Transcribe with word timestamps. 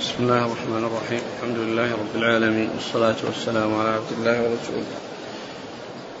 بسم 0.00 0.14
الله 0.20 0.46
الرحمن 0.46 0.84
الرحيم 0.84 1.20
الحمد 1.36 1.56
لله 1.58 1.92
رب 1.92 2.14
العالمين 2.16 2.70
والصلاة 2.74 3.16
والسلام 3.24 3.74
على 3.74 3.88
عبد 3.88 4.12
الله 4.18 4.42
ورسوله 4.42 4.86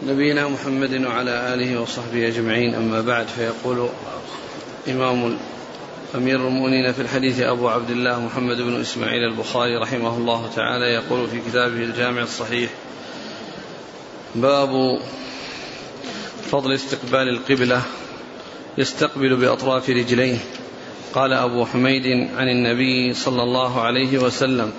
نبينا 0.06 0.48
محمد 0.48 1.04
وعلى 1.04 1.54
آله 1.54 1.80
وصحبه 1.80 2.28
أجمعين 2.28 2.74
أما 2.74 3.00
بعد 3.00 3.26
فيقول 3.28 3.88
إمام 4.88 5.38
أمير 6.14 6.36
المؤمنين 6.48 6.92
في 6.92 7.02
الحديث 7.02 7.40
أبو 7.40 7.68
عبد 7.68 7.90
الله 7.90 8.20
محمد 8.20 8.56
بن 8.56 8.80
إسماعيل 8.80 9.24
البخاري 9.24 9.76
رحمه 9.76 10.16
الله 10.16 10.50
تعالى 10.56 10.84
يقول 10.84 11.28
في 11.28 11.40
كتابه 11.50 11.84
الجامع 11.84 12.22
الصحيح 12.22 12.70
باب 14.34 14.98
فضل 16.50 16.72
استقبال 16.72 17.28
القبلة 17.28 17.82
يستقبل 18.78 19.36
بأطراف 19.36 19.90
رجليه 19.90 20.38
قال 21.14 21.32
أبو 21.32 21.66
حميد 21.66 22.06
عن 22.36 22.48
النبي 22.48 23.14
صلى 23.14 23.42
الله 23.42 23.80
عليه 23.80 24.18
وسلم 24.18 24.72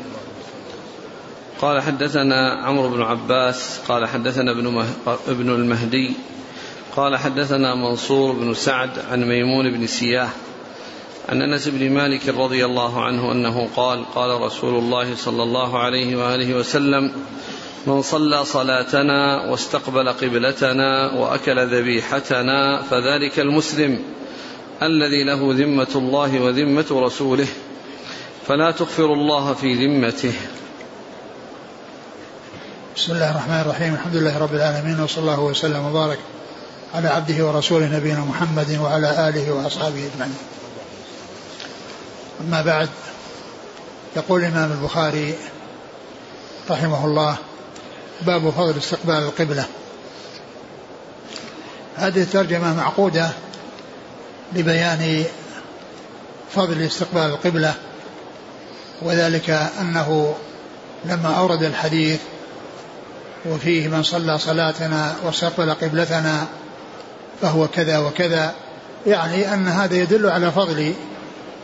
قال 1.61 1.81
حدثنا 1.81 2.53
عمرو 2.63 2.89
بن 2.89 3.01
عباس 3.01 3.79
قال 3.87 4.07
حدثنا 4.07 4.51
ابن. 4.51 4.85
ابن 5.27 5.49
المهدي 5.49 6.13
قال 6.95 7.17
حدثنا 7.17 7.75
منصور 7.75 8.31
بن 8.31 8.53
سعد 8.53 8.89
عن 9.11 9.23
ميمون 9.23 9.71
بن 9.71 9.87
سياه 9.87 10.29
عن 11.29 11.41
أنس 11.41 11.67
بن 11.67 11.91
مالك 11.91 12.29
رضي 12.29 12.65
الله 12.65 13.03
عنه 13.03 13.31
أنه 13.31 13.69
قال 13.75 14.05
قال 14.15 14.41
رسول 14.41 14.75
الله 14.75 15.15
صلى 15.15 15.43
الله 15.43 15.79
عليه 15.79 16.15
وآله 16.15 16.55
وسلم 16.55 17.11
من 17.87 18.01
صلى 18.01 18.45
صلاتنا 18.45 19.45
واستقبل 19.51 20.09
قبلتنا 20.09 21.13
وأكل 21.13 21.67
ذبيحتنا 21.67 22.81
فذلك 22.81 23.39
المسلم 23.39 23.99
الذي 24.83 25.23
له 25.23 25.53
ذمة 25.53 25.87
الله 25.95 26.39
وذمة 26.39 26.85
رسوله 26.91 27.47
فلا 28.47 28.71
تغفر 28.71 29.13
الله 29.13 29.53
في 29.53 29.87
ذمته. 29.87 30.33
بسم 32.95 33.13
الله 33.13 33.31
الرحمن 33.31 33.59
الرحيم 33.61 33.93
الحمد 33.93 34.15
لله 34.15 34.37
رب 34.37 34.55
العالمين 34.55 34.99
وصلى 34.99 35.21
الله 35.21 35.39
وسلم 35.39 35.85
وبارك 35.85 36.19
على 36.93 37.07
عبده 37.07 37.45
ورسوله 37.45 37.97
نبينا 37.97 38.19
محمد 38.19 38.79
وعلى 38.81 39.29
آله 39.29 39.51
وأصحابه 39.51 40.09
أجمعين. 40.13 40.37
أما 42.41 42.61
بعد 42.61 42.89
يقول 44.15 44.41
الإمام 44.41 44.71
البخاري 44.71 45.35
رحمه 46.69 47.05
الله 47.05 47.37
باب 48.21 48.49
فضل 48.49 48.77
استقبال 48.77 49.15
القبلة. 49.15 49.65
هذه 51.95 52.21
الترجمة 52.21 52.75
معقودة 52.75 53.29
لبيان 54.55 55.23
فضل 56.55 56.81
استقبال 56.81 57.21
القبلة 57.21 57.73
وذلك 59.01 59.49
أنه 59.81 60.35
لما 61.05 61.37
أورد 61.37 61.63
الحديث 61.63 62.19
وفيه 63.45 63.87
من 63.87 64.03
صلى 64.03 64.37
صلاتنا 64.37 65.15
واستقبل 65.23 65.73
قبلتنا 65.73 66.47
فهو 67.41 67.67
كذا 67.67 67.97
وكذا 67.97 68.53
يعني 69.07 69.53
أن 69.53 69.67
هذا 69.67 69.95
يدل 69.95 70.29
على 70.29 70.51
فضل 70.51 70.93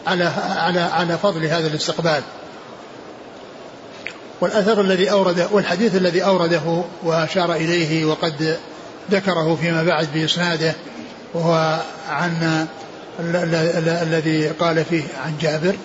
على 0.07 0.23
على 0.55 0.79
على 0.79 1.17
فضل 1.17 1.45
هذا 1.45 1.67
الاستقبال. 1.67 2.21
والأثر 4.41 4.81
الذي 4.81 5.11
اورده 5.11 5.47
والحديث 5.51 5.95
الذي 5.95 6.23
أورده 6.23 6.83
وأشار 7.03 7.53
إليه 7.53 8.05
وقد 8.05 8.57
ذكره 9.11 9.57
فيما 9.61 9.83
بعد 9.83 10.07
بإسناده 10.13 10.75
وهو 11.37 11.79
عن 12.09 12.67
الذي 13.19 14.47
قال 14.47 14.85
فيه 14.85 15.03
عن 15.25 15.37
جابر. 15.41 15.75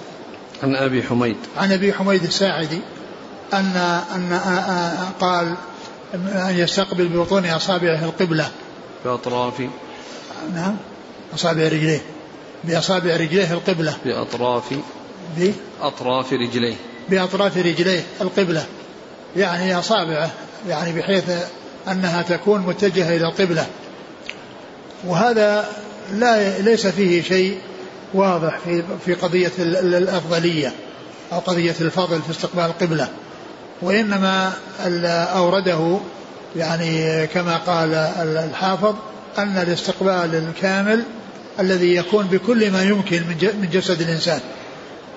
عن 0.62 0.76
أبي 0.76 1.02
حميد. 1.02 1.36
عن 1.56 1.72
أبي 1.72 1.92
حميد 1.92 2.22
الساعدي 2.22 2.80
ان 3.52 3.76
ان 4.14 4.38
قال 5.20 5.54
أن 6.14 6.54
يستقبل 6.58 7.08
ببطون 7.08 7.46
أصابعه 7.46 8.04
القبلة. 8.04 8.48
بأطراف. 9.04 9.62
نعم. 10.54 10.76
أصابع 11.34 11.62
رجليه. 11.62 12.00
بأصابع 12.64 13.16
رجليه 13.16 13.52
القبلة. 13.52 13.96
بأطراف. 14.04 14.74
بأطراف 15.36 16.32
رجليه. 16.32 16.74
بأطراف 17.08 17.56
رجليه 17.56 18.02
القبلة. 18.20 18.64
يعني 19.36 19.78
أصابعه. 19.78 20.30
يعني 20.68 20.92
بحيث 20.92 21.30
أنها 21.88 22.22
تكون 22.22 22.60
متجهة 22.60 23.16
إلى 23.16 23.26
القبلة. 23.26 23.66
وهذا 25.04 25.68
لا 26.12 26.58
ليس 26.58 26.86
فيه 26.86 27.22
شيء 27.22 27.58
واضح 28.14 28.58
في 28.64 28.82
في 29.04 29.14
قضية 29.14 29.52
الأفضلية 29.58 30.72
أو 31.32 31.38
قضية 31.38 31.74
الفضل 31.80 32.22
في 32.22 32.30
استقبال 32.30 32.64
القبلة 32.64 33.08
وإنما 33.82 34.52
أورده 35.34 35.98
يعني 36.56 37.26
كما 37.26 37.56
قال 37.56 37.94
الحافظ 38.38 38.94
أن 39.38 39.56
الاستقبال 39.56 40.34
الكامل 40.34 41.02
الذي 41.60 41.96
يكون 41.96 42.26
بكل 42.26 42.70
ما 42.70 42.82
يمكن 42.82 43.22
من 43.42 43.68
جسد 43.72 44.00
الإنسان. 44.00 44.40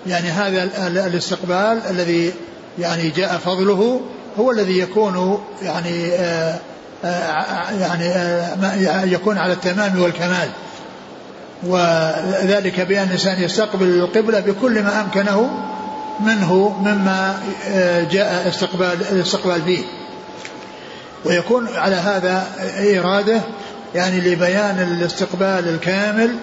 يعني 0.07 0.27
هذا 0.27 0.63
الاستقبال 1.07 1.81
الذي 1.89 2.33
يعني 2.79 3.09
جاء 3.09 3.37
فضله 3.37 4.01
هو 4.39 4.51
الذي 4.51 4.79
يكون 4.79 5.43
يعني 5.61 6.13
آه، 6.13 6.59
يعني 7.79 8.07
آآ 8.07 9.01
آه، 9.01 9.05
يكون 9.05 9.37
على 9.37 9.53
التمام 9.53 10.01
والكمال. 10.01 10.49
وذلك 11.63 12.81
بأن 12.81 13.03
الإنسان 13.03 13.43
يستقبل 13.43 13.85
القبلة 13.85 14.39
بكل 14.39 14.83
ما 14.83 15.01
أمكنه 15.01 15.49
منه 16.19 16.79
مما 16.79 17.39
آه، 17.67 18.03
جاء 18.03 18.49
استقبال 18.49 18.97
الاستقبال 19.11 19.61
به 19.61 19.83
ويكون 21.25 21.67
على 21.75 21.95
هذا 21.95 22.47
إرادة 22.99 23.41
يعني 23.95 24.21
لبيان 24.21 24.79
الاستقبال 24.79 25.69
الكامل 25.69 26.35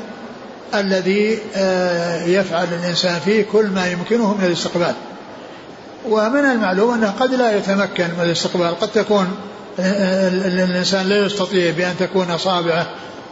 الذي 0.75 1.39
آه، 1.57 2.25
يفعل 2.25 2.67
الإنسان 2.83 3.21
فيه 3.21 3.45
كل 3.53 3.67
ما 3.67 3.87
يمكنه 3.89 4.35
من 4.35 4.45
الاستقبال. 4.45 4.95
ومن 6.09 6.45
المعلوم 6.45 6.95
أنه 6.95 7.11
قد 7.11 7.35
لا 7.35 7.57
يتمكن 7.57 8.05
من 8.05 8.25
الاستقبال. 8.25 8.81
قد 8.81 8.89
تكون 8.89 9.25
آه، 9.25 9.53
الإنسان 9.79 11.07
لا 11.07 11.27
يستطيع 11.27 11.71
بأن 11.71 11.95
تكون 11.99 12.31
أصابعه 12.31 12.87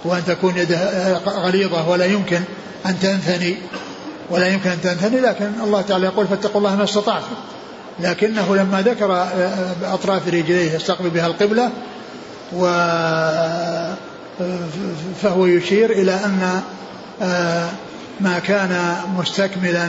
وأن 0.04 0.24
تكون 0.24 0.56
يده 0.56 1.18
غليظة 1.18 1.88
ولا 1.88 2.04
يمكن 2.04 2.40
أن 2.86 3.00
تنثني 3.00 3.56
ولا 4.30 4.48
يمكن 4.48 4.70
أن 4.70 4.80
تنثني 4.80 5.20
لكن 5.20 5.50
الله 5.64 5.80
تعالى 5.80 6.06
يقول 6.06 6.26
فاتقوا 6.26 6.58
الله 6.60 6.76
ما 6.76 6.84
استطعتم. 6.84 7.34
لكنه 8.00 8.56
لما 8.56 8.82
ذكر 8.82 9.26
أطراف 9.84 10.28
رجليه 10.28 10.72
يستقبل 10.72 11.10
بها 11.10 11.26
القبلة 11.26 11.70
و 12.52 12.64
فهو 15.22 15.46
يشير 15.46 15.90
إلى 15.90 16.12
أن 16.12 16.62
ما 18.20 18.38
كان 18.38 18.94
مستكملا 19.16 19.88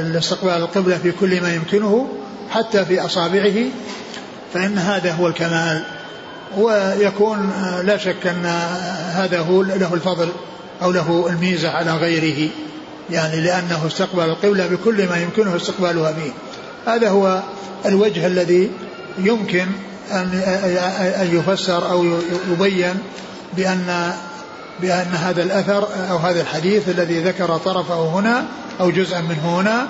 لاستقبال 0.00 0.52
القبلة 0.52 0.98
في 0.98 1.12
كل 1.12 1.40
ما 1.40 1.54
يمكنه 1.54 2.08
حتى 2.50 2.84
في 2.84 3.00
أصابعه 3.00 3.54
فإن 4.54 4.78
هذا 4.78 5.12
هو 5.12 5.26
الكمال 5.26 5.82
ويكون 6.56 7.52
لا 7.84 7.96
شك 7.96 8.26
أن 8.26 8.46
هذا 9.14 9.40
هو 9.40 9.62
له 9.62 9.94
الفضل 9.94 10.28
أو 10.82 10.90
له 10.90 11.26
الميزة 11.30 11.70
على 11.70 11.96
غيره 11.96 12.50
يعني 13.10 13.40
لأنه 13.40 13.86
استقبل 13.86 14.24
القبلة 14.24 14.66
بكل 14.66 15.08
ما 15.08 15.22
يمكنه 15.22 15.56
استقبالها 15.56 16.10
به. 16.10 16.32
هذا 16.86 17.08
هو 17.08 17.42
الوجه 17.86 18.26
الذي 18.26 18.70
يمكن 19.18 19.66
أن 20.12 20.42
أن 21.20 21.38
يفسر 21.38 21.90
أو 21.90 22.04
يبين 22.52 22.94
بأن 23.56 24.12
بأن 24.80 25.14
هذا 25.14 25.42
الأثر 25.42 25.88
أو 26.10 26.16
هذا 26.16 26.40
الحديث 26.40 26.88
الذي 26.88 27.20
ذكر 27.20 27.58
طرفه 27.58 28.18
هنا 28.18 28.44
أو 28.80 28.90
جزءا 28.90 29.20
منه 29.20 29.60
هنا 29.60 29.88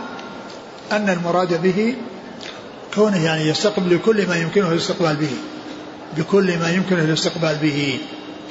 أن 0.93 1.09
المراد 1.09 1.63
به 1.63 1.97
كونه 2.95 3.25
يعني 3.25 3.49
يستقبل 3.49 3.97
بكل 3.97 4.27
ما 4.29 4.37
يمكنه 4.37 4.73
الاستقبال 4.73 5.17
به 5.17 5.31
بكل 6.17 6.59
ما 6.59 6.71
يمكنه 6.71 7.05
الاستقبال 7.05 7.57
به. 7.63 7.99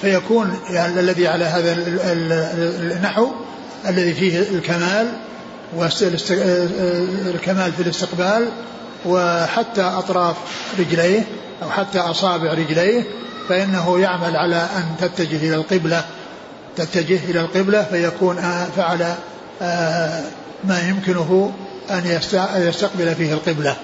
فيكون 0.02 0.60
يعني 0.70 1.00
الذي 1.00 1.28
على 1.28 1.46
هذا 1.46 1.76
النحو 2.98 3.28
الذي 3.88 4.14
فيه 4.14 4.40
الكمال 4.40 5.08
والكمال 5.76 7.74
في 7.74 7.82
الاستقبال 7.82 8.50
وحتى 9.06 9.82
أطراف 9.82 10.36
رجليه 10.80 11.28
أو 11.64 11.70
حتى 11.70 12.00
أصابع 12.00 12.54
رجليه 12.54 13.04
فإنه 13.50 14.00
يعمل 14.00 14.38
على 14.38 14.68
أن 14.78 14.84
تتجه 15.00 15.38
إلى 15.38 15.56
القبلة. 15.56 16.06
تتجه 16.78 17.20
إلى 17.30 17.40
القبلة 17.40 17.84
فيكون 17.84 18.36
فعل 18.76 19.16
آه، 19.62 20.24
ما 20.64 20.90
يمكنه 20.90 21.54
أن 21.92 22.20
يستقبل 22.56 23.16
فيه 23.16 23.34
القبلة. 23.34 23.76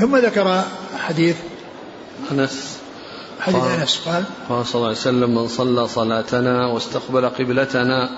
ثم 0.00 0.16
ذكر 0.16 0.64
حديث 0.98 1.36
أنس. 2.32 2.76
حديث 3.40 3.64
أنس 3.64 4.00
قال 4.06 4.24
قال 4.48 4.66
صلى 4.66 4.74
الله 4.74 4.88
عليه 4.88 4.98
وسلم 4.98 5.34
من 5.34 5.48
صلى 5.48 5.88
صلاتنا 5.88 6.66
واستقبل 6.66 7.28
قبلتنا 7.28 8.10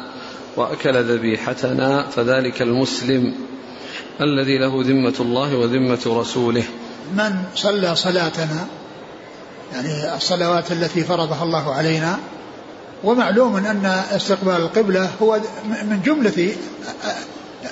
وأكل 0.57 1.05
ذبيحتنا 1.05 2.09
فذلك 2.09 2.63
المسلم 2.63 3.35
الذي 4.21 4.59
له 4.59 4.83
ذمة 4.83 5.15
الله 5.21 5.57
وذمة 5.57 6.01
رسوله. 6.07 6.65
من 7.15 7.45
صلى 7.55 7.97
صلاتنا 7.97 8.67
يعني 9.73 10.17
الصلوات 10.17 10.73
التي 10.73 11.05
فرضها 11.05 11.45
الله 11.45 11.75
علينا 11.75 12.19
ومعلوم 13.05 13.57
أن 13.57 13.87
استقبال 13.87 14.57
القبلة 14.57 15.11
هو 15.23 15.41
من 15.69 16.01
جملة 16.05 16.53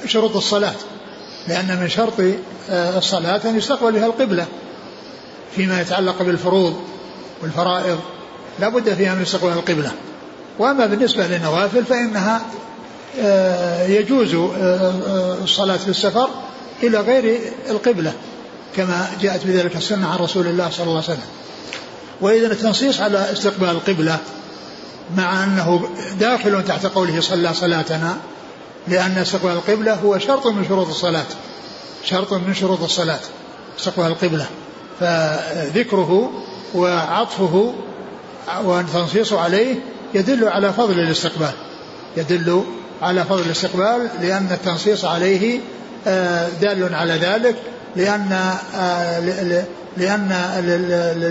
شروط 0.07 0.37
الصلاة. 0.37 0.75
لأن 1.49 1.81
من 1.81 1.89
شرط 1.89 2.15
الصلاة 2.71 3.41
أن 3.45 3.59
يستقبل 3.59 3.93
بها 3.93 4.07
القبلة 4.07 4.47
فيما 5.57 5.81
يتعلق 5.81 6.23
بالفروض 6.23 6.77
والفرائض. 7.43 7.99
لا 8.61 8.69
بد 8.69 8.95
فيها 8.95 9.15
من 9.15 9.23
استقبال 9.23 9.53
القبلة. 9.53 9.93
وأما 10.59 10.87
بالنسبة 10.87 11.27
للنوافل 11.27 11.85
فإنها 11.85 12.41
آه، 13.21 13.87
يجوز 13.87 14.35
آه، 14.35 14.49
آه، 14.57 15.37
الصلاة 15.45 15.77
في 15.77 15.89
السفر 15.89 16.29
إلى 16.83 17.01
غير 17.01 17.41
القبلة 17.71 18.13
كما 18.77 19.07
جاءت 19.21 19.47
بذلك 19.47 19.77
السنة 19.77 20.09
عن 20.09 20.19
رسول 20.19 20.47
الله 20.47 20.71
صلى 20.71 20.87
الله 20.87 21.03
عليه 21.03 21.05
وسلم. 21.05 21.29
وإذا 22.21 22.47
التنصيص 22.47 23.01
على 23.01 23.33
استقبال 23.33 23.69
القبلة 23.69 24.19
مع 25.17 25.45
أنه 25.45 25.89
داخل 26.21 26.65
تحت 26.65 26.87
قوله 26.87 27.21
صلى 27.21 27.55
صلاتنا 27.55 28.17
لأن 28.89 29.19
استقبال 29.19 29.51
القبلة 29.51 29.95
هو 29.95 30.19
شرط 30.19 30.47
من 30.47 30.65
شروط 30.69 30.89
الصلاة. 30.89 31.27
شرط 32.05 32.33
من 32.33 32.55
شروط 32.55 32.83
الصلاة 32.83 33.21
استقبال 33.79 34.07
القبلة. 34.07 34.47
فذكره 35.01 36.31
وعطفه 36.75 37.75
والتنصيص 38.65 39.33
عليه 39.33 39.75
يدل 40.15 40.49
على 40.49 40.73
فضل 40.73 41.01
الاستقبال. 41.01 41.53
يدل 42.17 42.65
على 43.03 43.25
فضل 43.25 43.41
الاستقبال 43.41 44.09
لأن 44.21 44.49
التنصيص 44.53 45.05
عليه 45.05 45.61
آه، 46.07 46.49
دال 46.61 46.95
على 46.95 47.13
ذلك 47.13 47.57
لأن 47.97 48.33
آه، 48.75 49.19
لأن 49.97 50.33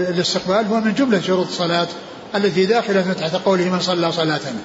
الاستقبال 0.10 0.68
هو 0.68 0.80
من 0.80 0.94
جملة 0.94 1.22
شروط 1.22 1.48
الصلاة 1.48 1.88
التي 2.36 2.66
داخلة 2.66 3.14
تحت 3.14 3.36
قوله 3.36 3.64
من 3.64 3.80
صلى 3.80 4.12
صلاتنا. 4.12 4.60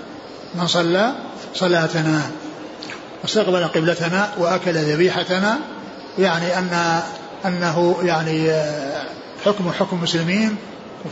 من 0.54 0.66
صلى 0.66 1.14
صلاتنا. 1.54 2.22
واستقبل 3.24 3.64
قبلتنا 3.64 4.30
وأكل 4.38 4.72
ذبيحتنا 4.72 5.58
يعني 6.18 6.58
أن 6.58 7.00
أنه 7.46 7.96
يعني 8.02 8.50
آه، 8.50 9.04
حكم 9.44 9.72
حكم 9.72 9.96
المسلمين 9.96 10.56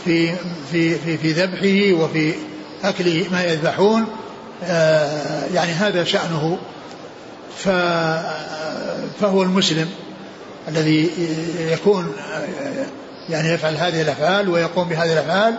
في 0.04 0.32
في 0.72 0.94
في 0.94 1.18
في 1.18 1.32
ذبحه 1.32 2.04
وفي 2.04 2.34
أكل 2.84 3.30
ما 3.30 3.44
يذبحون 3.44 4.06
آه، 4.64 5.44
يعني 5.54 5.72
هذا 5.72 6.04
شأنه. 6.04 6.58
فهو 9.20 9.42
المسلم 9.42 9.88
الذي 10.68 11.10
يكون 11.58 12.12
آه، 12.32 12.86
يعني 13.28 13.48
يفعل 13.48 13.76
هذه 13.76 14.02
الأفعال 14.02 14.48
ويقوم 14.48 14.88
بهذه 14.88 15.12
الأفعال 15.12 15.54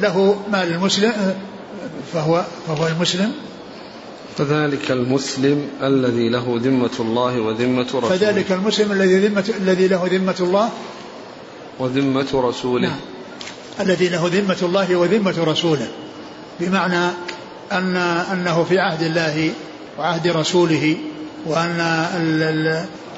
له 0.00 0.42
مال 0.52 0.72
المسلم 0.72 1.12
فهو 2.12 2.44
فهو 2.68 2.86
المسلم. 2.86 3.32
فذلك 4.38 4.90
المسلم 4.90 5.68
الذي 5.82 6.28
له 6.28 6.60
ذمة 6.62 6.90
الله 7.00 7.40
وذمة 7.40 7.86
رسوله. 7.86 8.08
فذلك 8.08 8.52
المسلم 8.52 8.92
الذي 8.92 9.28
ذمة 9.28 9.54
الذي 9.60 9.88
له 9.88 10.08
ذمة 10.10 10.36
الله. 10.40 10.70
وذمة 11.78 12.26
رسوله. 12.34 12.88
نعم. 12.88 13.00
الذي 13.80 14.08
له 14.08 14.30
ذمة 14.32 14.58
الله 14.62 14.96
وذمة 14.96 15.44
رسوله. 15.44 15.88
بمعنى 16.60 17.10
أن 17.72 17.96
أنه 18.32 18.64
في 18.64 18.78
عهد 18.78 19.02
الله 19.02 19.50
وعهد 19.98 20.28
رسوله 20.28 20.96
وأن 21.46 21.80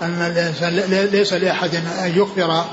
أن 0.02 0.22
الإنسان 0.22 0.74
ليس 1.12 1.32
لأحد 1.32 1.74
أن 1.74 2.12
يخبر 2.16 2.64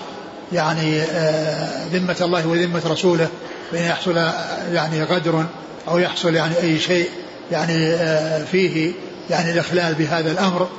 يعني 0.54 1.02
آه، 1.02 1.88
ذمة 1.88 2.16
الله 2.22 2.48
وذمة 2.48 2.82
رسوله 2.86 3.28
بأن 3.72 3.84
يحصل 3.84 4.18
يعني 4.74 5.04
غدر 5.04 5.46
أو 5.88 5.98
يحصل 5.98 6.36
يعني 6.36 6.60
أي 6.62 6.80
شيء 6.80 7.10
يعني 7.52 7.94
آه، 7.94 8.44
فيه 8.44 8.92
يعني 9.30 9.52
الإخلال 9.52 9.94
بهذا 9.94 10.32
الأمر 10.32 10.70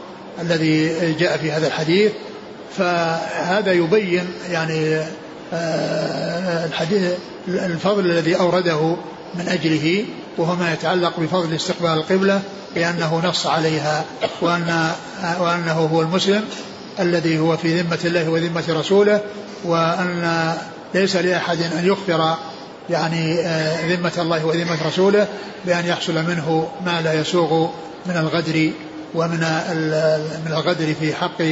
الذي 0.41 1.13
جاء 1.13 1.37
في 1.37 1.53
هذا 1.53 1.67
الحديث. 1.67 2.13
فهذا 2.79 3.73
يبين 3.73 4.25
يعني 4.51 4.99
آه، 5.53 6.67
الحديث 6.67 7.13
الفضل 7.49 8.07
الذي 8.07 8.37
أورده 8.37 8.97
من 9.35 9.49
أجله 9.49 10.05
وهو 10.39 10.55
ما 10.55 10.73
يتعلق 10.73 11.21
بفضل 11.21 11.55
استقبال 11.55 11.91
القبلة 11.91 12.41
لأنه 12.77 13.23
نص 13.25 13.47
عليها 13.47 14.05
وأن 14.41 14.91
وأنه 15.41 15.73
هو 15.73 16.03
المسلم 16.03 16.45
الذي 17.01 17.39
هو 17.39 17.57
في 17.57 17.81
ذمة 17.81 17.99
الله 18.05 18.29
وذمة 18.29 18.65
رسوله 18.69 19.21
وأن 19.65 20.53
ليس 20.95 21.17
لأحد 21.17 21.63
أن 21.63 21.87
يخبر 21.87 22.37
يعني 22.91 23.41
آه، 23.41 23.95
ذمة 23.97 24.13
الله 24.19 24.47
وذمة 24.47 24.87
رسوله 24.87 25.29
بأن 25.67 25.87
يحصل 25.87 26.15
منه 26.15 26.69
ما 26.87 27.01
لا 27.01 27.21
يسوغ 27.21 27.69
من 28.07 28.17
الغدر 28.17 28.71
ومن 29.15 29.41
من 30.45 30.53
الغدر 30.53 30.95
في 31.01 31.15
حق 31.15 31.43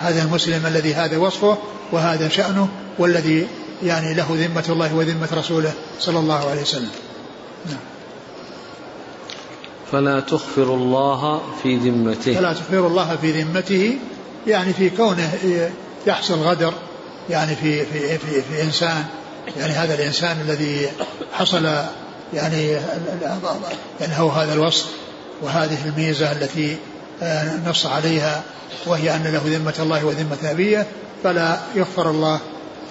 هذا 0.00 0.22
المسلم 0.22 0.66
الذي 0.66 0.94
هذا 0.94 1.16
وصفه 1.18 1.58
وهذا 1.92 2.28
شأنه 2.28 2.68
والذي 2.98 3.46
يعني 3.82 4.14
له 4.14 4.26
ذمة 4.30 4.64
الله 4.68 4.94
وذمة 4.94 5.28
رسوله 5.32 5.72
صلى 5.98 6.18
الله 6.18 6.50
عليه 6.50 6.62
وسلم 6.62 6.90
نعم. 7.66 7.78
فلا 9.92 10.20
تخفر 10.20 10.74
الله 10.74 11.42
في 11.62 11.76
ذمته 11.76 12.34
فلا 12.34 12.52
تخفر 12.52 12.86
الله 12.86 13.16
في 13.16 13.42
ذمته 13.42 13.98
يعني 14.46 14.72
في 14.72 14.90
كونه 14.90 15.32
يحصل 16.06 16.34
غدر 16.34 16.72
يعني 17.30 17.56
في 17.56 17.84
في 17.84 18.18
في, 18.18 18.42
في 18.42 18.62
إنسان 18.62 19.04
يعني 19.56 19.72
هذا 19.72 19.94
الإنسان 19.94 20.40
الذي 20.40 20.88
حصل 21.32 21.64
يعني 22.34 22.70
يعني 24.00 24.18
هو 24.18 24.28
هذا 24.28 24.52
الوصف 24.52 24.86
وهذه 25.42 25.78
الميزة 25.86 26.32
التي 26.32 26.76
آه، 27.22 27.68
نص 27.68 27.86
عليها 27.86 28.42
وهي 28.86 29.16
أن 29.16 29.22
له 29.22 29.42
ذمة 29.44 29.74
الله 29.78 30.04
وذمة 30.06 30.36
نبيه 30.44 30.86
فلا 31.24 31.58
يغفر 31.74 32.10
الله 32.10 32.40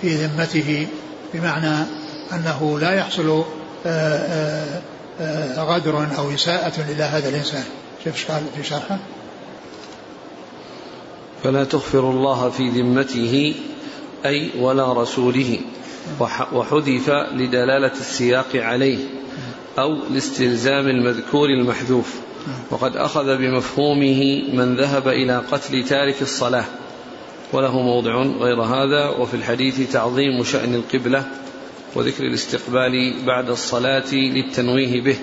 في 0.02 0.16
ذمته 0.16 0.88
بمعنى 1.34 1.86
أنه 2.34 2.80
لا 2.80 2.94
يحصل 2.94 3.44
آه، 3.86 4.82
آه، 5.22 5.64
غدر 5.64 6.08
أو 6.18 6.34
إساءة 6.34 6.92
إلى 6.92 7.04
هذا 7.04 7.30
الإنسان. 7.30 7.64
شوف 8.04 8.32
قال 8.32 8.44
في 8.56 8.64
شرحه. 8.64 8.98
فلا 11.44 11.64
تغفر 11.64 12.10
الله 12.10 12.50
في 12.50 12.70
ذمته 12.70 13.56
أي 14.26 14.52
ولا 14.60 14.94
رسوله. 14.94 15.60
وحذف 16.54 17.10
لدلالة 17.10 17.92
السياق 17.92 18.56
عليه 18.56 18.98
أو 19.80 19.98
لاستلزام 20.14 20.88
المذكور 20.88 21.50
المحذوف. 21.50 22.20
وقد 22.72 22.96
أخذ 22.96 23.38
بمفهومه 23.38 24.42
من 24.54 24.76
ذهب 24.76 25.08
إلى 25.08 25.38
قتل 25.52 25.84
تارك 25.84 26.22
الصلاة. 26.22 26.66
وله 27.54 27.82
موضع 27.82 28.22
غير 28.22 28.62
هذا 28.62 29.10
وفي 29.10 29.34
الحديث 29.34 29.92
تعظيم 29.94 30.44
شأن 30.44 30.76
القبلة 30.76 31.26
وذكر 31.96 32.24
الاستقبال 32.24 33.14
بعد 33.26 33.50
الصلاة 33.50 34.14
للتنويه 34.14 35.02
به. 35.02 35.18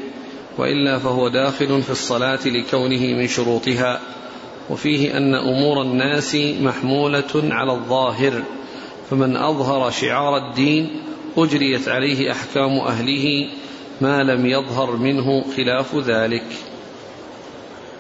وإلا 0.59 0.99
فهو 0.99 1.29
داخل 1.29 1.83
في 1.83 1.91
الصلاة 1.91 2.41
لكونه 2.47 3.01
من 3.01 3.29
شروطها. 3.29 4.01
وفيه 4.71 5.17
أن 5.17 5.35
أمور 5.35 5.83
الناس 5.83 6.35
محمولة 6.61 7.35
على 7.35 7.73
الظاهر. 7.73 8.43
فمن 9.11 9.37
أظهر 9.37 9.91
شعار 9.91 10.37
الدين 10.37 11.03
أجريت 11.37 11.89
عليه 11.89 12.33
أحكام 12.33 12.79
أهله 12.79 13.49
ما 14.01 14.23
لم 14.23 14.47
يظهر 14.47 14.97
منه 14.97 15.45
خلاف 15.57 15.97
ذلك. 15.97 16.47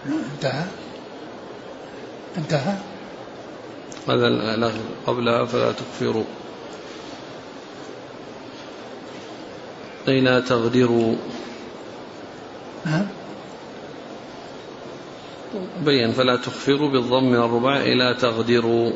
انتهى؟ 0.06 0.64
انتهى؟ 2.38 2.76
هذا 4.08 4.72
قبلها 5.06 5.44
فلا 5.44 5.72
تكفروا. 5.72 6.24
أي 10.08 10.20
لا 10.20 10.40
تغدروا 10.40 11.14
بين 15.84 16.12
فلا 16.12 16.36
تخفروا 16.36 16.90
بالضم 16.90 17.24
من 17.24 17.36
الرباع 17.36 17.76
إلى 17.76 18.14
تغدروا. 18.20 18.92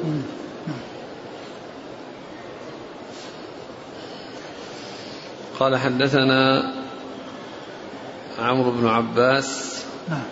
قال 5.62 5.76
حدثنا 5.76 6.72
عمرو 8.38 8.70
بن 8.70 8.86
عباس 8.86 9.82
نعم. 10.08 10.22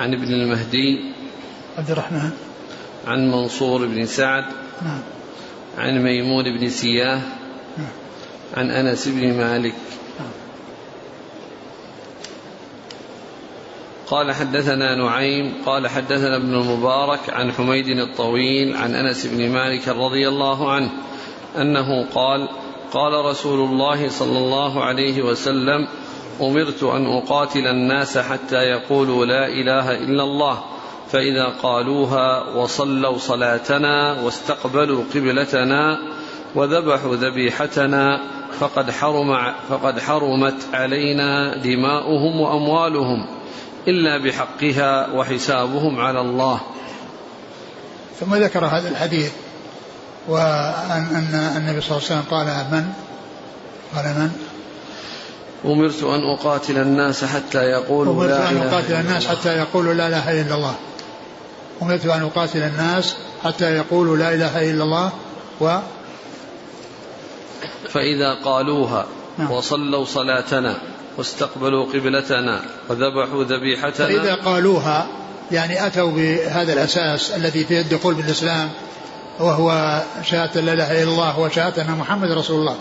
عن 0.00 0.14
ابن 0.14 0.34
المهدي 0.34 1.12
عبد 1.78 1.90
الرحمن. 1.90 2.30
عن 3.06 3.30
منصور 3.30 3.86
بن 3.86 4.06
سعد 4.06 4.44
نعم. 4.82 5.00
عن 5.78 6.02
ميمون 6.02 6.44
بن 6.58 6.68
سياه 6.68 7.20
نعم. 7.78 7.92
عن 8.56 8.70
أنس 8.70 9.08
بن 9.08 9.36
مالك. 9.36 9.74
قال 14.06 14.32
حدثنا 14.32 14.96
نعيم 14.96 15.54
قال 15.66 15.88
حدثنا 15.88 16.36
ابن 16.36 16.54
المبارك 16.54 17.30
عن 17.30 17.52
حميد 17.52 17.88
الطويل 17.88 18.76
عن 18.76 18.94
أنس 18.94 19.26
بن 19.26 19.50
مالك 19.50 19.88
رضي 19.88 20.28
الله 20.28 20.72
عنه 20.72 20.90
أنه 21.56 22.06
قال 22.14 22.48
قال 22.92 23.24
رسول 23.24 23.60
الله 23.70 24.08
صلى 24.08 24.38
الله 24.38 24.84
عليه 24.84 25.22
وسلم 25.22 25.88
أمرت 26.40 26.82
أن 26.82 27.06
أقاتل 27.06 27.66
الناس 27.66 28.18
حتى 28.18 28.56
يقولوا 28.56 29.26
لا 29.26 29.46
إله 29.46 29.90
إلا 29.90 30.22
الله 30.22 30.64
فإذا 31.10 31.46
قالوها 31.62 32.56
وصلوا 32.56 33.18
صلاتنا 33.18 34.20
واستقبلوا 34.22 35.04
قبلتنا 35.14 35.98
وذبحوا 36.54 37.16
ذبيحتنا 37.16 38.20
فقد 38.60 38.90
حرم 38.90 39.52
فقد 39.68 39.98
حرمت 39.98 40.68
علينا 40.72 41.56
دماؤهم 41.56 42.40
وأموالهم 42.40 43.26
إلا 43.88 44.18
بحقها 44.18 45.12
وحسابهم 45.12 46.00
على 46.00 46.20
الله. 46.20 46.60
ثم 48.20 48.34
ذكر 48.34 48.64
هذا 48.64 48.88
الحديث 48.88 49.32
أن 50.28 51.52
النبي 51.56 51.80
صلى 51.80 51.96
الله 51.96 52.08
عليه 52.10 52.20
وسلم 52.20 52.24
قال 52.30 52.46
من؟ 52.46 52.92
قال 53.96 54.04
من؟ 54.04 54.30
أمرت 55.64 56.02
أن 56.02 56.20
أقاتل 56.34 56.78
الناس 56.78 57.24
حتى 57.24 57.58
يقولوا 57.58 58.12
أمرت 58.12 58.30
لا 58.30 58.50
أن 58.50 58.56
أقاتل 58.56 58.92
الناس 58.94 59.26
حتى 59.26 59.58
يقولوا 59.58 59.94
لا 59.94 60.08
إله 60.08 60.40
إلا 60.40 60.54
الله 60.54 60.74
أمرت 61.82 62.06
أن 62.06 62.22
أقاتل 62.22 62.62
الناس 62.62 63.16
حتى 63.44 63.76
يقولوا 63.76 64.16
لا 64.16 64.34
إله 64.34 64.70
إلا 64.70 64.84
الله 64.84 65.12
و 65.60 65.78
فإذا 67.88 68.34
قالوها 68.44 69.06
نعم. 69.38 69.50
وصلوا 69.50 70.04
صلاتنا 70.04 70.78
واستقبلوا 71.18 71.84
قبلتنا 71.84 72.60
وذبحوا 72.88 73.44
ذبيحتنا 73.44 74.06
فإذا 74.06 74.34
قالوها 74.34 75.06
يعني 75.52 75.86
أتوا 75.86 76.10
بهذا 76.10 76.72
الأساس 76.72 77.30
الذي 77.30 77.64
فيه 77.64 77.80
الدخول 77.80 78.14
بالإسلام 78.14 78.70
وهو 79.40 80.00
شهادة 80.22 80.60
لا 80.60 80.72
إله 80.72 81.02
إلا 81.02 81.10
الله 81.10 81.38
وشهادة 81.38 81.82
أن 81.82 81.90
محمد 81.90 82.30
رسول 82.30 82.60
الله 82.60 82.76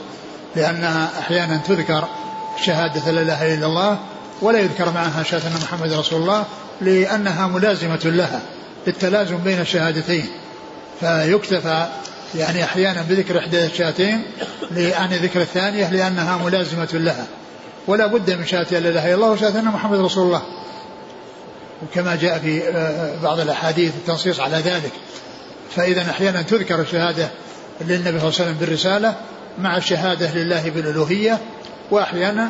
لأنها 0.55 1.10
أحيانا 1.20 1.58
تذكر 1.67 2.08
شهادة 2.65 3.12
لا 3.12 3.22
إله 3.22 3.53
إلا 3.53 3.65
الله 3.65 4.00
ولا 4.41 4.60
يذكر 4.60 4.91
معها 4.91 5.24
شهادة 5.24 5.48
أن 5.48 5.53
محمد 5.63 5.93
رسول 5.93 6.22
الله 6.22 6.46
لأنها 6.81 7.48
ملازمة 7.48 8.00
لها 8.05 8.41
للتلازم 8.88 9.38
بين 9.38 9.60
الشهادتين. 9.60 10.25
فيكتفى 11.00 11.88
يعني 12.36 12.63
أحيانا 12.63 13.01
بذكر 13.10 13.39
إحدى 13.39 13.65
الشهادتين 13.65 14.24
عن 14.77 15.10
ذكر 15.10 15.41
الثانية 15.41 15.89
لأنها 15.89 16.38
ملازمة 16.38 16.89
لها. 16.93 17.25
ولا 17.88 18.08
بد 18.08 18.31
من 18.31 18.46
شهادة 18.46 18.79
لا 18.79 18.89
إله 18.89 19.05
إلا 19.05 19.15
الله 19.15 19.31
وشهادة 19.31 19.60
أن 19.60 19.65
محمد 19.65 20.00
رسول 20.00 20.25
الله. 20.25 20.41
وكما 21.84 22.15
جاء 22.15 22.39
في 22.39 22.67
آه، 22.70 23.22
بعض 23.24 23.39
الأحاديث 23.39 23.91
التنصيص 23.96 24.39
على 24.39 24.58
ذلك. 24.58 24.91
فإذا 25.75 26.01
أحيانا 26.01 26.42
تذكر 26.42 26.82
الشهادة 26.82 27.30
للنبي 27.82 28.20
صلى 28.20 28.30
الله 28.30 28.40
عليه 28.40 28.51
وسلم 28.51 28.58
بالرسالة 28.60 29.16
مع 29.60 29.78
الشهادة 29.78 30.34
لله 30.36 30.70
بالألوهية 30.70 31.38
وأحيانا 31.92 32.50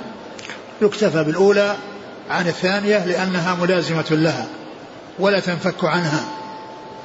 يكتفى 0.81 1.23
بالأولى 1.23 1.75
عن 2.29 2.47
الثانية 2.47 3.05
لأنها 3.05 3.55
ملازمة 3.55 4.05
لها 4.11 4.47
ولا 5.19 5.39
تنفك 5.39 5.85
عنها 5.85 6.23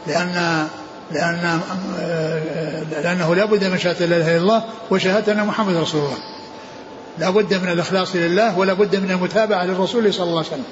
لأن 0.06 0.66
لأن 1.12 1.60
لأنه 3.02 3.34
لا 3.34 3.44
بد 3.44 3.64
من 3.64 3.78
شهادة 3.78 4.06
لا 4.06 4.16
إله 4.16 4.30
إلا 4.30 4.42
الله 4.42 4.64
وشهادة 4.90 5.32
أن 5.32 5.46
محمد 5.46 5.76
رسول 5.76 6.00
الله. 6.00 6.18
لا 7.18 7.30
بد 7.30 7.54
من 7.54 7.68
الإخلاص 7.68 8.16
لله 8.16 8.58
ولا 8.58 8.72
بد 8.72 8.96
من 8.96 9.10
المتابعة 9.10 9.64
للرسول 9.64 10.14
صلى 10.14 10.24
الله 10.24 10.38
عليه 10.38 10.48
وسلم 10.48 10.64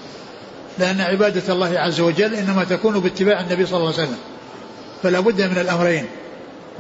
لأن 0.79 1.01
عبادة 1.01 1.53
الله 1.53 1.79
عز 1.79 2.01
وجل 2.01 2.35
إنما 2.35 2.65
تكون 2.65 3.01
باتباع 3.01 3.41
النبي 3.41 3.67
صلى 3.67 3.77
الله 3.77 3.93
عليه 3.93 4.03
وسلم. 4.03 4.19
فلا 5.05 5.21
بد 5.21 5.43
من 5.43 5.59
الأمرين. 5.59 6.07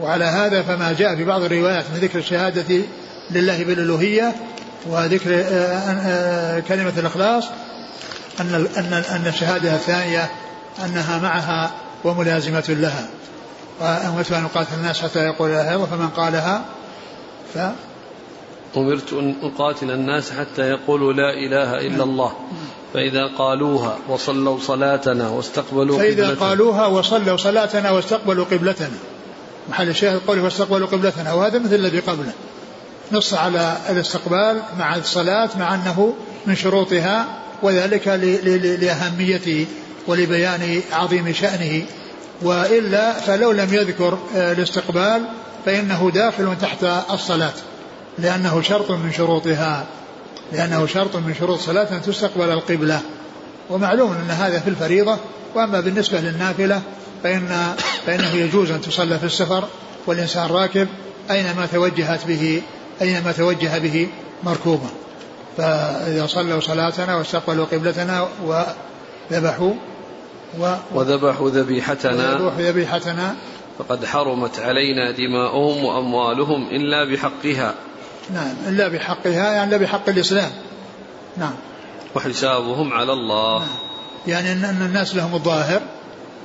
وعلى 0.00 0.24
هذا 0.24 0.62
فما 0.62 0.92
جاء 0.92 1.16
في 1.16 1.24
بعض 1.24 1.42
الروايات 1.42 1.84
من 1.94 1.98
ذكر 2.00 2.18
الشهادة 2.18 2.82
لله 3.30 3.64
بالألوهية 3.64 4.34
وذكر 4.86 5.34
آه، 5.34 5.38
آه، 5.38 6.60
كلمة 6.60 6.92
الإخلاص 6.98 7.44
أن 8.40 8.66
أن 8.76 8.92
أن 8.92 9.26
الشهادة 9.26 9.74
الثانية 9.74 10.30
أنها 10.84 11.18
معها 11.18 11.70
وملازمة 12.04 12.64
لها. 12.68 13.08
وأمرت 13.80 14.32
أن 14.32 14.44
أقاتل 14.44 14.74
الناس 14.74 15.02
حتى 15.02 15.18
يقول 15.18 15.50
لا 15.50 15.74
إله 15.74 15.86
فمن 15.86 16.08
قالها 16.08 16.64
ف 17.54 17.58
أمرت 18.76 19.12
أن 19.12 19.34
أقاتل 19.42 19.90
الناس 19.90 20.32
حتى 20.32 20.62
يقولوا 20.62 21.12
لا 21.12 21.32
إله 21.32 21.86
إلا 21.86 22.04
الله. 22.04 22.32
فإذا 22.94 23.26
قالوها 23.38 23.98
وصلوا 24.08 24.58
صلاتنا 24.58 25.28
واستقبلوا 25.28 25.98
فإذا 25.98 26.26
قبلتنا. 26.26 26.48
قالوها 26.48 26.86
وصلوا 26.86 27.36
صلاتنا 27.36 27.90
واستقبلوا 27.90 28.44
قبلتنا. 28.44 28.98
محل 29.70 29.88
الشاهد 29.88 30.20
قوله 30.26 30.42
واستقبلوا 30.42 30.86
قبلتنا 30.86 31.32
وهذا 31.32 31.58
مثل 31.58 31.74
الذي 31.74 31.98
قبله. 31.98 32.32
نص 33.12 33.34
على 33.34 33.76
الاستقبال 33.90 34.62
مع 34.78 34.96
الصلاة 34.96 35.50
مع 35.58 35.74
أنه 35.74 36.14
من 36.46 36.56
شروطها 36.56 37.26
وذلك 37.62 38.08
لأهميته 38.80 39.66
ولبيان 40.06 40.82
عظيم 40.92 41.32
شأنه. 41.32 41.82
وإلا 42.42 43.12
فلو 43.12 43.52
لم 43.52 43.74
يذكر 43.74 44.18
آه، 44.36 44.52
الاستقبال 44.52 45.22
فإنه 45.66 46.10
داخل 46.14 46.56
تحت 46.60 46.84
الصلاة 47.10 47.52
لأنه 48.18 48.62
شرط 48.62 48.90
من 48.90 49.12
شروطها. 49.12 49.86
لأنه 50.52 50.86
شرط 50.86 51.16
من 51.16 51.34
شروط 51.34 51.58
الصلاة 51.58 51.96
أن 51.96 52.02
تستقبل 52.02 52.50
القبلة. 52.50 53.00
ومعلوم 53.70 54.12
أن 54.12 54.30
هذا 54.30 54.60
في 54.60 54.70
الفريضة 54.70 55.18
وأما 55.54 55.80
بالنسبة 55.80 56.20
للنافلة 56.20 56.82
فإن 57.22 57.74
فإنه 58.06 58.34
يجوز 58.34 58.70
أن 58.70 58.80
تصلى 58.80 59.18
في 59.18 59.24
السفر 59.24 59.64
والإنسان 60.06 60.50
راكب 60.50 60.88
أينما 61.30 61.66
توجهت 61.72 62.26
به 62.26 62.62
أينما 63.02 63.32
توجه 63.32 63.78
به 63.78 64.08
مركوبا 64.42 64.88
فإذا 65.56 66.26
صلوا 66.26 66.60
صلاتنا 66.60 67.16
واستقبلوا 67.16 67.64
قبلتنا 67.64 68.28
وذبحوا 68.44 69.72
و 70.60 70.74
وذبحوا 70.94 71.50
ذبيحتنا. 71.50 72.34
وذبحوا 72.34 72.62
ذبيحتنا. 72.62 73.34
فقد 73.78 74.04
حرمت 74.04 74.58
علينا 74.58 75.10
دماؤهم 75.10 75.84
وأموالهم 75.84 76.68
إلا 76.70 77.12
بحقها. 77.12 77.74
نعم 78.30 78.54
إلا 78.68 78.88
بحقها 78.88 79.52
يعني 79.52 79.68
إلا 79.68 79.76
بحق 79.76 80.08
الإسلام. 80.08 80.50
نعم. 81.36 81.54
وحسابهم 82.16 82.92
على 82.92 83.12
الله. 83.12 83.62
يعني 84.26 84.52
أن 84.52 84.64
الناس 84.64 85.14
لهم 85.16 85.34
الظاهر 85.34 85.80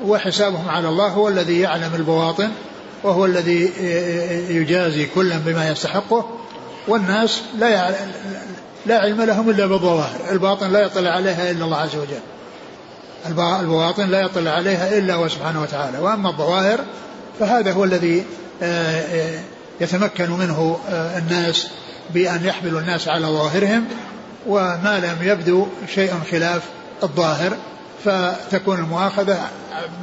وحسابهم 0.06 0.70
على 0.70 0.90
الله 0.90 1.08
هو 1.08 1.28
الذي 1.28 1.60
يعلم 1.60 1.96
البواطن 1.96 2.50
وهو 3.04 3.26
الذي 3.26 3.72
يجازي 4.50 5.06
كلا 5.06 5.38
بما 5.38 5.70
يستحقه 5.70 6.30
والناس 6.88 7.42
لا 7.60 7.70
يع- 7.70 7.92
لا 8.86 9.00
علم 9.00 9.22
لهم 9.22 9.50
إلا 9.50 9.66
بالظواهر، 9.66 10.32
الباطن 10.32 10.72
لا 10.72 10.80
يطلع 10.80 11.10
عليها 11.12 11.52
إلا 11.52 11.66
الله 11.66 11.78
عز 11.78 11.96
وجل. 11.96 12.20
الب- 13.28 13.60
البواطن 13.62 14.10
لا 14.10 14.22
يطلع 14.22 14.52
عليها 14.52 14.98
إلا 14.98 15.14
هو 15.16 15.28
سبحانه 15.28 15.62
وتعالى، 15.62 15.98
وأما 16.00 16.30
الظواهر 16.30 16.80
فهذا 17.40 17.72
هو 17.74 17.84
الذي 17.84 18.24
آه، 18.62 18.66
آه، 19.02 19.40
يتمكن 19.82 20.32
منه 20.32 20.80
آه، 20.90 21.18
الناس 21.18 21.68
بأن 22.14 22.46
يحملوا 22.46 22.80
الناس 22.80 23.08
على 23.08 23.26
ظواهرهم 23.26 23.86
وما 24.48 25.00
لم 25.00 25.30
يبدو 25.30 25.68
شيء 25.96 26.14
خلاف 26.32 26.62
الظاهر 27.04 27.58
فتكون 28.06 28.80
المؤاخذة 28.80 29.40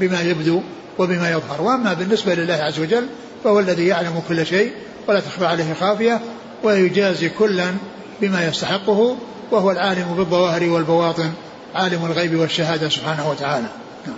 بما 0.00 0.20
يبدو 0.20 0.62
وبما 0.98 1.30
يظهر 1.30 1.62
وأما 1.62 1.92
بالنسبة 1.92 2.34
لله 2.34 2.54
عز 2.54 2.80
وجل 2.80 3.06
فهو 3.44 3.60
الذي 3.60 3.86
يعلم 3.86 4.22
كل 4.28 4.46
شيء 4.46 4.72
ولا 5.08 5.20
تخفى 5.20 5.46
عليه 5.46 5.74
خافية 5.74 6.20
ويجازي 6.62 7.28
كلا 7.28 7.74
بما 8.20 8.46
يستحقه 8.46 9.16
وهو 9.50 9.70
العالم 9.70 10.14
بالظواهر 10.16 10.68
والبواطن 10.70 11.32
عالم 11.74 12.06
الغيب 12.06 12.38
والشهادة 12.38 12.88
سبحانه 12.88 13.30
وتعالى 13.30 13.66
نعم. 14.06 14.16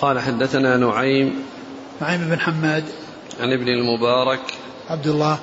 قال 0.00 0.20
حدثنا 0.20 0.76
نعيم 0.76 1.42
نعيم 2.00 2.28
بن 2.28 2.40
حماد. 2.40 2.84
عن 3.40 3.52
ابن 3.52 3.68
المبارك. 3.68 4.40
عبد 4.90 5.06
الله. 5.06 5.38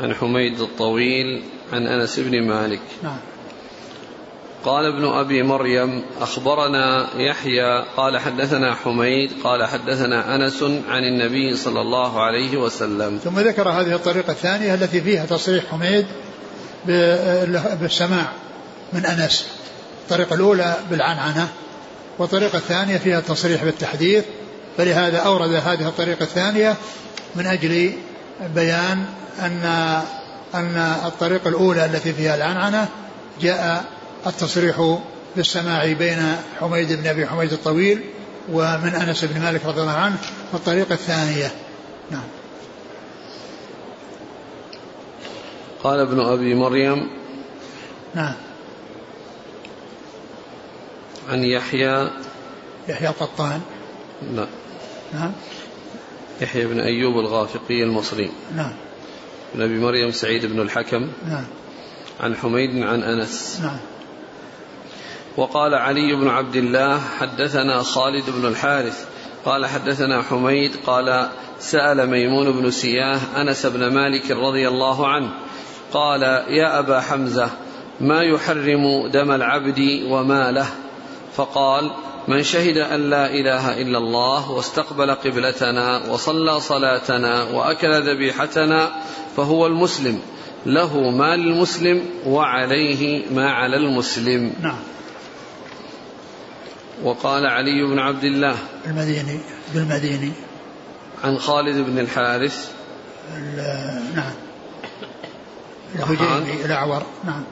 عن 0.00 0.14
حميد 0.14 0.60
الطويل. 0.60 1.42
عن 1.72 1.86
أنس 1.86 2.18
بن 2.18 2.42
مالك. 2.42 2.80
نعم. 3.02 3.18
قال 4.64 4.84
ابن 4.86 5.04
أبي 5.04 5.42
مريم 5.42 6.02
أخبرنا 6.20 7.08
يحيى 7.16 7.84
قال 7.96 8.18
حدثنا 8.18 8.74
حميد 8.74 9.30
قال 9.44 9.64
حدثنا 9.64 10.34
أنس 10.34 10.62
عن 10.62 11.04
النبي 11.04 11.56
صلى 11.56 11.80
الله 11.80 12.22
عليه 12.22 12.56
وسلم. 12.56 13.18
ثم 13.24 13.40
ذكر 13.40 13.68
هذه 13.68 13.94
الطريقة 13.94 14.30
الثانية 14.30 14.74
التي 14.74 15.00
فيها 15.00 15.26
تصريح 15.26 15.64
حميد 15.70 16.06
بالسماع 17.80 18.32
من 18.92 19.06
أنس. 19.06 19.46
الطريقة 20.02 20.34
الأولى 20.34 20.76
بالعنعنة 20.90 21.48
والطريقة 22.18 22.56
الثانية 22.58 22.98
فيها 22.98 23.20
تصريح 23.20 23.64
بالتحديث 23.64 24.24
فلهذا 24.76 25.18
أورد 25.18 25.52
هذه 25.52 25.88
الطريقة 25.88 26.22
الثانية 26.22 26.76
من 27.36 27.46
أجل 27.46 27.92
بيان 28.54 29.04
أن 29.40 29.64
أن 30.54 30.76
الطريقة 31.06 31.48
الأولى 31.48 31.84
التي 31.84 32.12
فيها 32.12 32.34
العنعنة 32.34 32.88
جاء 33.40 33.84
التصريح 34.26 34.98
بالسماع 35.36 35.92
بين 35.92 36.36
حميد 36.60 36.92
بن 36.92 37.06
أبي 37.06 37.26
حميد 37.26 37.52
الطويل 37.52 38.00
ومن 38.52 38.94
أنس 38.94 39.24
بن 39.24 39.40
مالك 39.40 39.66
رضي 39.66 39.80
الله 39.80 39.92
عنه 39.92 40.16
والطريقة 40.52 40.92
الثانية. 40.92 41.50
نعم. 42.10 42.24
قال 45.84 46.00
ابن 46.00 46.20
أبي 46.20 46.54
مريم 46.54 47.10
نعم. 48.14 48.34
عن 51.28 51.44
يحيى 51.44 52.10
يحيى 52.88 53.08
القطان. 53.08 53.60
لا. 54.34 54.46
نعم. 55.16 55.32
يحيى 56.40 56.66
بن 56.66 56.80
أيوب 56.80 57.18
الغافقي 57.18 57.82
المصري. 57.82 58.30
نعم. 58.56 58.72
بن 59.54 59.62
أبي 59.62 59.78
مريم 59.80 60.10
سعيد 60.10 60.46
بن 60.46 60.60
الحكم. 60.60 61.08
نعم. 61.28 61.44
عن 62.20 62.36
حميد 62.36 62.82
عن 62.82 63.02
أنس. 63.02 63.60
نعم. 63.62 63.78
وقال 65.36 65.74
علي 65.74 66.16
بن 66.16 66.28
عبد 66.28 66.56
الله 66.56 67.00
حدثنا 67.18 67.82
خالد 67.82 68.24
بن 68.30 68.46
الحارث. 68.48 69.06
قال 69.44 69.66
حدثنا 69.66 70.22
حميد 70.22 70.76
قال 70.86 71.28
سأل 71.58 72.10
ميمون 72.10 72.52
بن 72.52 72.70
سياه 72.70 73.20
أنس 73.36 73.66
بن 73.66 73.94
مالك 73.94 74.30
رضي 74.30 74.68
الله 74.68 75.08
عنه. 75.08 75.30
قال 75.92 76.22
يا 76.48 76.78
أبا 76.78 77.00
حمزة 77.00 77.50
ما 78.00 78.22
يحرم 78.22 79.08
دم 79.12 79.30
العبد 79.30 79.80
وماله؟ 80.10 80.66
فقال 81.36 81.90
من 82.28 82.42
شهد 82.42 82.76
أن 82.76 83.10
لا 83.10 83.30
إله 83.30 83.82
إلا 83.82 83.98
الله 83.98 84.50
واستقبل 84.50 85.14
قبلتنا 85.14 86.10
وصلى 86.10 86.60
صلاتنا 86.60 87.42
وأكل 87.42 88.02
ذبيحتنا 88.02 89.02
فهو 89.36 89.66
المسلم. 89.66 90.20
له 90.66 91.10
ما 91.10 91.36
للمسلم 91.36 92.02
وعليه 92.26 93.30
ما 93.30 93.50
على 93.50 93.76
المسلم. 93.76 94.52
نعم. 94.62 94.78
وقال 97.02 97.46
علي 97.46 97.86
بن 97.86 97.98
عبد 97.98 98.24
الله 98.24 98.56
المديني 98.86 99.40
بالمديني. 99.74 100.32
عن 101.24 101.38
خالد 101.38 101.76
بن 101.76 101.98
الحارث. 101.98 102.72
نعم. 104.14 104.34
الهجيمي 105.94 106.64
الأعور. 106.64 107.02
نعم. 107.24 107.44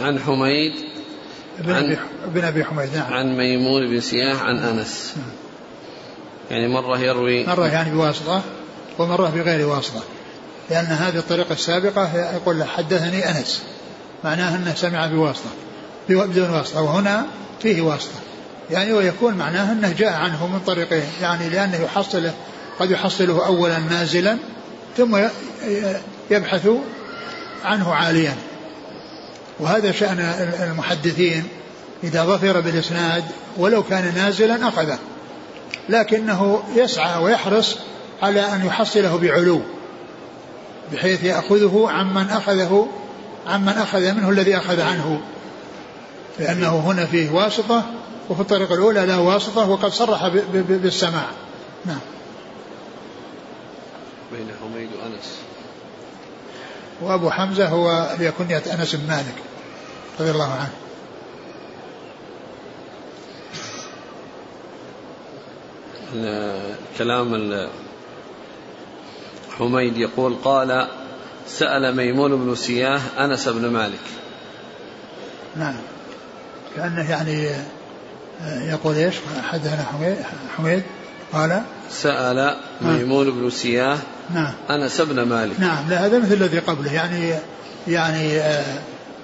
عن 0.00 0.18
حميد. 0.18 0.72
بن 1.58 1.96
بن 2.26 2.44
أبي 2.44 2.64
حميد 2.64 2.96
نعم. 2.96 3.12
عن 3.12 3.36
ميمون 3.36 3.86
بن 3.86 4.00
سياح 4.00 4.42
عن 4.42 4.58
أنس. 4.58 5.14
نعم. 5.16 5.26
يعني 6.50 6.68
مرة 6.74 6.98
يروي 6.98 7.46
مرة 7.46 7.66
يعني 7.66 7.90
بواسطة 7.90 8.42
ومرة 8.98 9.28
بغير 9.28 9.68
واسطة. 9.68 10.02
لأن 10.70 10.84
هذه 10.84 11.16
الطريقة 11.16 11.52
السابقة 11.52 12.32
يقول 12.34 12.64
حدثني 12.64 13.30
أنس. 13.30 13.62
معناه 14.24 14.56
أنه 14.56 14.74
سمع 14.74 15.06
بواسطة 15.06 15.50
بدون 16.08 16.50
واسطة 16.50 16.82
وهنا 16.82 17.26
فيه 17.62 17.82
واسطة. 17.82 18.20
يعني 18.70 18.92
ويكون 18.92 19.34
معناه 19.34 19.72
أنه 19.72 19.94
جاء 19.98 20.12
عنه 20.12 20.46
من 20.46 20.60
طريقين. 20.66 21.04
يعني 21.22 21.48
لأنه 21.48 21.76
يحصله 21.76 22.34
قد 22.78 22.90
يحصله 22.90 23.46
أولا 23.46 23.78
نازلا 23.78 24.36
ثم 24.96 25.18
يبحث 26.30 26.68
عنه 27.64 27.94
عاليا. 27.94 28.34
وهذا 29.60 29.92
شأن 29.92 30.20
المحدثين 30.62 31.44
إذا 32.04 32.24
ظفر 32.24 32.60
بالإسناد 32.60 33.24
ولو 33.56 33.82
كان 33.82 34.14
نازلا 34.14 34.68
أخذه 34.68 34.98
لكنه 35.88 36.62
يسعى 36.74 37.22
ويحرص 37.22 37.76
على 38.22 38.40
أن 38.40 38.66
يحصله 38.66 39.18
بعلو 39.18 39.60
بحيث 40.92 41.24
يأخذه 41.24 41.86
عمن 41.88 42.30
أخذه 42.30 42.88
عمن 43.46 43.68
أخذ 43.68 44.12
منه 44.12 44.30
الذي 44.30 44.56
أخذ 44.56 44.80
عنه. 44.80 45.20
لأنه 46.38 46.76
هنا 46.76 47.06
فيه 47.06 47.30
واسطة 47.30 47.84
وفي 48.30 48.40
الطريقة 48.40 48.74
الأولى 48.74 49.06
لا 49.06 49.16
واسطة 49.16 49.70
وقد 49.70 49.92
صرح 49.92 50.28
بالسماع. 50.54 51.26
نعم. 51.86 51.98
بين 54.32 54.46
حميد 54.60 54.88
وأنس 54.98 55.43
وأبو 57.00 57.30
حمزة 57.30 57.68
هو 57.68 58.16
لكنية 58.20 58.62
أنس 58.72 58.94
بن 58.94 59.06
مالك 59.08 59.34
رضي 60.20 60.30
الله 60.30 60.52
عنه. 60.52 60.70
كلام 66.98 67.68
حميد 69.58 69.96
يقول 69.96 70.34
قال 70.44 70.88
سأل 71.46 71.96
ميمون 71.96 72.36
بن 72.36 72.54
سياه 72.54 73.00
أنس 73.18 73.48
بن 73.48 73.70
مالك. 73.70 74.00
نعم. 75.56 75.76
كأنه 76.76 77.10
يعني 77.10 77.50
يقول 78.44 78.94
إيش؟ 78.96 79.14
حدثنا 79.50 79.84
حميد 79.92 80.16
حميد. 80.56 80.82
قال؟ 81.34 81.62
سأل 81.90 82.56
ميمون 82.80 83.30
بن 83.30 83.50
سياه 83.50 83.98
نعم. 84.34 84.52
أنس 84.70 85.00
بن 85.00 85.22
مالك. 85.22 85.60
نعم 85.60 85.90
لا 85.90 86.06
هذا 86.06 86.18
مثل 86.18 86.32
الذي 86.32 86.58
قبله 86.58 86.92
يعني 86.92 87.34
يعني 87.88 88.38
آآ 88.38 88.64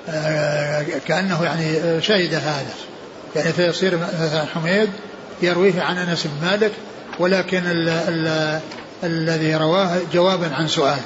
آآ 0.08 0.84
كأنه 1.06 1.44
يعني 1.44 2.02
شهد 2.02 2.34
هذا. 2.34 2.74
يعني 3.36 3.52
فيصير 3.52 3.98
مثلا 3.98 4.44
حميد 4.44 4.90
يرويه 5.42 5.82
عن 5.82 5.98
أنس 5.98 6.26
بن 6.26 6.46
مالك 6.46 6.72
ولكن 7.18 7.62
ال 7.66 7.88
ال 7.88 8.60
الذي 9.04 9.54
رواه 9.54 9.98
جوابا 10.12 10.54
عن 10.54 10.68
سؤال. 10.68 11.00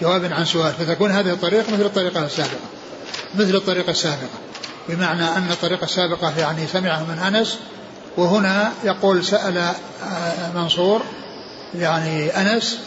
جوابا 0.00 0.34
عن 0.34 0.44
سؤال. 0.44 0.72
فتكون 0.72 1.10
هذه 1.10 1.30
الطريقة 1.30 1.72
مثل 1.72 1.82
الطريقة 1.82 2.24
السابقة. 2.24 2.68
مثل 3.34 3.54
الطريقة 3.54 3.90
السابقة. 3.90 4.38
بمعنى 4.88 5.24
أن 5.24 5.48
الطريقة 5.50 5.84
السابقة 5.84 6.38
يعني 6.38 6.66
سمعه 6.66 7.04
من 7.04 7.18
أنس 7.18 7.58
وهنا 8.16 8.72
يقول 8.84 9.24
سأل 9.24 9.70
منصور 10.54 11.02
يعني 11.74 12.30
أنس 12.30 12.80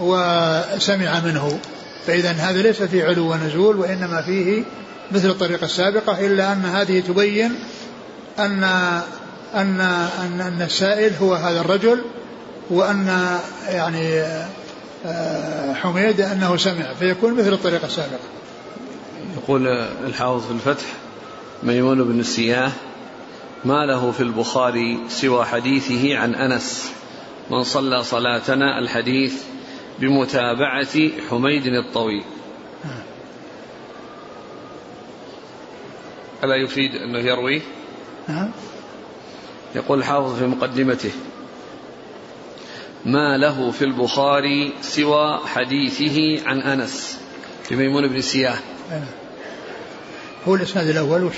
وسمع 0.00 1.20
منه. 1.20 1.58
فإذا 2.06 2.30
هذا 2.30 2.62
ليس 2.62 2.82
فيه 2.82 3.04
علو 3.04 3.32
ونزول 3.32 3.76
وإنما 3.76 4.22
فيه 4.22 4.62
مثل 5.12 5.30
الطريقة 5.30 5.64
السابقة 5.64 6.26
إلا 6.26 6.52
أن 6.52 6.64
هذه 6.64 7.00
تبين 7.00 7.54
أن 8.38 8.64
أن 9.54 9.80
أن, 9.80 10.40
أن 10.40 10.62
السائل 10.62 11.12
هو 11.20 11.34
هذا 11.34 11.60
الرجل 11.60 12.02
وأن 12.70 13.38
يعني 13.68 14.24
حميد 15.74 16.20
أنه 16.20 16.56
سمع 16.56 16.94
فيكون 16.98 17.34
مثل 17.34 17.52
الطريقة 17.52 17.86
السابقة. 17.86 18.18
يقول 19.36 19.68
الحافظ 20.06 20.46
في 20.46 20.52
الفتح 20.52 20.86
ميمون 21.62 22.04
بن 22.04 22.20
السياه 22.20 22.72
ما 23.64 23.86
له 23.86 24.10
في 24.10 24.20
البخاري 24.20 24.98
سوى 25.08 25.44
حديثه 25.44 26.18
عن 26.18 26.34
أنس. 26.34 26.92
من 27.50 27.62
صلى 27.62 28.04
صلاتنا 28.04 28.78
الحديث 28.78 29.42
بمتابعة 29.98 31.10
حميد 31.30 31.66
الطويل. 31.66 32.24
ألا 36.44 36.56
يفيد 36.56 36.94
أنه 36.94 37.18
يروي 37.18 37.62
نعم 38.28 38.50
يقول 39.74 39.98
الحافظ 39.98 40.38
في 40.38 40.46
مقدمته 40.46 41.10
ما 43.04 43.36
له 43.38 43.70
في 43.70 43.84
البخاري 43.84 44.72
سوى 44.82 45.40
حديثه 45.46 46.48
عن 46.48 46.60
أنس. 46.60 47.18
لميمون 47.70 48.08
بن 48.08 48.20
سياه 48.20 48.58
هو 50.48 50.54
الإسناد 50.54 50.88
الأول 50.88 51.24
وش؟ 51.24 51.36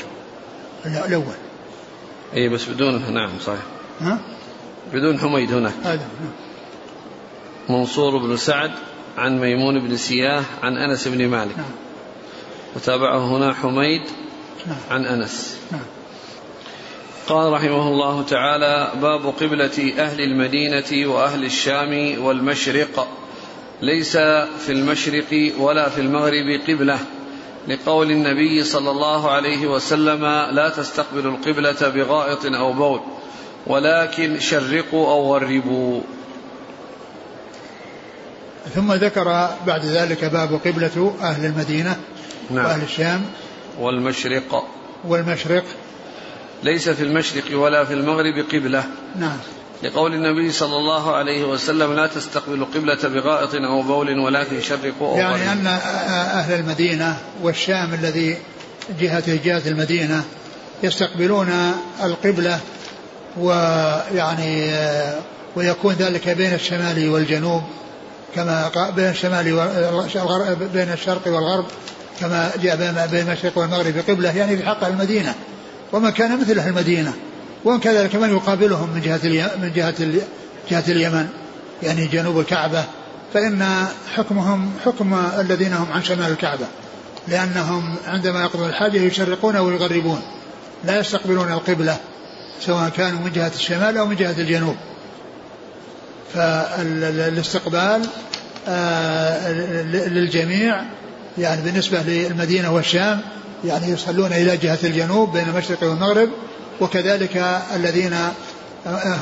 الأول. 0.87 1.35
أي 2.35 2.49
بس 2.49 2.65
بدون 2.69 3.13
نعم 3.15 3.31
صحيح 3.41 3.63
ها؟ 4.01 4.21
بدون 4.93 5.19
حميد 5.19 5.53
هناك 5.53 5.75
هذا 5.83 6.09
نعم. 6.21 6.33
منصور 7.69 8.19
بن 8.19 8.37
سعد 8.37 8.71
عن 9.19 9.41
ميمون 9.41 9.81
بن 9.81 9.97
سياه 9.97 10.43
عن 10.63 10.77
أنس 10.77 11.09
بن 11.09 11.29
مالك 11.29 11.57
نعم. 11.57 11.71
وتابعه 12.77 13.37
هنا 13.37 13.55
حميد 13.55 14.03
نعم. 14.67 14.77
عن 14.91 15.05
أنس 15.05 15.59
نعم. 15.73 15.81
قال 17.27 17.53
رحمه 17.53 17.89
الله 17.89 18.23
تعالى 18.23 18.93
باب 19.03 19.27
قبلة 19.27 19.93
أهل 19.99 20.21
المدينة 20.21 21.09
وأهل 21.11 21.45
الشام 21.45 22.25
والمشرق 22.25 23.09
ليس 23.83 24.17
في 24.67 24.69
المشرق 24.73 25.53
ولا 25.59 25.89
في 25.89 26.01
المغرب 26.01 26.61
قبلة 26.69 26.99
لقول 27.69 28.11
النبي 28.11 28.65
صلى 28.65 28.91
الله 28.91 29.31
عليه 29.31 29.67
وسلم 29.67 30.25
لا 30.51 30.69
تستقبلوا 30.77 31.33
القبلة 31.33 31.89
بغائط 31.89 32.47
أو 32.47 32.73
بول 32.73 33.01
ولكن 33.67 34.41
شرقوا 34.41 35.07
أو 35.09 35.35
غربوا. 35.35 36.01
ثم 38.75 38.93
ذكر 38.93 39.51
بعد 39.67 39.85
ذلك 39.85 40.25
باب 40.25 40.61
قبلة 40.65 41.15
أهل 41.23 41.45
المدينة 41.47 41.97
نعم. 42.51 42.65
وأهل 42.65 42.83
الشام. 42.83 43.25
والمشرق. 43.81 44.65
والمشرق. 45.05 45.65
ليس 46.63 46.89
في 46.89 47.03
المشرق 47.03 47.59
ولا 47.59 47.85
في 47.85 47.95
المغرب 47.95 48.45
قبلة. 48.53 48.85
نعم. 49.19 49.39
لقول 49.85 50.15
النبي 50.15 50.53
صلى 50.53 50.77
الله 50.77 51.17
عليه 51.17 51.45
وسلم 51.45 51.93
لا 51.93 52.07
تستقبلوا 52.07 52.67
قبلة 52.75 53.09
بغائط 53.09 53.55
أو 53.55 53.83
بول 53.83 54.19
ولكن 54.19 54.61
شرقوا 54.61 55.13
أو 55.13 55.17
يعني 55.17 55.53
أن 55.53 55.67
أهل 55.67 56.61
المدينة 56.61 57.17
والشام 57.43 57.95
الذي 57.95 58.37
جهة 59.01 59.35
جهة 59.45 59.63
المدينة 59.67 60.25
يستقبلون 60.83 61.75
القبلة 62.03 62.61
ويعني 63.39 64.73
ويكون 65.57 65.95
ذلك 65.95 66.29
بين 66.29 66.55
الشمال 66.55 67.09
والجنوب 67.09 67.63
كما 68.35 68.71
بين 68.97 69.09
الشمال 69.09 69.45
بين 70.73 70.93
الشرق 70.93 71.27
والغرب 71.27 71.65
كما 72.21 72.51
جاء 72.63 72.77
بين 73.11 73.29
المشرق 73.29 73.59
والمغرب 73.59 73.95
قبلة 74.09 74.37
يعني 74.37 74.57
في 74.57 74.67
حق 74.67 74.85
المدينة 74.85 75.35
ومن 75.93 76.11
كان 76.11 76.41
مثل 76.41 76.59
أهل 76.59 76.69
المدينة. 76.69 77.13
ومن 77.65 77.81
كذلك 77.81 78.17
من 78.17 78.31
يقابلهم 78.31 78.91
من 78.95 79.01
جهة 79.01 79.21
من 79.63 79.73
جهة 79.73 79.95
جهة 80.71 80.85
اليمن 80.89 81.29
يعني 81.83 82.07
جنوب 82.07 82.41
الكعبة. 82.41 82.85
فإن 83.35 83.87
حكمهم 84.17 84.71
حكم 84.85 85.15
الذين 85.39 85.73
هم 85.73 85.93
عن 85.93 86.03
شمال 86.03 86.33
الكعبة 86.33 86.67
لأنهم 87.29 87.95
عندما 88.07 88.43
يقضون 88.43 88.69
الحاجة 88.69 88.97
يشرقون 88.97 89.57
ويغربون 89.57 90.23
لا 90.85 91.01
يستقبلون 91.01 91.53
القبلة 91.53 91.97
سواء 92.61 92.89
كانوا 92.89 93.21
من 93.21 93.33
جهة 93.33 93.53
الشمال 93.55 93.99
أو 93.99 94.07
من 94.07 94.17
جهة 94.17 94.35
الجنوب. 94.39 94.77
فالاستقبال 96.35 98.03
آه، 98.69 99.53
للجميع 100.09 100.83
يعني 101.39 101.63
بالنسبة 101.63 102.03
للمدينة 102.03 102.75
والشام 102.75 103.21
يعني 103.65 103.89
يصلون 103.89 104.33
إلى 104.33 104.57
جهة 104.57 104.79
الجنوب 104.85 105.33
بين 105.33 105.49
المشرق 105.49 105.83
والمغرب 105.83 106.29
وكذلك 106.81 107.63
الذين 107.75 108.17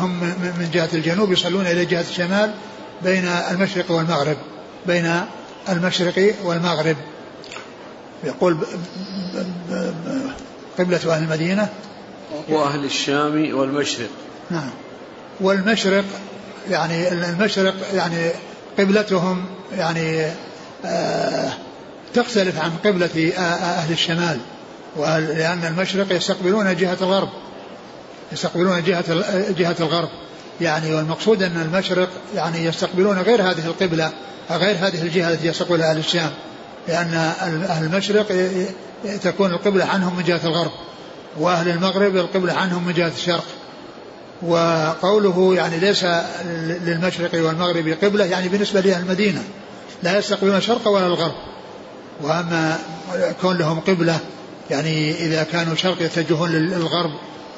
هم 0.00 0.20
من 0.58 0.70
جهة 0.72 0.88
الجنوب 0.94 1.32
يصلون 1.32 1.66
إلى 1.66 1.84
جهة 1.84 2.04
الشمال 2.10 2.54
بين 3.02 3.24
المشرق 3.24 3.90
والمغرب 3.90 4.36
بين 4.86 5.20
المشرق 5.68 6.34
والمغرب. 6.44 6.96
يقول 8.24 8.56
قبلة 10.78 11.14
أهل 11.14 11.22
المدينة. 11.22 11.68
وأهل 12.48 12.84
الشام 12.84 13.54
والمشرق. 13.54 14.10
نعم. 14.50 14.70
والمشرق 15.40 16.04
يعني 16.70 17.12
المشرق 17.12 17.74
يعني 17.94 18.30
قبلتهم 18.78 19.44
يعني 19.76 20.26
آه 20.84 21.52
تختلف 22.14 22.58
عن 22.58 22.70
قبلة 22.84 23.32
أهل 23.36 23.92
الشمال. 23.92 24.38
لأن 24.96 25.64
المشرق 25.64 26.12
يستقبلون 26.12 26.76
جهة 26.76 26.96
الغرب. 27.00 27.28
يستقبلون 28.32 28.82
جهة 28.82 29.04
جهة 29.52 29.76
الغرب. 29.80 30.08
يعني 30.60 30.94
والمقصود 30.94 31.42
أن 31.42 31.60
المشرق 31.62 32.08
يعني 32.34 32.64
يستقبلون 32.64 33.18
غير 33.18 33.42
هذه 33.42 33.66
القبلة 33.66 34.10
غير 34.50 34.76
هذه 34.76 35.02
الجهة 35.02 35.30
التي 35.30 35.46
يستقبلها 35.46 35.90
أهل 35.90 35.98
الشام. 35.98 36.30
لأن 36.88 37.14
أهل 37.68 37.84
المشرق 37.84 38.26
تكون 39.22 39.50
القبلة 39.50 39.84
عنهم 39.84 40.16
من 40.16 40.22
جهة 40.22 40.40
الغرب 40.44 40.70
وأهل 41.38 41.68
المغرب 41.68 42.16
القبلة 42.16 42.52
عنهم 42.52 42.86
من 42.86 42.92
جهة 42.92 43.12
الشرق. 43.16 43.44
وقوله 44.42 45.54
يعني 45.54 45.78
ليس 45.78 46.04
للمشرق 46.84 47.30
والمغرب 47.34 47.96
قبلة 48.02 48.24
يعني 48.24 48.48
بالنسبة 48.48 48.80
لأهل 48.80 49.02
المدينة 49.02 49.44
لا 50.02 50.18
يستقبلون 50.18 50.56
الشرق 50.56 50.88
ولا 50.88 51.06
الغرب. 51.06 51.34
وأما 52.22 52.78
كون 53.40 53.58
لهم 53.58 53.80
قبلة 53.80 54.18
يعني 54.70 55.10
إذا 55.26 55.42
كانوا 55.42 55.74
شرق 55.74 56.02
يتجهون 56.02 56.50
للغرب 56.50 57.10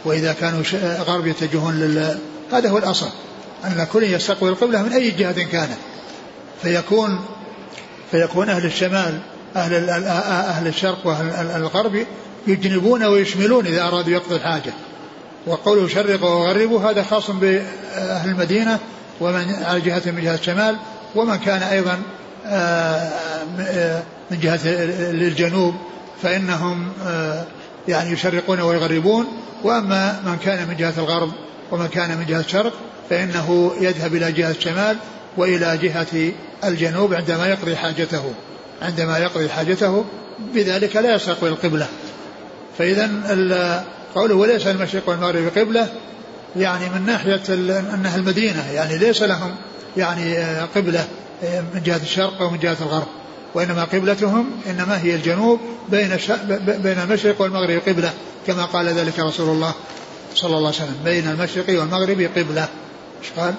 وإذا 0.04 0.32
كانوا 0.32 0.62
غرب 0.98 1.26
يتجهون 1.26 1.80
لل 1.80 2.18
هذا 2.52 2.70
هو 2.70 2.78
الأصل. 2.78 3.08
أن 3.64 3.86
كل 3.92 4.02
يستقبل 4.02 4.48
القبلة 4.48 4.82
من 4.82 4.92
أي 4.92 5.10
جهة 5.10 5.42
كانت 5.42 5.78
فيكون 6.62 7.20
فيكون 8.10 8.48
أهل 8.48 8.66
الشمال 8.66 9.18
أهل 9.56 9.90
أهل 9.90 10.66
الشرق 10.66 11.06
وأهل 11.06 11.50
الغرب 11.56 12.06
يجنبون 12.46 13.04
ويشملون 13.04 13.66
إذا 13.66 13.82
أرادوا 13.82 14.12
يقضوا 14.12 14.36
الحاجة. 14.36 14.72
وقوله 15.46 15.88
شرقوا 15.88 16.30
وغربوا 16.30 16.90
هذا 16.90 17.02
خاص 17.02 17.30
بأهل 17.30 18.30
المدينة 18.30 18.78
ومن 19.20 19.54
على 19.64 19.80
جهة 19.80 20.02
من 20.06 20.22
جهة 20.22 20.34
الشمال 20.34 20.76
ومن 21.14 21.36
كان 21.36 21.62
أيضا 21.62 22.02
آه، 22.46 23.10
آه، 23.60 24.02
من 24.30 24.40
جهة 24.40 24.60
الجنوب 25.10 25.74
فإنهم 26.24 26.92
آه، 27.06 27.44
يعني 27.88 28.10
يشرقون 28.10 28.60
ويغربون 28.60 29.26
وأما 29.62 30.20
من 30.26 30.37
كان 30.37 30.68
من 30.68 30.76
جهة 30.76 30.94
الغرب 30.98 31.32
ومن 31.70 31.87
كان 31.87 32.18
من 32.18 32.26
جهة 32.26 32.40
الشرق 32.40 32.72
فإنه 33.10 33.72
يذهب 33.80 34.14
إلى 34.14 34.32
جهة 34.32 34.50
الشمال 34.50 34.96
وإلى 35.37 35.78
جهة 35.82 36.32
الجنوب 36.64 37.14
عندما 37.14 37.46
يقضي 37.46 37.76
حاجته. 37.76 38.32
عندما 38.82 39.18
يقضي 39.18 39.48
حاجته 39.48 40.04
بذلك 40.54 40.96
لا 40.96 41.14
يستقبل 41.14 41.48
القبلة. 41.48 41.87
فإذا 42.78 43.84
قوله 44.14 44.34
وليس 44.34 44.66
المشرق 44.66 45.08
والمغرب 45.08 45.58
قبلة 45.58 45.88
يعني 46.56 46.88
من 46.88 47.06
ناحية 47.06 47.42
أنها 47.94 48.16
المدينة 48.16 48.70
يعني 48.72 48.98
ليس 48.98 49.22
لهم 49.22 49.54
يعني 49.96 50.38
آه، 50.38 50.68
قبلة 50.76 51.04
آه، 51.44 51.60
من 51.74 51.82
جهة 51.84 52.00
الشرق 52.02 52.42
أو 52.42 52.50
من 52.50 52.58
جهة 52.58 52.76
الغرب. 52.80 53.06
وإنما 53.54 53.84
قبلتهم 53.84 54.50
إنما 54.66 55.02
هي 55.02 55.14
الجنوب 55.14 55.60
بين 55.88 56.16
بين 56.58 56.98
المشرق 56.98 57.40
والمغرب 57.40 57.82
قبلة 57.88 58.12
كما 58.46 58.64
قال 58.64 58.88
ذلك 58.88 59.18
رسول 59.18 59.48
الله 59.48 59.74
صلى 60.34 60.56
الله 60.56 60.66
عليه 60.66 60.76
وسلم 60.76 60.96
بين 61.04 61.28
المشرق 61.28 61.80
والمغرب 61.80 62.20
قبلة 62.36 62.68
إيش 63.22 63.30
قال؟ 63.36 63.54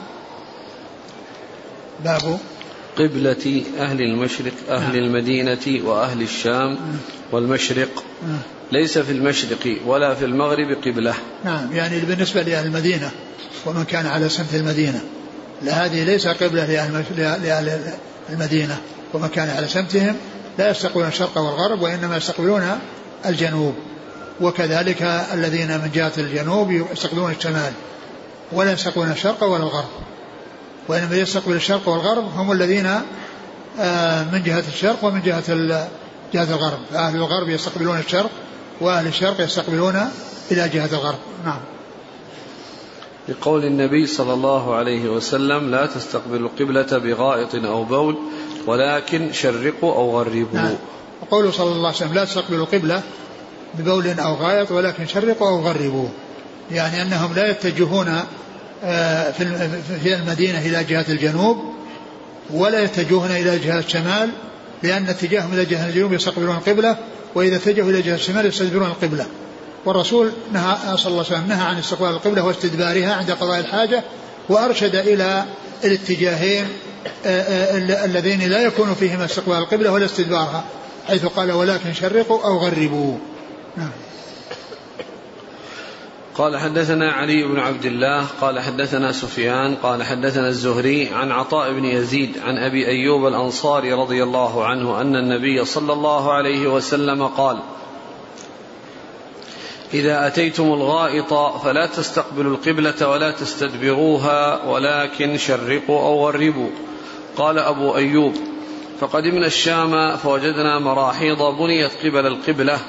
باب 2.03 2.39
قبلة 2.95 3.63
أهل 3.79 4.01
المشرق 4.01 4.53
أهل 4.69 4.95
نعم. 4.95 5.05
المدينة 5.05 5.86
وأهل 5.86 6.21
الشام 6.21 6.73
نعم. 6.73 6.97
والمشرق 7.31 8.03
نعم. 8.27 8.39
ليس 8.71 8.97
في 8.97 9.12
المشرق 9.12 9.77
ولا 9.86 10.15
في 10.15 10.25
المغرب 10.25 10.77
قبلة 10.86 11.13
نعم 11.45 11.73
يعني 11.73 11.99
بالنسبة 11.99 12.41
لأهل 12.41 12.65
المدينة 12.65 13.12
ومن 13.65 13.84
كان 13.84 14.08
على 14.08 14.29
سمت 14.29 14.55
المدينة 14.55 15.01
لا 15.62 15.86
هذه 15.86 16.03
ليس 16.03 16.27
قبلة 16.27 16.65
لأهل 17.43 17.93
المدينة 18.29 18.77
ومن 19.13 19.28
كان 19.28 19.50
على 19.50 19.68
سمتهم 19.68 20.15
لا 20.58 20.70
يستقبلون 20.70 21.08
الشرق 21.08 21.38
والغرب 21.38 21.82
وإنما 21.82 22.18
يستقبلون 22.18 22.80
الجنوب. 23.26 23.74
وكذلك 24.41 25.02
الذين 25.34 25.68
من 25.68 25.91
جهة 25.94 26.12
الجنوب 26.18 26.72
يستقبلون 26.72 27.32
الشمال 27.32 27.74
ولا 28.52 28.72
يستقبلون 28.72 29.12
الشرق 29.12 29.44
ولا 29.44 29.63
الغرب. 29.63 29.89
وإنما 30.88 31.15
يستقبل 31.15 31.56
الشرق 31.56 31.89
والغرب 31.89 32.24
هم 32.36 32.52
الذين 32.52 33.02
آه، 33.80 34.24
من 34.24 34.44
جهة 34.44 34.63
الشرق 34.68 35.04
ومن 35.04 35.22
جهة 35.22 35.44
جهة 36.34 36.56
الغرب. 36.56 36.80
فأهل 36.91 37.15
الغرب 37.15 37.50
يستقبلون 37.50 38.00
الشرق 38.00 38.30
وأهل 38.82 39.08
الشرق 39.08 39.41
يستقبلون 39.41 40.10
إلى 40.52 40.70
جهة 40.70 40.89
الغرب. 40.94 41.20
نعم. 41.46 41.60
لقول 43.28 43.65
النبي 43.65 44.06
صلى 44.06 44.34
الله 44.34 44.76
عليه 44.76 45.10
وسلم 45.10 45.72
لا 45.72 45.86
تستقبلوا 45.86 46.50
القبلة 46.50 46.98
بغائط 46.98 47.56
أو 47.56 47.84
بول 47.84 48.18
ولكن 48.68 49.34
شرقوا 49.34 49.96
أو 49.96 50.20
غربوا. 50.20 50.46
نعم. 50.54 50.76
وقوله 51.22 51.52
صلى 51.52 51.72
الله 51.72 51.88
عليه 51.88 51.98
وسلم 51.98 52.13
لا 52.13 52.26
تستقبلوا 52.26 52.65
القبلة 52.65 53.02
ببول 53.74 54.20
أو 54.20 54.34
غائط 54.34 54.72
ولكن 54.72 55.08
شرقوا 55.08 55.50
أو 55.50 55.60
غربوا. 55.60 56.08
يعني 56.72 57.02
أنهم 57.02 57.34
لا 57.34 57.50
يتجهون 57.50 58.20
آه، 58.84 59.32
في 60.04 60.13
المدينة 60.15 60.60
إلى 60.60 60.84
جهة 60.84 61.06
الجنوب 61.10 61.58
ولا 62.54 62.84
يتجهون 62.84 63.32
إلى 63.32 63.60
جهة 63.60 63.80
الشمال 63.80 64.30
لأن 64.84 65.10
اتجاههم 65.10 65.54
إلى 65.54 65.65
جهة 65.65 65.89
الجنوب 65.89 66.13
يستقبلون 66.13 66.56
القبلة 66.56 66.98
وإذا 67.36 67.56
اتجهوا 67.56 67.89
إلى 67.89 68.02
جهة 68.02 68.15
الشمال 68.15 68.46
يستدبرون 68.46 68.88
القبلة. 68.88 69.26
والرسول 69.86 70.32
نهى 70.54 70.98
صلى 70.98 71.12
الله 71.12 71.26
عليه 71.26 71.38
وسلم 71.38 71.48
نهى 71.48 71.65
عن 71.65 71.78
استقبال 71.78 72.10
القبلة 72.10 72.46
واستدبارها 72.46 73.13
عند 73.13 73.32
قضاء 73.32 73.60
الحاجة 73.60 74.04
وأرشد 74.50 74.96
إلى 74.96 75.46
الاتجاهين 75.84 76.63
آه، 76.63 76.68
آه، 76.68 76.85
اللذين 77.26 78.50
لا 78.50 78.62
يكون 78.62 78.94
فيهما 78.94 79.26
استقبال 79.26 79.58
القبلة 79.58 79.91
ولا 79.91 80.06
استدبارها 80.06 80.63
حيث 81.08 81.26
قال 81.26 81.52
ولكن 81.52 81.94
شرقوا 81.94 82.44
أو 82.44 82.58
غربوا. 82.58 83.18
نعم. 83.78 83.91
قال 86.38 86.58
حدثنا 86.58 87.12
علي 87.12 87.44
بن 87.44 87.60
عبد 87.60 87.86
الله 87.86 88.26
قال 88.41 88.60
حدثنا 88.60 89.12
سفيان 89.12 89.76
قال 89.76 90.04
حدثنا 90.04 90.48
الزهري 90.48 91.10
عن 91.10 91.32
عطاء 91.32 91.74
بن 91.74 91.86
يزيد 91.86 92.38
عن 92.46 92.58
أبي 92.58 92.88
أيوب 92.88 93.28
الأنصاري 93.28 93.94
رضي 93.94 94.24
الله 94.24 94.65
عنه 94.65 95.02
أن 95.02 95.15
النبي 95.15 95.65
صلى 95.65 95.94
الله 95.94 96.34
عليه 96.34 96.68
وسلم 96.68 97.28
قال 97.28 97.60
إذا 99.94 100.28
أتيتم 100.28 100.63
الغائط 100.63 101.34
فلا 101.63 101.86
تستقبلوا 101.86 102.56
القبلة 102.56 103.10
ولا 103.10 103.32
تستدبروها 103.32 104.65
ولكن 104.65 105.38
شرقوا 105.38 106.00
أو 106.00 106.28
غربوا. 106.28 106.70
قال 107.38 107.60
أبو 107.60 107.95
أيوب 107.95 108.34
فقدمنا 109.00 109.48
الشام 109.48 110.17
فوجدنا 110.17 110.80
مراحيض 110.80 111.38
بنيت 111.38 111.91
قبل 112.04 112.28
القبلة 112.28 112.80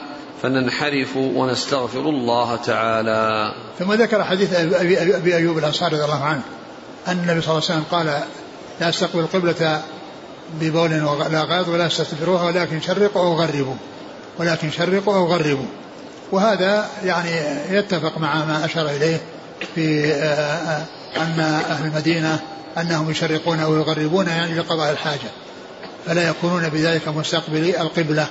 فننحرف 0.43 1.17
ونستغفر 1.17 2.01
الله 2.01 2.57
تعالى. 2.57 3.53
ثم 3.79 3.93
ذكر 3.93 4.25
حديث 4.25 4.55
أبي, 4.55 5.17
أبي 5.17 5.37
أيوب 5.37 5.59
الأنصاري 5.59 5.97
رضي 5.97 6.05
الله 6.05 6.25
عنه 6.25 6.43
أن 7.09 7.13
النبي 7.13 7.41
صلى 7.41 7.51
الله 7.51 7.63
عليه 7.71 7.81
وسلم 7.81 7.85
قال 7.91 8.07
لا 8.81 8.89
أستقبل 8.89 9.21
القبلة 9.21 9.83
ببول 10.61 11.03
ولا 11.05 11.45
غائط 11.45 11.69
ولا 11.69 11.87
استدبروها 11.87 12.45
ولكن 12.45 12.81
شرقوا 12.81 13.23
أو 13.23 13.35
غربوا 13.35 13.75
ولكن 14.39 14.71
شرقوا 14.71 15.15
أو 15.15 15.27
غربوا. 15.27 15.67
وهذا 16.33 16.89
يعني 17.05 17.31
يتفق 17.71 18.19
مع 18.19 18.45
ما 18.45 18.65
أشار 18.65 18.89
إليه 18.89 19.21
في 19.75 20.05
آه، 20.13 20.17
آه، 20.17 20.85
أن 21.17 21.41
أهل 21.41 21.87
المدينة 21.87 22.41
أنهم 22.79 23.11
يشرقون 23.11 23.61
أو 23.61 23.77
يغربون 23.77 24.27
يعني 24.27 24.55
لقضاء 24.55 24.93
الحاجة 24.93 25.31
فلا 26.07 26.29
يكونون 26.29 26.69
بذلك 26.69 27.09
مستقبلي 27.09 27.81
القبلة 27.81 28.27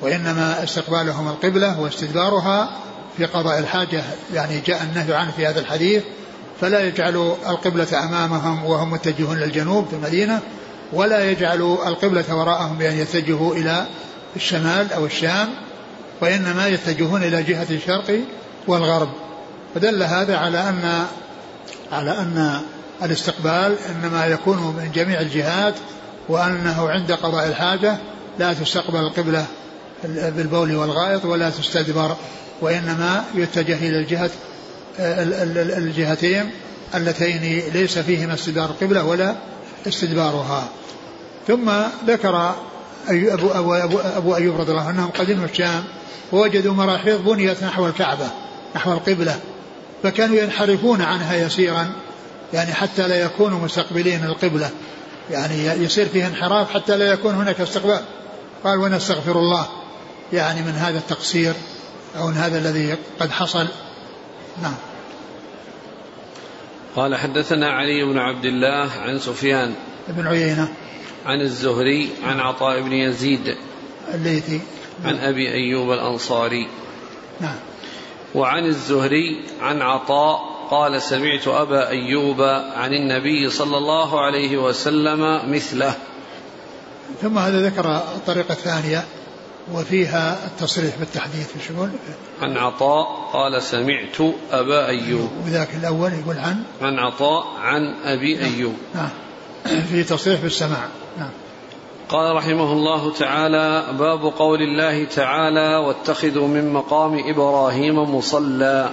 وإنما 0.00 0.64
استقبالهم 0.64 1.28
القبلة 1.28 1.80
واستدبارها 1.80 2.70
في 3.16 3.24
قضاء 3.24 3.58
الحاجة 3.58 4.02
يعني 4.34 4.60
جاء 4.60 4.82
النهي 4.82 5.14
عنه 5.14 5.30
في 5.36 5.46
هذا 5.46 5.60
الحديث 5.60 6.02
فلا 6.60 6.80
يجعلوا 6.80 7.34
القبلة 7.48 8.04
أمامهم 8.04 8.64
وهم 8.64 8.90
متجهون 8.90 9.38
للجنوب 9.38 9.86
في 9.88 9.96
المدينة 9.96 10.40
ولا 10.92 11.30
يجعلوا 11.30 11.88
القبلة 11.88 12.36
وراءهم 12.36 12.78
بأن 12.78 12.98
يتجهوا 12.98 13.54
إلى 13.54 13.86
الشمال 14.36 14.92
أو 14.92 15.06
الشام 15.06 15.48
وإنما 16.20 16.66
يتجهون 16.68 17.22
إلى 17.22 17.42
جهة 17.42 17.66
الشرق 17.70 18.20
والغرب. 18.66 19.08
فدل 19.74 20.02
هذا 20.02 20.36
على 20.36 20.58
أن 20.68 21.06
على 21.92 22.10
أن 22.10 22.60
الاستقبال 23.02 23.76
إنما 23.90 24.26
يكون 24.26 24.56
من 24.56 24.90
جميع 24.94 25.20
الجهات 25.20 25.74
وأنه 26.28 26.90
عند 26.90 27.12
قضاء 27.12 27.48
الحاجة 27.48 27.98
لا 28.38 28.52
تستقبل 28.52 28.98
القبلة 28.98 29.46
بالبول 30.04 30.76
والغائط 30.76 31.24
ولا 31.24 31.50
تستدبر 31.50 32.16
وإنما 32.60 33.24
يتجه 33.34 33.78
إلى 33.78 33.98
الجهة 33.98 34.30
الجهتين 35.78 36.50
اللتين 36.94 37.62
ليس 37.72 37.98
فيهما 37.98 38.34
استدبار 38.34 38.70
القبلة 38.70 39.04
ولا 39.04 39.34
استدبارها. 39.88 40.68
ثم 41.48 41.70
ذكر 42.06 42.54
أبو, 43.08 43.48
أبو, 43.48 43.74
أبو, 43.74 43.98
أبو 43.98 44.36
أيوب 44.36 44.60
رضي 44.60 44.70
الله 44.70 44.88
عنه 44.88 45.06
قدموا 45.06 45.44
الشام 45.44 45.84
ووجدوا 46.32 46.74
مراحيض 46.74 47.24
بنيت 47.24 47.64
نحو 47.64 47.86
الكعبة 47.86 48.26
نحو 48.76 48.92
القبلة 48.92 49.38
فكانوا 50.02 50.36
ينحرفون 50.36 51.02
عنها 51.02 51.36
يسيرا. 51.36 51.92
يعني 52.54 52.74
حتى 52.74 53.08
لا 53.08 53.16
يكونوا 53.16 53.58
مستقبلين 53.58 54.24
القبلة. 54.24 54.70
يعني 55.30 55.66
يصير 55.84 56.08
فيه 56.08 56.26
انحراف 56.26 56.74
حتى 56.74 56.96
لا 56.96 57.12
يكون 57.12 57.34
هناك 57.34 57.60
استقبال. 57.60 58.00
قال 58.64 58.78
ونستغفر 58.78 59.38
الله. 59.38 59.68
يعني 60.32 60.62
من 60.62 60.72
هذا 60.72 60.98
التقصير 60.98 61.54
أو 62.18 62.26
من 62.26 62.34
هذا 62.34 62.58
الذي 62.58 62.96
قد 63.20 63.30
حصل. 63.30 63.66
نعم. 64.62 64.74
قال 66.96 67.16
حدثنا 67.16 67.70
علي 67.70 68.04
بن 68.04 68.18
عبد 68.18 68.44
الله 68.44 68.90
عن 69.02 69.18
سفيان 69.18 69.74
بن 70.08 70.26
عيينة. 70.26 70.68
عن 71.26 71.40
الزهري 71.40 72.10
عن 72.24 72.40
عطاء 72.40 72.80
بن 72.80 72.92
يزيد 72.92 73.56
الليثي. 74.14 74.60
عن 75.04 75.18
أبي 75.18 75.52
أيوب 75.52 75.92
الأنصاري. 75.92 76.68
نعم. 77.40 77.56
وعن 78.34 78.64
الزهري 78.64 79.44
عن 79.60 79.82
عطاء 79.82 80.53
قال 80.70 81.02
سمعت 81.02 81.48
أبا 81.48 81.88
أيوب 81.88 82.40
عن 82.76 82.92
النبي 82.92 83.50
صلى 83.50 83.78
الله 83.78 84.20
عليه 84.20 84.56
وسلم 84.56 85.52
مثله. 85.52 85.94
ثم 87.22 87.38
هذا 87.38 87.66
ذكر 87.66 87.96
الطريقة 87.96 88.52
الثانية 88.52 89.04
وفيها 89.72 90.46
التصريح 90.46 90.96
بالتحديث 90.98 91.52
في 91.52 91.68
شمول 91.68 91.90
عن 92.42 92.56
عطاء 92.56 93.30
قال 93.32 93.62
سمعت 93.62 94.34
أبا 94.52 94.86
أيوب. 94.86 95.30
وذاك 95.46 95.68
الأول 95.74 96.12
يقول 96.12 96.38
عن. 96.38 96.62
عن 96.82 96.98
عطاء 96.98 97.44
عن 97.60 97.94
أبي 98.04 98.34
نعم. 98.34 98.54
أيوب. 98.54 98.74
نعم. 98.94 99.08
في 99.90 100.04
تصريح 100.04 100.40
بالسماع. 100.40 100.88
نعم. 101.18 101.30
قال 102.08 102.36
رحمه 102.36 102.72
الله 102.72 103.12
تعالى 103.12 103.86
باب 103.98 104.20
قول 104.20 104.62
الله 104.62 105.04
تعالى 105.04 105.76
واتخذوا 105.76 106.48
من 106.48 106.72
مقام 106.72 107.22
إبراهيم 107.28 108.16
مصلى. 108.16 108.90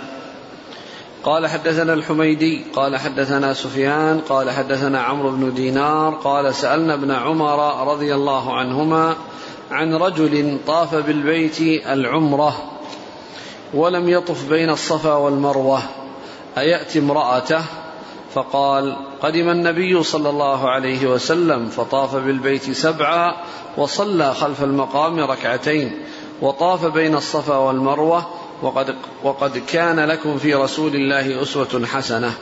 قال 1.23 1.47
حدثنا 1.47 1.93
الحميدي 1.93 2.61
قال 2.75 2.97
حدثنا 2.97 3.53
سفيان 3.53 4.19
قال 4.29 4.51
حدثنا 4.51 5.01
عمرو 5.01 5.31
بن 5.31 5.53
دينار 5.53 6.13
قال 6.13 6.55
سألنا 6.55 6.93
ابن 6.93 7.11
عمر 7.11 7.87
رضي 7.91 8.15
الله 8.15 8.53
عنهما 8.53 9.15
عن 9.71 9.93
رجل 9.93 10.57
طاف 10.67 10.95
بالبيت 10.95 11.61
العمرة 11.87 12.55
ولم 13.73 14.09
يطف 14.09 14.49
بين 14.49 14.69
الصفا 14.69 15.13
والمروة 15.13 15.81
أيأتي 16.57 16.99
امرأته؟ 16.99 17.61
فقال 18.33 18.95
قدم 19.21 19.49
النبي 19.49 20.03
صلى 20.03 20.29
الله 20.29 20.69
عليه 20.69 21.07
وسلم 21.07 21.69
فطاف 21.69 22.15
بالبيت 22.15 22.71
سبعا 22.71 23.35
وصلى 23.77 24.33
خلف 24.33 24.63
المقام 24.63 25.19
ركعتين 25.19 25.91
وطاف 26.41 26.85
بين 26.85 27.15
الصفا 27.15 27.57
والمروة 27.57 28.25
وقد, 28.61 28.95
وقد 29.23 29.57
كان 29.57 29.99
لكم 29.99 30.37
في 30.37 30.53
رسول 30.53 30.95
الله 30.95 31.43
أسوة 31.43 31.85
حسنة. 31.85 32.33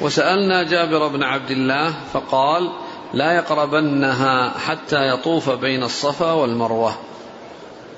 وسألنا 0.00 0.62
جابر 0.62 1.08
بن 1.08 1.22
عبد 1.22 1.50
الله 1.50 1.94
فقال 2.12 2.72
لا 3.14 3.32
يقربنها 3.32 4.58
حتى 4.58 5.08
يطوف 5.08 5.50
بين 5.50 5.82
الصفا 5.82 6.32
والمروة. 6.32 6.94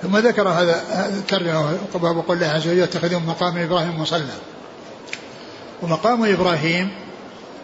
ثم 0.03 0.17
ذكر 0.17 0.49
هذا 0.49 0.85
ترجمه 1.29 1.79
باب 1.95 2.25
قول 2.29 2.37
الله 2.37 2.47
عز 2.47 2.69
وجل 2.69 2.79
يتخذون 2.79 3.27
مقام 3.27 3.59
إبراهيم 3.59 4.01
مصلى. 4.01 4.37
ومقام 5.83 6.25
إبراهيم 6.25 6.91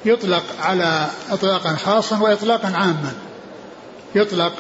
يطلق 0.05 0.43
على 0.61 1.07
إطلاقا 1.31 1.77
خاصا 1.77 2.19
وإطلاقا 2.19 2.73
عاما. 2.77 3.13
يطلق 4.15 4.53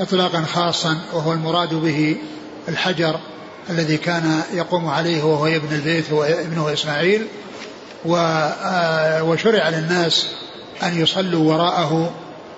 إطلاقا 0.00 0.42
خاصا 0.42 0.98
وهو 1.12 1.32
المراد 1.32 1.74
به 1.74 2.16
الحجر 2.68 3.16
الذي 3.70 3.96
كان 3.96 4.42
يقوم 4.52 4.88
عليه 4.88 5.24
وهو 5.24 5.46
ابن 5.46 5.74
البيت 5.74 6.10
هو 6.12 6.24
ابنه 6.24 6.72
إسماعيل 6.72 7.26
آه، 8.06 9.22
وشرع 9.22 9.68
للناس 9.68 10.26
أن 10.82 11.00
يصلوا 11.00 11.52
وراءه 11.52 12.10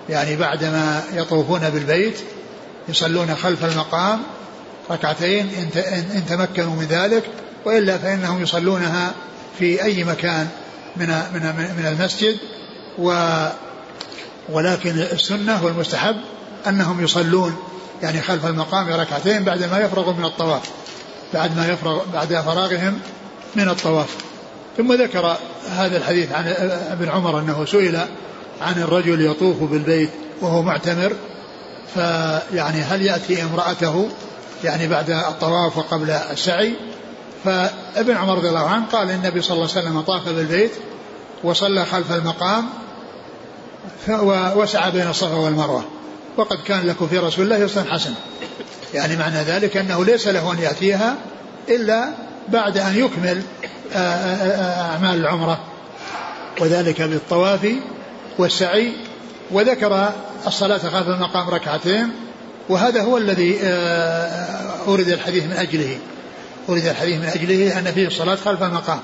يعني 0.09 0.35
بعدما 0.35 1.03
يطوفون 1.13 1.69
بالبيت 1.69 2.19
يصلون 2.89 3.35
خلف 3.35 3.65
المقام 3.65 4.19
ركعتين 4.91 5.49
إن 6.15 6.25
تمكنوا 6.29 6.75
من 6.75 6.85
ذلك 6.89 7.23
وإلا 7.65 7.97
فإنهم 7.97 8.43
يصلونها 8.43 9.13
في 9.59 9.83
أي 9.83 10.03
مكان 10.03 10.47
من 10.95 11.07
من 11.07 11.41
من 11.77 11.85
المسجد. 11.85 12.37
و 12.97 13.47
ولكن 14.49 14.99
السنة 14.99 15.65
والمستحب 15.65 16.15
أنهم 16.67 17.03
يصلون 17.03 17.55
يعني 18.03 18.21
خلف 18.21 18.45
المقام 18.45 18.89
ركعتين 18.89 19.43
بعد 19.43 19.63
ما 19.63 19.79
يفرغوا 19.79 20.13
من 20.13 20.25
الطواف. 20.25 20.61
بعد 21.33 21.57
ما 21.57 21.67
يفرغ 21.67 22.01
بعد 22.13 22.27
فراغهم 22.27 22.99
من 23.55 23.69
الطواف. 23.69 24.15
ثم 24.77 24.93
ذكر 24.93 25.37
هذا 25.69 25.97
الحديث 25.97 26.31
عن 26.31 26.47
ابن 26.91 27.09
عمر 27.09 27.39
أنه 27.39 27.65
سئل 27.65 27.99
عن 28.61 28.81
الرجل 28.81 29.25
يطوف 29.25 29.63
بالبيت 29.63 30.09
وهو 30.41 30.61
معتمر 30.61 31.13
فيعني 31.93 32.81
هل 32.81 33.01
يأتي 33.01 33.43
امرأته 33.43 34.09
يعني 34.63 34.87
بعد 34.87 35.09
الطواف 35.09 35.77
وقبل 35.77 36.09
السعي؟ 36.09 36.73
فابن 37.43 38.17
عمر 38.17 38.37
رضي 38.37 38.49
الله 38.49 38.67
عنه 38.67 38.85
قال 38.85 39.11
النبي 39.11 39.41
صلى 39.41 39.55
الله 39.55 39.69
عليه 39.69 39.81
وسلم 39.81 40.01
طاف 40.01 40.29
بالبيت 40.29 40.71
وصلى 41.43 41.85
خلف 41.85 42.11
المقام 42.11 42.69
وسعى 44.55 44.91
بين 44.91 45.07
الصفا 45.07 45.35
والمروة 45.35 45.83
وقد 46.37 46.57
كان 46.65 46.87
لكم 46.87 47.07
في 47.07 47.17
رسول 47.17 47.53
الله 47.53 47.83
حسن 47.89 48.13
يعني 48.93 49.15
معنى 49.15 49.43
ذلك 49.43 49.77
أنه 49.77 50.05
ليس 50.05 50.27
له 50.27 50.51
أن 50.51 50.59
يأتيها 50.59 51.15
إلا 51.69 52.09
بعد 52.49 52.77
أن 52.77 52.97
يكمل 52.97 53.41
آه، 53.93 53.97
آه، 53.97 53.99
آه، 53.99 54.91
أعمال 54.91 55.19
العمرة. 55.19 55.59
وذلك 56.61 57.01
بالطواف 57.01 57.67
والسعي 58.37 58.91
وذكر 59.51 60.13
الصلاة 60.47 60.77
خلف 60.77 61.07
المقام 61.07 61.49
ركعتين 61.49 62.11
وهذا 62.69 63.01
هو 63.01 63.17
الذي 63.17 63.59
أورد 64.87 65.07
الحديث 65.07 65.43
من 65.43 65.51
أجله. 65.51 65.97
أورد 66.69 66.85
الحديث 66.85 67.17
من 67.17 67.25
أجله 67.25 67.79
أن 67.79 67.91
فيه 67.91 68.07
الصلاة 68.07 68.35
خلف 68.35 68.63
المقام 68.63 68.99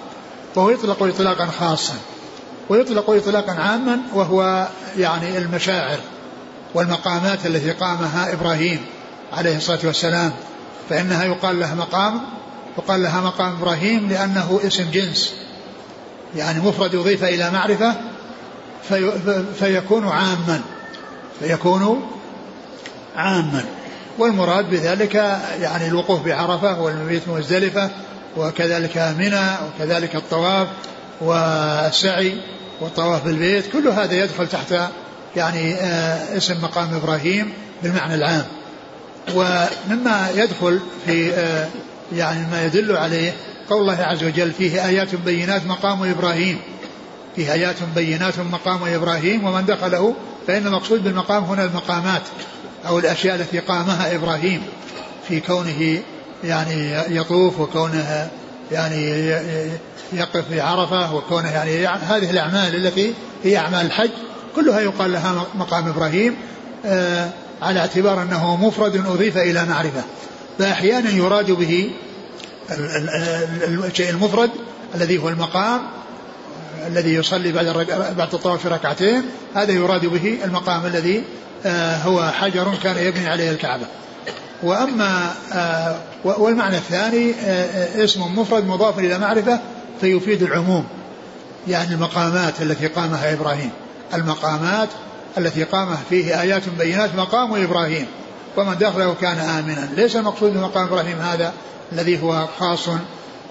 وهو 0.56 0.69
يطلق 0.69 1.04
إطلاقا 1.04 1.45
خاصا 1.45 1.95
ويطلق 2.69 3.10
إطلاقا 3.10 3.52
عاما 3.52 3.99
وهو 4.13 4.67
يعني 4.97 5.38
المشاعر 5.38 5.99
والمقامات 6.73 7.45
التي 7.45 7.71
قامها 7.71 8.34
إبراهيم. 8.34 8.80
عليه 9.33 9.57
الصلاة 9.57 9.79
والسلام 9.83 10.31
فإنها 10.89 11.25
يقال 11.25 11.59
لها 11.59 11.75
مقام 11.75 12.21
يقال 12.77 13.03
لها 13.03 13.21
مقام 13.21 13.51
إبراهيم 13.51 14.09
لأنه 14.09 14.59
اسم 14.67 14.91
جنس. 14.91 15.33
يعني 16.35 16.59
مفرد 16.59 16.93
يضيف 16.93 17.23
إلى 17.23 17.51
معرفة 17.51 17.95
في 18.89 19.11
فيكون 19.59 20.07
عاما 20.07 20.61
فيكون 21.39 22.07
عاما. 23.15 23.65
والمراد 24.17 24.69
بذلك 24.69 25.15
يعني 25.61 25.87
الوقوف 25.87 26.25
بعرفة 26.25 26.81
والمبيت 26.81 27.27
مزدلفة 27.27 27.89
وكذلك 28.37 28.97
منى 28.97 29.47
وكذلك 29.67 30.15
الطواف 30.15 30.67
والسعي 31.21 32.41
والطواف 32.81 33.25
بالبيت 33.25 33.71
كل 33.71 33.87
هذا 33.87 34.13
يدخل 34.13 34.47
تحت 34.47 34.75
يعني 35.35 35.75
آه، 35.75 36.37
اسم 36.37 36.61
مقام 36.61 36.93
إبراهيم 36.93 37.53
بالمعنى 37.83 38.15
العام. 38.15 38.45
ومما 39.35 40.29
يدخل 40.35 40.79
في 41.05 41.33
آه، 41.33 41.67
يعني 42.15 42.47
ما 42.51 42.65
يدل 42.65 42.97
عليه 42.97 43.33
قول 43.69 43.81
الله 43.81 44.03
عز 44.03 44.23
وجل 44.23 44.51
فيه 44.51 44.85
آيات 44.85 45.15
بينات 45.15 45.65
مقام 45.65 46.03
إبراهيم. 46.03 46.59
فيه 47.35 47.53
آيات 47.53 47.75
بينات 47.95 48.39
مقام 48.39 48.79
إبراهيم 48.83 49.45
ومن 49.45 49.65
دخله 49.65 50.15
فإن 50.47 50.67
المقصود 50.67 51.03
بالمقام 51.03 51.43
هنا 51.43 51.63
المقامات 51.63 52.21
أو 52.87 52.99
الأشياء 52.99 53.35
التي 53.35 53.59
قامها 53.59 54.15
إبراهيم 54.15 54.61
في 55.27 55.39
كونه 55.39 56.01
يعني 56.43 56.93
يطوف 57.15 57.59
وكونه 57.59 58.29
يعني 58.71 59.29
يقف 60.13 60.47
في 60.49 60.61
عرفة 60.61 61.15
وكونه 61.15 61.49
يعني 61.49 61.87
هذه 61.87 62.29
الأعمال 62.29 62.75
التي 62.75 63.13
هي 63.43 63.57
أعمال 63.57 63.85
الحج 63.85 64.09
كلها 64.55 64.79
يقال 64.79 65.11
لها 65.11 65.45
مقام 65.55 65.87
إبراهيم. 65.87 66.35
آه، 66.85 67.29
على 67.62 67.80
اعتبار 67.80 68.22
أنه 68.22 68.67
مفرد 68.67 68.95
أضيف 68.95 69.38
إلى 69.38 69.65
معرفة. 69.65 70.04
فأحيانا 70.60 71.10
يراد 71.10 71.52
به 71.52 71.91
الشيء 72.72 74.10
المفرد 74.10 74.50
الذي 74.95 75.17
هو 75.17 75.30
المقام 75.30 75.82
الذي 76.88 77.13
يصلي 77.13 77.52
بعد 77.52 77.65
بعد 78.17 78.34
الطواف 78.34 78.67
ركعتين 78.67 79.24
هذا 79.56 79.72
يراد 79.72 80.06
به 80.06 80.38
المقام 80.43 80.86
الذي 80.86 81.24
آه، 81.65 81.98
هو 81.98 82.32
حجر 82.32 82.76
كان 82.84 82.98
يبني 82.98 83.30
عليه 83.30 83.52
الكعبة. 83.52 83.86
وأما 84.63 85.34
آه، 85.54 85.95
والمعنى 86.24 86.78
الثاني 86.78 87.34
آه، 87.34 88.04
اسم 88.04 88.22
مفرد 88.39 88.67
مضاف 88.67 89.00
إلى 89.00 89.17
معرفة 89.17 89.60
فيفيد 90.02 90.43
العموم 90.43 90.86
يعني 91.67 91.93
المقامات 91.93 92.62
التي 92.62 92.88
قامها 92.88 93.34
إبراهيم. 93.34 93.72
المقامات 94.13 94.89
التي 95.37 95.63
قام 95.63 95.97
فيه 96.09 96.41
آيات 96.41 96.69
بينات 96.69 97.15
مقام 97.15 97.63
إبراهيم 97.63 98.07
ومن 98.57 98.77
دخله 98.77 99.15
كان 99.21 99.37
آمنا. 99.37 99.89
ليس 99.95 100.15
المقصود 100.15 100.53
بمقام 100.53 100.87
إبراهيم 100.87 101.19
هذا 101.19 101.53
الذي 101.91 102.23
هو 102.23 102.47
خاص 102.59 102.89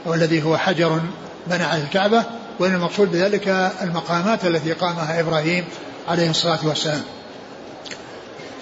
والذي 0.05 0.43
هو 0.43 0.57
حجر 0.57 1.01
بنى 1.47 1.65
على 1.65 1.83
الكعبة 1.83 2.25
وإن 2.59 2.75
المقصود 2.75 3.13
بذلك 3.13 3.73
المقامات 3.83 4.45
التي 4.45 4.73
قامها 4.73 5.21
إبراهيم 5.21 5.65
عليه 6.09 6.31
الصلاة 6.31 6.59
والسلام. 6.65 7.03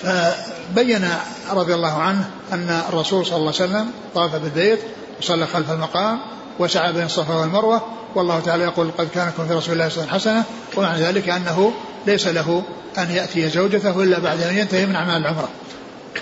فبين 0.02 1.08
رضي 1.52 1.74
الله 1.74 2.02
عنه 2.02 2.30
أن 2.52 2.82
الرسول 2.88 3.26
صلى 3.26 3.36
الله 3.36 3.52
عليه 3.60 3.64
وسلم 3.64 3.90
طاف 4.14 4.36
بالبيت 4.36 4.78
وصلى 5.20 5.46
خلف 5.46 5.70
المقام 5.70 6.20
وسعى 6.58 6.92
بين 6.92 7.04
الصفا 7.04 7.34
والمروة. 7.34 7.82
والله 8.14 8.40
تعالى 8.40 8.64
يقول 8.64 8.90
قد 8.98 9.08
كان 9.14 9.28
لكم 9.28 9.48
في 9.48 9.54
رسول 9.54 9.72
الله 9.74 9.86
وسلم 9.86 10.08
حسنة. 10.10 10.44
ومعنى 10.76 11.02
ذلك 11.02 11.28
أنه 11.28 11.72
ليس 12.06 12.26
له 12.26 12.62
أن 12.98 13.10
يأتي 13.10 13.48
زوجته 13.48 14.02
إلا 14.02 14.18
بعد 14.18 14.42
أن 14.42 14.58
ينتهي 14.58 14.86
من 14.86 14.94
أعمال 14.94 15.16
العمرة. 15.16 15.48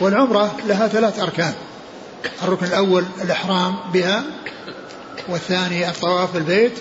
والعمرة 0.01 0.55
لها 0.66 0.88
ثلاث 0.88 1.20
أركان. 1.20 1.53
الركن 2.42 2.66
الأول 2.66 3.05
الإحرام 3.23 3.75
بها 3.92 4.23
والثاني 5.29 5.88
الطواف 5.88 6.35
بالبيت 6.35 6.73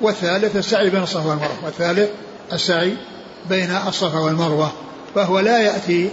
والثالث 0.00 0.56
السعي 0.56 0.90
بين 0.90 1.02
الصفا 1.02 1.26
والمروة 1.28 1.64
والثالث 1.64 2.10
السعي 2.52 2.96
بين 3.48 3.70
الصفا 3.88 4.18
والمروة. 4.18 4.72
فهو 5.14 5.40
لا 5.40 5.58
يأتي 5.58 6.10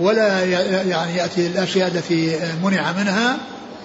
ولا 0.00 0.44
يعني 0.84 1.16
يأتي 1.16 1.46
الأشياء 1.46 1.88
التي 1.88 2.38
منع 2.62 2.92
منها 2.92 3.36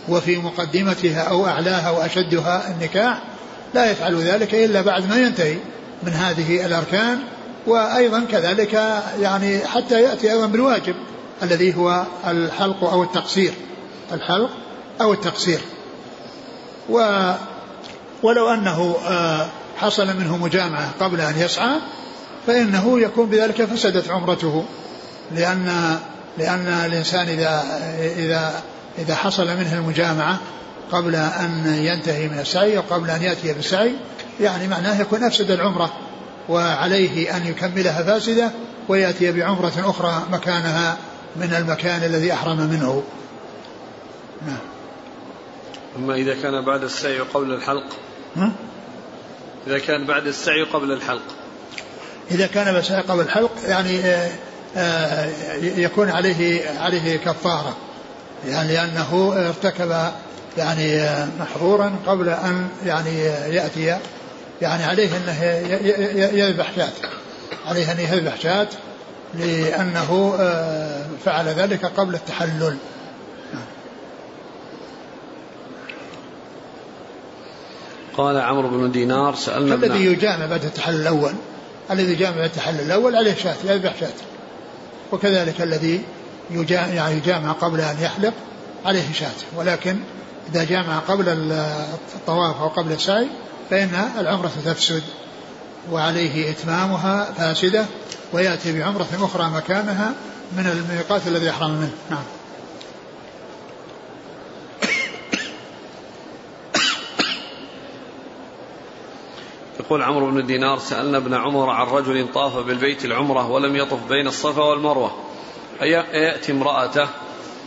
وفي 0.09 0.37
مقدمتها 0.37 1.21
أو 1.21 1.47
أعلاها 1.47 1.89
وأشدها 1.89 2.71
النكاح 2.71 3.21
لا 3.73 3.91
يفعل 3.91 4.15
ذلك 4.15 4.55
إلا 4.55 4.81
بعد 4.81 5.09
ما 5.09 5.17
ينتهي 5.17 5.57
من 6.03 6.13
هذه 6.13 6.65
الأركان 6.65 7.19
وأيضا 7.67 8.25
كذلك 8.31 9.01
يعني 9.21 9.59
حتى 9.59 10.01
يأتي 10.01 10.31
أيضا 10.31 10.45
بالواجب 10.45 10.95
الذي 11.43 11.75
هو 11.75 12.03
الحلق 12.27 12.83
أو 12.83 13.03
التقصير 13.03 13.53
الحلق 14.11 14.49
أو 15.01 15.13
التقصير. 15.13 15.59
و 16.89 17.31
ولو 18.23 18.49
أنه 18.49 18.95
آه، 19.07 19.47
حصل 19.77 20.07
منه 20.07 20.37
مجامعة 20.37 20.91
قبل 20.99 21.21
أن 21.21 21.33
يسعى 21.37 21.77
فإنه 22.47 22.99
يكون 22.99 23.29
بذلك 23.29 23.65
فسدت 23.65 24.09
عمرته 24.09 24.65
لأن 25.31 25.97
لأن 26.37 26.67
الإنسان 26.67 27.27
إذا 27.27 27.63
إذا 28.17 28.53
إذا 28.97 29.15
حصل 29.15 29.47
منه 29.47 29.73
المجامعة 29.73 30.39
قبل 30.91 31.15
أن 31.15 31.65
ينتهي 31.65 32.27
من 32.27 32.39
السعي 32.39 32.77
أو 32.77 32.81
قبل 32.89 33.09
أن 33.09 33.21
يأتي 33.21 33.53
بالسعي 33.53 33.93
يعني 34.39 34.67
معناه 34.67 35.01
يكون 35.01 35.23
أفسد 35.23 35.51
العمرة 35.51 35.93
وعليه 36.49 37.37
أن 37.37 37.47
يكملها 37.47 38.03
فاسدة 38.03 38.51
ويأتي 38.87 39.31
بعمرة 39.31 39.73
أخرى 39.77 40.23
مكانها 40.31 40.97
من 41.35 41.53
المكان 41.53 42.03
الذي 42.03 42.33
أحرم 42.33 42.57
منه. 42.57 43.03
نعم. 44.47 44.57
أما 45.95 46.15
إذا 46.15 46.41
كان 46.41 46.65
بعد 46.65 46.83
السعي 46.83 47.19
قبل 47.19 47.53
الحلق؟ 47.53 47.85
إذا 49.67 49.79
كان 49.79 50.05
بعد 50.05 50.27
السعي 50.27 50.63
قبل 50.63 50.91
الحلق. 50.91 51.23
إذا 52.31 52.47
كان 52.47 52.65
بعد 52.65 52.75
السعي 52.75 53.01
قبل 53.01 53.21
الحلق 53.21 53.51
يعني 53.67 53.99
آه، 53.99 54.29
آه، 54.77 55.29
يكون 55.61 56.09
عليه 56.09 56.69
عليه 56.79 57.17
كفارة. 57.17 57.77
يعني 58.47 58.73
لأنه 58.73 59.33
ارتكب 59.35 59.95
يعني 60.57 61.01
آه، 61.01 61.27
محظورا 61.39 61.95
قبل 62.07 62.29
أن 62.29 62.67
يعني 62.85 63.23
يأتي 63.55 63.97
يعني 64.61 64.83
عليه 64.83 65.09
أنه 65.17 65.43
يذبح 66.37 66.71
شاة 66.75 66.91
عليه 67.65 67.91
أن 67.91 67.99
يذبح 67.99 68.39
شاة 68.39 68.67
لأنه 69.33 70.37
فعل 71.25 71.47
ذلك 71.47 71.85
قبل 71.85 72.15
التحلل. 72.15 72.77
قال 78.17 78.37
عمرو 78.37 78.69
بن 78.69 78.91
دينار 78.91 79.35
سألنا 79.35 79.75
الذي 79.75 80.05
يجامع 80.05 80.45
بعد 80.45 80.65
التحلل 80.65 81.01
الأول. 81.01 81.33
الذي 81.91 82.11
يجامع 82.11 82.35
بعد 82.35 82.45
التحلل 82.45 82.81
الأول 82.81 83.15
عليه 83.15 83.35
شاة 83.35 83.55
يذبح 83.63 83.95
شاة 83.99 84.13
وكذلك 85.11 85.61
الذي 85.61 86.01
يعني 86.51 87.17
يجامع 87.17 87.51
قبل 87.51 87.81
أن 87.81 87.97
يحلق 88.01 88.33
عليه 88.85 89.13
شاة. 89.13 89.55
ولكن 89.55 89.99
إذا 90.51 90.63
جامع 90.63 90.99
قبل 90.99 91.29
الطواف 92.15 92.61
أو 92.61 92.67
قبل 92.67 92.91
السعي 92.91 93.27
فإن 93.69 94.09
العمرة 94.19 94.51
تفسد 94.65 95.03
وعليه 95.91 96.51
إتمامها 96.51 97.31
فاسدة 97.37 97.85
ويأتي 98.33 98.79
بعمرة 98.79 99.07
أخرى 99.21 99.49
مكانها 99.49 100.13
من 100.57 100.67
الميقات 100.67 101.27
الذي 101.27 101.49
أحرم 101.49 101.71
منه. 101.71 101.91
نعم. 102.09 102.23
يقول 109.79 110.01
عمرو 110.01 110.31
بن 110.31 110.45
دينار 110.45 110.79
سألنا 110.79 111.17
ابن 111.17 111.33
عمر 111.33 111.69
عن 111.69 111.87
رجل 111.87 112.27
طاف 112.33 112.57
بالبيت 112.57 113.05
العمرة 113.05 113.49
ولم 113.49 113.75
يطف 113.75 114.07
بين 114.09 114.27
الصفا 114.27 114.63
والمروة. 114.63 115.22
أيأتي 115.81 116.51
امرأته 116.51 117.07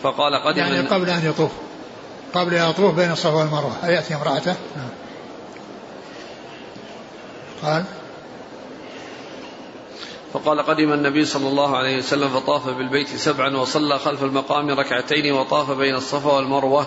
فقال 0.03 0.43
قدم 0.47 0.59
يعني 0.59 0.81
قبل 0.81 1.11
أن 1.11 1.27
يطوف. 1.27 1.51
قبل 2.35 2.55
أن 2.55 2.71
يطوف 2.71 2.95
بين 2.95 3.13
الصفا 3.13 3.35
والمروة. 3.35 3.73
أيأتي 3.85 4.15
امرأته؟ 4.15 4.55
نعم. 4.77 4.89
قال؟ 7.63 7.85
فقال 10.33 10.63
قدم 10.63 10.93
النبي 10.93 11.25
صلى 11.25 11.49
الله 11.49 11.77
عليه 11.77 11.99
وسلم 11.99 12.29
فطاف 12.29 12.69
بالبيت 12.69 13.09
سبعا 13.09 13.57
وصلى 13.57 13.99
خلف 13.99 14.23
المقام 14.23 14.71
ركعتين 14.71 15.33
وطاف 15.33 15.71
بين 15.71 15.95
الصفا 15.95 16.33
والمروة 16.33 16.87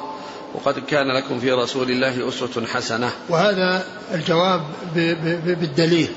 وقد 0.53 0.79
كان 0.79 1.11
لكم 1.11 1.39
في 1.39 1.51
رسول 1.51 1.91
الله 1.91 2.29
أسوة 2.29 2.65
حسنة. 2.73 3.11
وهذا 3.29 3.85
الجواب 4.13 4.61
بالدليل. 5.45 6.09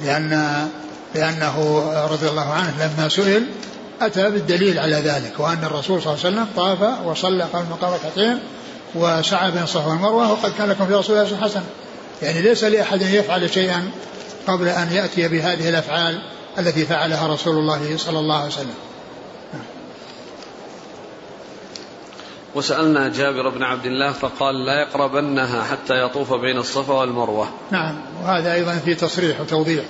لأن 0.00 0.68
لأنه 1.14 1.84
رضي 2.10 2.28
الله 2.28 2.48
عنه 2.52 2.74
لما 2.86 3.08
سئل 3.08 3.46
أتى 4.06 4.30
بالدليل 4.30 4.78
على 4.78 4.96
ذلك 4.96 5.40
وأن 5.40 5.64
الرسول 5.64 6.02
صلى 6.02 6.14
الله 6.14 6.24
عليه 6.24 6.34
وسلم 6.36 6.46
طاف 6.56 7.06
وصلى 7.06 7.44
خلف 7.44 7.56
المقام 7.56 7.94
ركعتين 7.94 8.38
وسعى 8.94 9.50
بين 9.50 9.62
الصفا 9.62 9.86
والمروة 9.86 10.32
وقد 10.32 10.52
كان 10.58 10.68
لكم 10.68 10.86
في 10.86 10.94
رسول 10.94 11.16
الله 11.16 11.36
حسنة. 11.40 11.64
يعني 12.22 12.42
ليس 12.42 12.64
لأحد 12.64 13.02
أن 13.02 13.14
يفعل 13.14 13.50
شيئا 13.50 13.90
قبل 14.46 14.68
أن 14.68 14.92
يأتي 14.92 15.28
بهذه 15.28 15.68
الأفعال 15.68 16.22
التي 16.58 16.86
فعلها 16.86 17.26
رسول 17.26 17.58
الله 17.58 17.96
صلى 17.96 18.18
الله 18.18 18.36
عليه 18.36 18.46
وسلم. 18.46 18.74
وسألنا 22.54 23.08
جابر 23.08 23.48
بن 23.48 23.62
عبد 23.62 23.86
الله 23.86 24.12
فقال 24.12 24.64
لا 24.64 24.80
يقربنها 24.80 25.62
حتى 25.62 26.04
يطوف 26.04 26.32
بين 26.32 26.58
الصفا 26.58 26.94
والمروة. 26.94 27.48
نعم 27.70 28.00
وهذا 28.22 28.54
أيضا 28.54 28.74
في 28.84 28.94
تصريح 28.94 29.40
وتوضيح. 29.40 29.84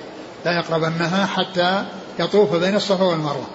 لا 0.44 0.58
يقربنها 0.58 1.26
حتى 1.26 1.84
يطوف 2.18 2.56
بين 2.56 2.76
الصفا 2.76 3.04
والمروة. 3.04 3.46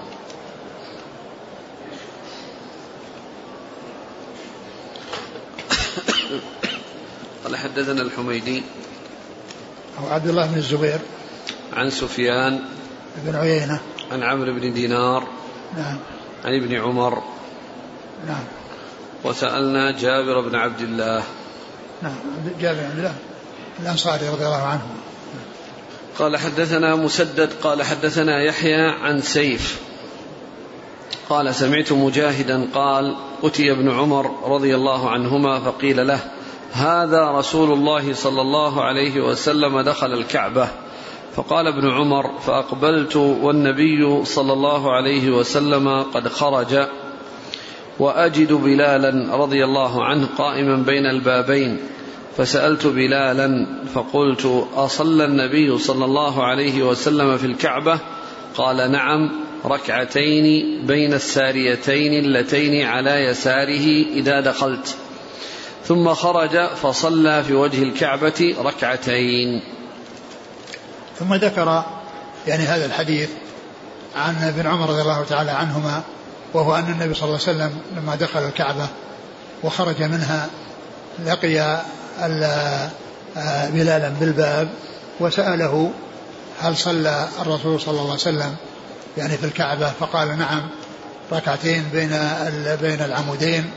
قال 7.49 7.57
حدثنا 7.57 8.01
الحميدي 8.01 8.63
أو 9.99 10.07
عبد 10.07 10.27
الله 10.27 10.45
بن 10.45 10.57
الزبير 10.57 10.99
عن 11.73 11.89
سفيان 11.89 12.59
بن 13.25 13.35
عيينة. 13.35 13.79
عن 14.11 14.23
عمرو 14.23 14.53
بن 14.53 14.73
دينار 14.73 15.27
نعم. 15.77 15.97
عن 16.45 16.55
ابن 16.55 16.75
عمر 16.75 17.23
نعم. 18.27 18.43
وسألنا 19.23 19.91
جابر 19.91 20.41
بن 20.49 20.55
عبد 20.55 20.81
الله 20.81 21.23
نعم. 22.01 22.13
جابر 22.61 22.79
بن 22.79 22.85
عبد 22.85 22.97
الله 22.97 23.15
الأنصاري 23.79 24.29
رضي 24.29 24.45
الله 24.45 24.63
عنه. 24.63 24.87
قال 26.19 26.37
حدثنا 26.37 26.95
مسدد 26.95 27.49
قال 27.63 27.83
حدثنا 27.83 28.43
يحيى 28.43 28.89
عن 29.01 29.21
سيف. 29.21 29.79
قال 31.29 31.55
سمعت 31.55 31.91
مجاهدا 31.91 32.67
قال 32.73 33.15
أتي 33.43 33.71
ابن 33.71 33.91
عمر 33.91 34.51
رضي 34.53 34.75
الله 34.75 35.09
عنهما 35.09 35.59
فقيل 35.59 36.07
له 36.07 36.19
هذا 36.71 37.31
رسول 37.31 37.71
الله 37.71 38.13
صلى 38.13 38.41
الله 38.41 38.81
عليه 38.83 39.21
وسلم 39.21 39.81
دخل 39.81 40.13
الكعبة. 40.13 40.67
فقال 41.35 41.67
ابن 41.67 41.91
عمر 41.91 42.39
فأقبلت 42.39 43.15
والنبي 43.15 44.25
صلى 44.25 44.53
الله 44.53 44.91
عليه 44.93 45.29
وسلم 45.29 46.01
قد 46.01 46.27
خرج 46.27 46.87
وأجد 47.99 48.53
بلالا 48.53 49.35
رضي 49.35 49.63
الله 49.63 50.03
عنه 50.03 50.27
قائما 50.37 50.75
بين 50.75 51.05
البابين. 51.05 51.77
فسألت 52.37 52.87
بلالا 52.87 53.67
فقلت 53.93 54.67
أصلى 54.75 55.25
النبي 55.25 55.77
صلى 55.77 56.05
الله 56.05 56.43
عليه 56.43 56.83
وسلم 56.83 57.37
في 57.37 57.45
الكعبة؟ 57.45 57.99
قال 58.55 58.91
نعم 58.91 59.31
ركعتين 59.65 60.77
بين 60.85 61.13
الساريتين 61.13 62.25
اللتين 62.25 62.85
على 62.85 63.25
يساره 63.25 64.05
إذا 64.13 64.39
دخلت. 64.39 64.97
ثم 65.89 66.13
خرج 66.13 66.67
فصلى 66.75 67.43
في 67.43 67.53
وجه 67.53 67.83
الكعبة 67.83 68.55
ركعتين. 68.59 69.61
ثم 71.19 71.33
ذكر 71.33 71.83
يعني 72.47 72.63
هذا 72.63 72.85
الحديث 72.85 73.29
عن 74.15 74.35
ابن 74.43 74.67
عمر 74.67 74.89
رضي 74.89 75.01
الله 75.01 75.23
تعالى 75.23 75.51
عنهما 75.51 76.01
وهو 76.53 76.75
أن 76.75 76.91
النبي 76.91 77.13
صلى 77.13 77.23
الله 77.23 77.39
عليه 77.47 77.57
وسلم 77.57 77.81
لما 77.97 78.15
دخل 78.15 78.39
الكعبة 78.39 78.87
وخرج 79.63 80.03
منها 80.03 80.47
لقي 81.25 81.59
آه، 83.37 83.69
بلالا 83.69 84.09
بالباب 84.09 84.69
وسأله 85.19 85.91
هل 86.61 86.77
صلى 86.77 87.27
الرسول 87.41 87.81
صلى 87.81 87.91
الله 87.91 88.03
عليه 88.03 88.13
وسلم 88.13 88.55
يعني 89.17 89.37
في 89.37 89.45
الكعبة؟ 89.45 89.91
فقال 89.99 90.37
نعم 90.37 90.69
ركعتين 91.31 91.83
بين 91.93 92.09
بين 92.81 93.01
العمودين. 93.01 93.71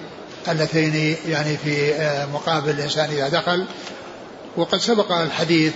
اللتين 0.48 1.16
يعني 1.28 1.56
في 1.56 1.94
آه، 1.94 2.26
مقابل 2.26 2.70
الإنسان 2.70 3.10
إذا 3.10 3.28
دخل. 3.28 3.64
وقد 4.56 4.78
سبق 4.78 5.12
الحديث 5.12 5.72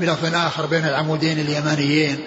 بلفظ 0.00 0.34
آخر 0.34 0.66
بين 0.66 0.84
العمودين 0.84 1.40
اليمانيين 1.40 2.18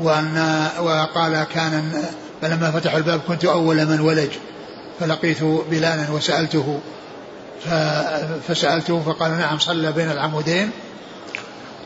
وأن 0.00 0.68
وقال 0.80 1.44
كان 1.54 2.04
فلما 2.42 2.70
فتحوا 2.70 2.98
الباب 2.98 3.20
كنت 3.28 3.44
أول 3.44 3.86
من 3.86 4.00
ولج 4.00 4.30
فلقيت 5.00 5.42
بلالا 5.42 6.10
وسألته 6.10 6.80
فسألته 8.48 9.02
فقال 9.06 9.38
نعم 9.38 9.58
صلى 9.58 9.92
بين 9.92 10.10
العمودين. 10.10 10.70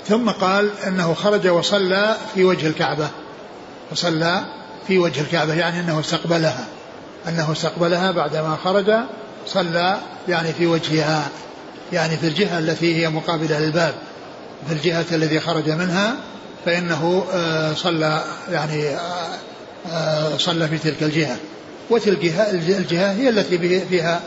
ثم 0.08 0.30
قال 0.30 0.70
إنه 0.86 1.14
خرج 1.14 1.48
وصلى 1.48 2.16
في 2.34 2.44
وجه 2.44 2.66
الكعبة 2.66 3.08
وصلى 3.92 4.44
في 4.86 4.98
وجه 4.98 5.20
الكعبة 5.20 5.54
يعني 5.54 5.80
إنه 5.80 6.00
استقبلها 6.00 6.64
إنه 7.28 7.52
استقبلها 7.52 8.10
بعدما 8.10 8.58
خرج 8.64 8.90
صلى 9.52 9.98
يعني 10.28 10.52
في 10.52 10.66
وجهها 10.66 11.28
يعني 11.92 12.16
في 12.16 12.26
الجهة 12.26 12.58
التي 12.58 13.02
هي 13.02 13.08
مقابلة 13.08 13.58
للباب 13.58 13.94
في 14.68 14.72
الجهة 14.72 15.04
التي 15.12 15.40
خرج 15.40 15.70
منها 15.70 16.16
فإنه 16.64 17.24
آه، 17.32 17.74
صلى 17.74 18.24
يعني 18.50 18.88
آه، 18.88 19.28
آه، 19.92 20.36
صلى 20.36 20.68
في 20.68 20.78
تلك 20.78 21.02
الجهة. 21.02 21.36
وتلك 21.90 22.18
الجهة 22.54 23.12
هي 23.12 23.28
التي 23.28 23.58
فيها 23.88 24.20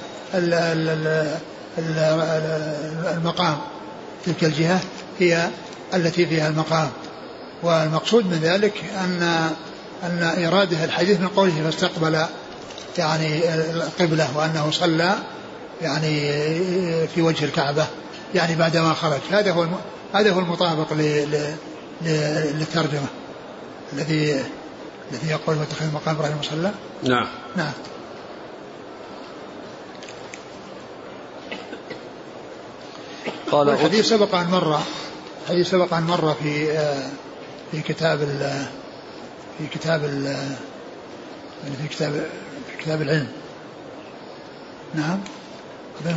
المقام. 3.18 3.58
تلك 4.26 4.44
الجهة 4.44 4.80
هي 5.20 5.48
التي 5.94 6.26
فيها 6.26 6.48
المقام. 6.48 6.90
والمقصود 7.64 8.26
من 8.26 8.40
ذلك 8.44 8.74
أن 9.04 9.50
أن 10.04 10.46
إرادة 10.46 10.84
الحديث 10.84 11.20
من 11.20 11.28
قوله 11.28 11.54
فاستقبل 11.64 12.26
يعني 12.98 13.54
القبلة 13.54 14.38
وأنه 14.38 14.72
صلى 14.72 15.16
يعني 15.82 16.22
في 17.08 17.22
وجه 17.22 17.46
الكعبة 17.46 17.88
يعني 18.36 18.56
بعدما 18.56 18.94
خرج. 18.94 19.22
هذا 19.32 19.52
هو 19.52 19.68
هذا 20.14 20.32
هو 20.32 20.40
المطابق 20.40 20.94
للترجمة 22.02 23.08
الذي 23.94 24.44
الذي 25.12 25.30
يقول 25.30 25.58
واتخذ 25.58 25.94
مقام 25.94 26.16
إبراهيم 26.16 26.38
مصلى 26.40 26.72
نعم. 27.04 27.28
نعم. 27.56 27.72
قال 33.52 33.70
الحديث 33.70 34.10
سبق 34.10 34.36
أن 34.36 34.48
مر 34.48 34.80
الحديث 35.44 35.70
سبق 35.70 35.94
أن 35.94 36.04
مر 36.04 36.36
في 36.44 36.78
في 37.72 37.82
كتاب 37.82 38.22
ال 38.22 38.66
في 39.58 39.68
كتاب 39.68 40.04
ال 40.04 40.36
في 41.82 41.88
كتاب 41.88 42.26
كتاب 42.86 43.02
العلم. 43.02 43.28
نعم. 44.96 45.20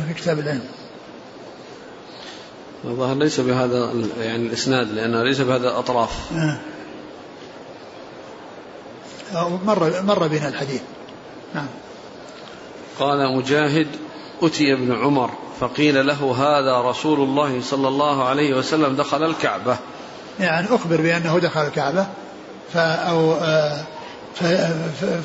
في 0.07 0.13
كتاب 0.13 0.39
العلم. 0.39 0.63
الظاهر 2.85 3.15
ليس 3.15 3.39
بهذا 3.39 3.93
يعني 4.19 4.47
الإسناد 4.47 4.91
لأنه 4.91 5.23
ليس 5.23 5.41
بهذا 5.41 5.69
الأطراف. 5.69 6.31
آه. 6.33 6.57
مر 9.65 10.01
مر 10.01 10.27
بنا 10.27 10.47
الحديث. 10.47 10.81
نعم. 11.55 11.67
قال 12.99 13.37
مجاهد 13.37 13.87
أتي 14.41 14.73
ابن 14.73 14.95
عمر 14.95 15.29
فقيل 15.59 16.07
له 16.07 16.35
هذا 16.37 16.81
رسول 16.81 17.19
الله 17.19 17.61
صلى 17.61 17.87
الله 17.87 18.23
عليه 18.23 18.53
وسلم 18.53 18.95
دخل 18.95 19.23
الكعبة. 19.23 19.77
يعني 20.39 20.67
أخبر 20.75 21.01
بأنه 21.01 21.39
دخل 21.39 21.61
الكعبة 21.61 22.07
أو 22.75 23.33
آه، 23.33 23.83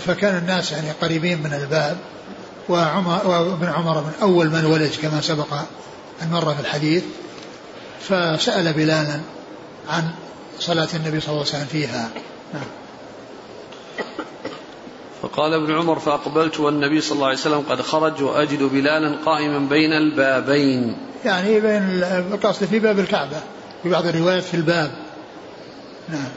فكان 0.06 0.38
الناس 0.38 0.72
يعني 0.72 0.90
قريبين 0.90 1.42
من 1.42 1.52
الباب 1.52 1.96
وعمر 2.68 3.26
وابن 3.26 3.66
عمر 3.66 4.00
من 4.00 4.12
أول 4.22 4.50
من 4.50 4.64
ولج 4.64 4.98
كما 5.02 5.20
سبق 5.20 5.54
أن 6.22 6.30
مر 6.30 6.54
في 6.54 6.60
الحديث 6.60 7.04
فسأل 8.00 8.72
بلالا 8.72 9.20
عن 9.88 10.10
صلاة 10.58 10.88
النبي 10.94 11.20
صلى 11.20 11.28
الله 11.28 11.46
عليه 11.46 11.56
وسلم 11.56 11.66
فيها. 11.66 12.10
نعم. 12.54 12.62
فقال 15.22 15.54
ابن 15.54 15.74
عمر 15.78 15.98
فأقبلت 15.98 16.60
والنبي 16.60 17.00
صلى 17.00 17.16
الله 17.16 17.26
عليه 17.26 17.38
وسلم 17.38 17.60
قد 17.70 17.80
خرج 17.80 18.22
وأجد 18.22 18.62
بلالا 18.62 19.18
قائما 19.24 19.58
بين 19.58 19.92
البابين. 19.92 20.96
يعني 21.24 21.60
بين 21.60 21.82
القصد 22.02 22.64
في 22.66 22.78
باب 22.78 22.98
الكعبة 22.98 23.40
في 23.82 23.88
بعض 23.88 24.06
الروايات 24.06 24.42
في 24.42 24.54
الباب. 24.54 24.90
نعم. 26.08 26.28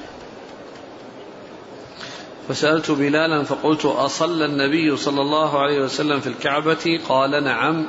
فسألت 2.49 2.91
بلالا 2.91 3.43
فقلت 3.43 3.85
أصلى 3.85 4.45
النبي 4.45 4.97
صلى 4.97 5.21
الله 5.21 5.61
عليه 5.61 5.81
وسلم 5.81 6.19
في 6.19 6.27
الكعبة؟ 6.27 6.99
قال 7.09 7.43
نعم. 7.43 7.85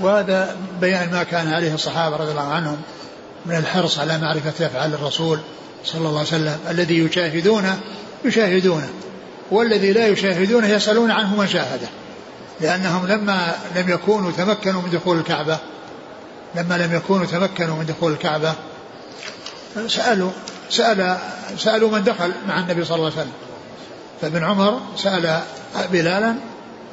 وهذا 0.00 0.56
بيان 0.80 1.10
ما 1.10 1.22
كان 1.22 1.52
عليه 1.52 1.74
الصحابة 1.74 2.16
رضي 2.16 2.30
الله 2.30 2.52
عنهم 2.52 2.76
من 3.46 3.56
الحرص 3.56 3.98
على 3.98 4.18
معرفة 4.18 4.66
أفعال 4.66 4.94
الرسول 4.94 5.38
صلى 5.84 6.08
الله 6.08 6.18
عليه 6.18 6.28
وسلم. 6.28 6.58
الذي 6.70 6.98
يشاهدونه 6.98 7.80
يشاهدونه. 8.24 8.88
والذي 9.50 9.92
لا 9.92 10.06
يشاهدونه 10.06 10.68
يسألون 10.68 11.10
عنه 11.10 11.36
من 11.36 11.46
شاهده. 11.46 11.88
لأنهم 12.60 13.06
لما 13.06 13.54
لم 13.76 13.88
يكونوا 13.88 14.32
تمكنوا 14.32 14.82
من 14.82 14.90
دخول 14.90 15.18
الكعبة 15.18 15.58
لما 16.54 16.74
لم 16.78 16.94
يكونوا 16.94 17.26
تمكنوا 17.26 17.76
من 17.76 17.86
دخول 17.86 18.12
الكعبة 18.12 18.54
سألوا 19.88 20.30
سأل 20.70 21.18
سألوا 21.58 21.90
من 21.90 22.04
دخل 22.04 22.32
مع 22.48 22.58
النبي 22.58 22.84
صلى 22.84 22.96
الله 22.96 23.06
عليه 23.06 23.16
وسلم. 23.16 23.32
فابن 24.20 24.44
عمر 24.44 24.80
سأل 24.96 25.40
بلالا 25.92 26.34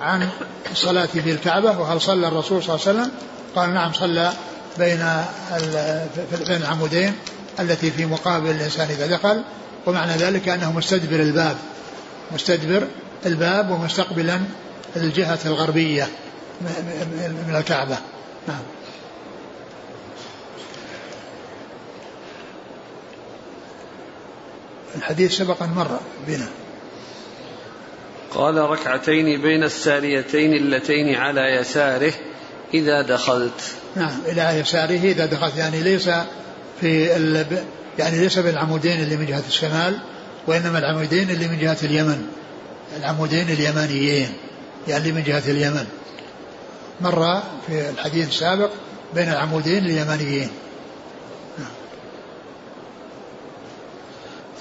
عن 0.01 0.29
الصلاة 0.71 1.05
في 1.05 1.31
الكعبة 1.31 1.79
وهل 1.79 2.01
صلى 2.01 2.27
الرسول 2.27 2.63
صلى 2.63 2.75
الله 2.75 2.87
عليه 2.87 2.99
وسلم؟ 2.99 3.11
قال 3.55 3.73
نعم 3.73 3.93
صلى 3.93 4.33
بين 4.77 5.07
بين 6.47 6.57
العمودين 6.57 7.13
التي 7.59 7.91
في 7.91 8.05
مقابل 8.05 8.49
الإنسان 8.49 8.87
إذا 8.89 9.07
دخل 9.07 9.43
ومعنى 9.85 10.11
ذلك 10.11 10.49
أنه 10.49 10.71
مستدبر 10.71 11.19
الباب 11.19 11.57
مستدبر 12.31 12.87
الباب 13.25 13.71
ومستقبلا 13.71 14.41
الجهة 14.95 15.39
الغربية 15.45 16.07
من 17.47 17.55
الكعبة. 17.55 17.97
نعم. 18.47 18.61
الحديث 24.95 25.37
سبق 25.37 25.63
مر 25.63 25.99
بنا. 26.27 26.47
قال 28.35 28.57
ركعتين 28.57 29.41
بين 29.41 29.63
الساريتين 29.63 30.53
اللتين 30.53 31.15
على 31.15 31.41
يساره 31.41 32.13
إذا 32.73 33.01
دخلت. 33.01 33.75
نعم 33.95 34.19
إلى 34.25 34.59
يساره 34.59 34.99
إذا 35.03 35.25
دخلت. 35.25 35.57
يعني 35.57 35.83
ليس 35.83 36.09
في 36.81 37.17
ال... 37.17 37.45
يعني 37.99 38.19
ليس 38.19 38.39
بالعمودين 38.39 39.03
اللي 39.03 39.17
من 39.17 39.25
جهة 39.25 39.43
الشمال 39.47 39.97
وإنما 40.47 40.79
العمودين 40.79 41.29
اللي 41.29 41.47
من 41.47 41.59
جهة 41.59 41.77
اليمن. 41.83 42.27
العمودين 42.97 43.49
اليمانيين 43.49 44.29
يعني 44.87 45.11
من 45.11 45.23
جهة 45.23 45.43
اليمن. 45.47 45.85
مر 47.01 47.41
في 47.67 47.89
الحديث 47.89 48.27
السابق 48.27 48.69
بين 49.15 49.29
العمودين 49.29 49.85
اليمانيين 49.85 50.49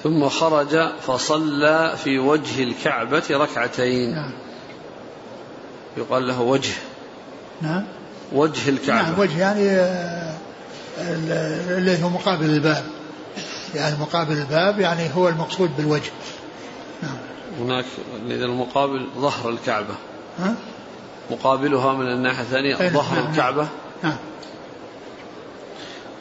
ثم 0.02 0.28
خرج 0.28 0.88
فصلى 1.06 1.94
في 2.04 2.18
وجه 2.18 2.62
الكعبة 2.62 3.22
ركعتين. 3.30 4.14
نعم. 4.14 4.32
يقال 5.96 6.28
له 6.28 6.40
وجه. 6.40 6.74
نعم. 7.60 7.84
وجه 8.32 8.68
الكعبة. 8.68 9.10
نعم 9.10 9.20
وجه 9.20 9.40
يعني 9.40 9.68
آه، 9.70 10.34
الذي 11.78 12.02
هو 12.02 12.08
مقابل 12.08 12.44
الباب. 12.44 12.84
يعني 13.74 13.96
مقابل 14.00 14.32
الباب 14.32 14.80
يعني 14.80 15.10
هو 15.14 15.28
المقصود 15.28 15.76
بالوجه. 15.76 16.10
نعم. 17.02 17.16
هناك 17.60 17.84
إذا 18.26 18.44
المقابل 18.44 19.08
ظهر 19.18 19.50
الكعبة. 19.50 19.94
ها؟ 20.38 20.54
مقابلها 21.30 21.92
من 21.92 22.06
الناحية 22.06 22.42
الثانية 22.42 22.76
نعم 22.76 22.92
ظهر 22.92 23.20
نعم 23.20 23.30
الكعبة. 23.30 23.68
نعم. 24.02 24.16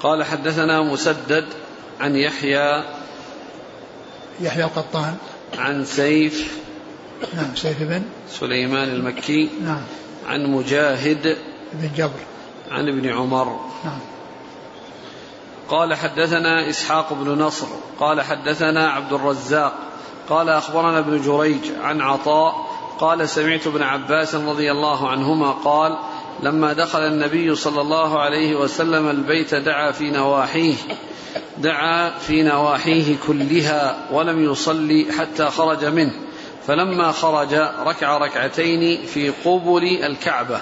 قال 0.04 0.24
حدثنا 0.24 0.82
مسدد 0.82 1.46
عن 2.00 2.16
يحيى 2.16 2.84
يحيى 4.42 4.64
القطان. 4.64 5.16
عن 5.58 5.86
سيف. 5.86 6.62
نعم 7.34 7.56
سيف 7.56 7.84
بن 7.84 8.04
سليمان 8.30 8.90
المكي. 8.90 9.50
نعم. 9.64 9.82
عن 10.28 10.46
مجاهد. 10.46 11.38
بن 11.74 11.90
جبر. 11.96 12.20
عن 12.72 12.88
ابن 12.88 13.10
عمر. 13.10 13.60
نعم. 13.86 14.00
قال 15.70 15.94
حدثنا 15.94 16.70
إسحاق 16.70 17.14
بن 17.14 17.42
نصر. 17.42 17.68
قال 18.00 18.22
حدثنا 18.22 18.90
عبد 18.90 19.14
الرزاق. 19.14 19.74
قال 20.30 20.50
أخبرنا 20.50 21.00
ابن 21.00 21.22
جريج 21.22 21.72
عن 21.82 22.02
عطاء. 22.02 22.72
قال 23.00 23.30
سمعت 23.30 23.68
ابن 23.68 23.84
عباس 23.84 24.36
رضي 24.36 24.72
الله 24.72 25.10
عنهما 25.10 25.52
قال 25.52 25.98
لما 26.44 26.74
دخل 26.74 27.00
النبي 27.00 27.56
صلى 27.56 27.82
الله 27.82 28.20
عليه 28.20 28.56
وسلم 28.56 29.10
البيت 29.10 29.56
دعا 29.56 29.92
في 29.92 30.10
نواحيه 30.10 30.76
دعا 31.58 32.10
في 32.20 32.44
نواحيه 32.44 33.16
كلها 33.28 33.98
ولم 34.12 34.52
يصلي 34.52 35.08
حتى 35.20 35.46
خرج 35.46 35.86
منه. 35.86 36.14
فلما 36.68 37.12
خرج 37.12 37.54
ركع 37.80 38.18
ركعتين 38.18 39.06
في 39.06 39.30
قبل 39.46 39.84
الكعبة 40.04 40.62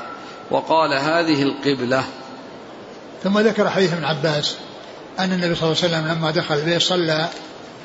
وقال 0.51 0.93
هذه 0.93 1.43
القبلة. 1.43 2.03
ثم 3.23 3.39
ذكر 3.39 3.69
حديث 3.69 3.93
ابن 3.93 4.03
عباس 4.03 4.57
أن 5.19 5.31
النبي 5.31 5.55
صلى 5.55 5.71
الله 5.71 5.83
عليه 5.83 5.97
وسلم 5.97 6.17
لما 6.17 6.31
دخل 6.31 6.55
البيت 6.55 6.81
صلى 6.81 7.27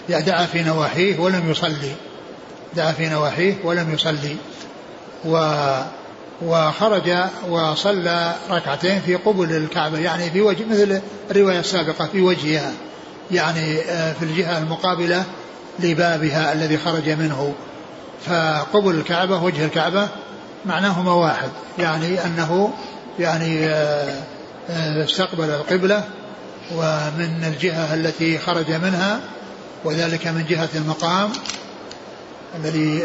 دعا 0.09 0.47
في 0.47 0.63
نواحيه 0.63 1.21
ولم 1.21 1.51
يصلي. 1.51 1.93
دعا 2.75 2.93
في 2.93 3.09
نواحيه 3.09 3.57
ولم 3.65 3.95
يصلي. 3.95 4.37
و 5.25 5.37
وخرج 6.43 7.12
وصلى 7.49 8.35
ركعتين 8.51 9.01
في 9.01 9.14
قبل 9.14 9.57
الكعبة 9.57 9.99
يعني 9.99 10.30
في 10.30 10.41
وجه 10.41 10.64
مثل 10.70 11.01
الرواية 11.30 11.61
السابقة 11.61 12.07
في 12.07 12.20
وجهها 12.20 12.72
يعني 13.30 13.80
آه، 13.80 14.12
في 14.12 14.22
الجهة 14.22 14.59
المقابلة 14.59 15.24
لبابها 15.78 16.53
الذي 16.53 16.78
خرج 16.78 17.11
منه. 17.11 17.55
فقبل 18.26 18.95
الكعبة 18.95 19.43
وجه 19.43 19.64
الكعبة 19.64 20.09
معناهما 20.66 21.12
واحد 21.12 21.49
يعني 21.78 22.24
أنه 22.24 22.72
يعني 23.18 23.66
آه، 23.66 24.22
آه، 24.70 25.05
استقبل 25.05 25.51
القبلة 25.51 26.05
ومن 26.72 27.45
الجهة 27.45 27.95
التي 27.95 28.39
خرج 28.39 28.70
منها 28.70 29.20
وذلك 29.85 30.26
من 30.26 30.45
جهة 30.49 30.68
المقام 30.74 31.32
الذي 32.57 33.03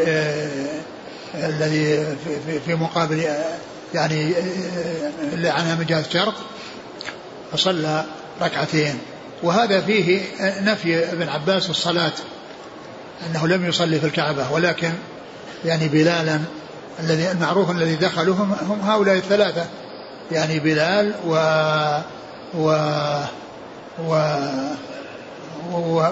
الذي 1.47 2.15
في 2.65 2.75
مقابل 2.75 3.23
يعني 3.93 4.33
اللي 5.33 5.49
عنها 5.49 5.83
جهة 5.83 5.99
الشرق 5.99 6.35
فصلى 7.51 8.05
ركعتين. 8.41 8.99
وهذا 9.43 9.81
فيه 9.81 10.21
نفي 10.39 11.11
ابن 11.11 11.29
عباس 11.29 11.69
الصلاة 11.69 12.11
أنه 13.27 13.47
لم 13.47 13.65
يصلي 13.65 13.99
في 13.99 14.05
الكعبة 14.05 14.51
ولكن 14.51 14.91
يعني 15.65 15.87
بلالا 15.87 16.39
الذي 16.99 17.31
المعروف 17.31 17.71
الذي 17.71 17.95
دخلوا 17.95 18.35
هم, 18.35 18.55
هم 18.61 18.81
هؤلاء 18.81 19.15
الثلاثة. 19.15 19.65
يعني 20.31 20.59
بلال 20.59 21.13
و 21.27 21.33
و 22.53 22.69
و 24.05 24.13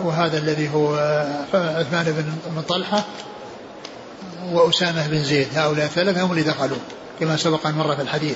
وهذا 0.04 0.38
الذي 0.38 0.70
هو 0.74 0.96
عثمان 1.54 2.06
بن 2.56 2.62
طلحة 2.62 3.06
وأسامة 4.52 5.08
بن 5.08 5.24
زيد 5.24 5.48
هؤلاء 5.56 5.86
الثلاثة 5.86 6.26
هم 6.26 6.32
اللي 6.32 6.44
دخلوا 6.44 6.78
كما 7.20 7.38
سبق 7.38 7.68
أن 7.68 7.74
مر 7.74 7.96
في 7.96 8.02
الحديث. 8.02 8.36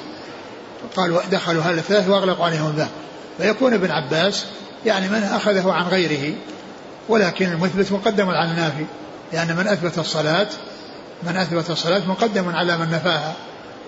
قالوا 0.96 1.22
دخلوا 1.32 1.64
هؤلاء 1.64 1.80
الثلاثة 1.80 2.12
وأغلقوا 2.12 2.46
عليهم 2.46 2.68
الباب 2.68 2.90
فيكون 3.38 3.74
ابن 3.74 3.92
عباس 3.92 4.46
يعني 4.86 5.10
من 5.10 5.24
أخذه 5.24 5.72
عن 5.72 5.88
غيره 5.88 6.34
ولكن 7.10 7.46
المثبت 7.52 7.92
مقدم 7.92 8.30
على 8.30 8.52
النافي 8.52 8.86
لأن 9.34 9.56
من 9.56 9.68
أثبت 9.68 9.98
الصلاة 9.98 10.48
من 11.24 11.38
أثبت 11.38 11.70
الصلاة 11.70 12.02
مقدم 12.08 12.56
على 12.56 12.78
من 12.78 12.90
نفاها. 12.92 13.36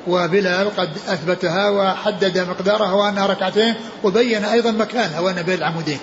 وبلال 0.07 0.75
قد 0.77 0.89
أثبتها 1.07 1.69
وحدد 1.69 2.37
مقدارها 2.37 2.93
وأنها 2.93 3.27
ركعتين 3.27 3.73
وبين 4.03 4.45
أيضا 4.45 4.71
مكانها 4.71 5.19
وأن 5.19 5.41
بين 5.41 5.57
العمودين 5.57 5.99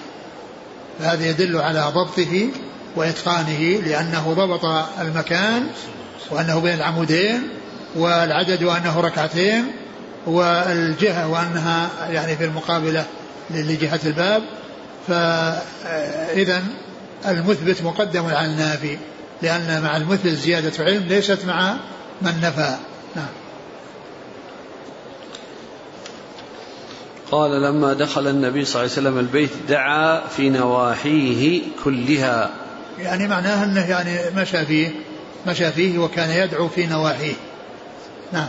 فهذا 0.99 1.27
يدل 1.27 1.57
على 1.57 1.93
ضبطه 1.95 2.49
وإتقانه 2.97 3.81
لأنه 3.87 4.35
ضبط 4.35 4.65
المكان 5.01 5.67
وأنه 6.31 6.61
بين 6.61 6.75
العمودين 6.75 7.49
والعدد 7.97 8.63
وأنه 8.63 9.01
ركعتين 9.01 9.65
والجهة 10.27 11.29
وأنها 11.29 11.89
يعني 12.11 12.37
في 12.37 12.45
المقابلة 12.45 13.05
لجهة 13.51 14.01
الباب. 14.07 14.43
فإذا 15.09 16.63
المثبت 17.29 17.83
مقدم 17.83 18.27
على 18.27 18.47
النافي 18.47 18.99
لأن 19.43 19.83
مع 19.83 19.97
المثبت 19.97 20.33
زيادة 20.33 20.85
علم 20.85 21.03
ليست 21.09 21.45
مع 21.47 21.77
من 22.23 22.41
نفى. 22.43 22.77
نعم. 23.17 23.27
قال 27.31 27.63
لما 27.63 27.93
دخل 27.93 28.27
النبي 28.27 28.65
صلى 28.65 28.83
الله 28.83 28.93
عليه 28.97 29.09
وسلم 29.09 29.19
البيت 29.19 29.51
دعا 29.69 30.21
في 30.29 30.51
نواحيه 30.51 31.63
كلها. 31.85 32.51
يعني 32.99 33.29
معناه 33.29 33.65
أنه 33.65 33.91
يعني 33.91 34.19
مشى 34.37 34.67
فيه 34.67 34.91
مشى 35.47 35.73
فيه 35.73 35.99
وكان 35.99 36.31
يدعو 36.31 36.69
في 36.69 36.87
نواحيه. 36.87 37.33
نعم. 38.33 38.49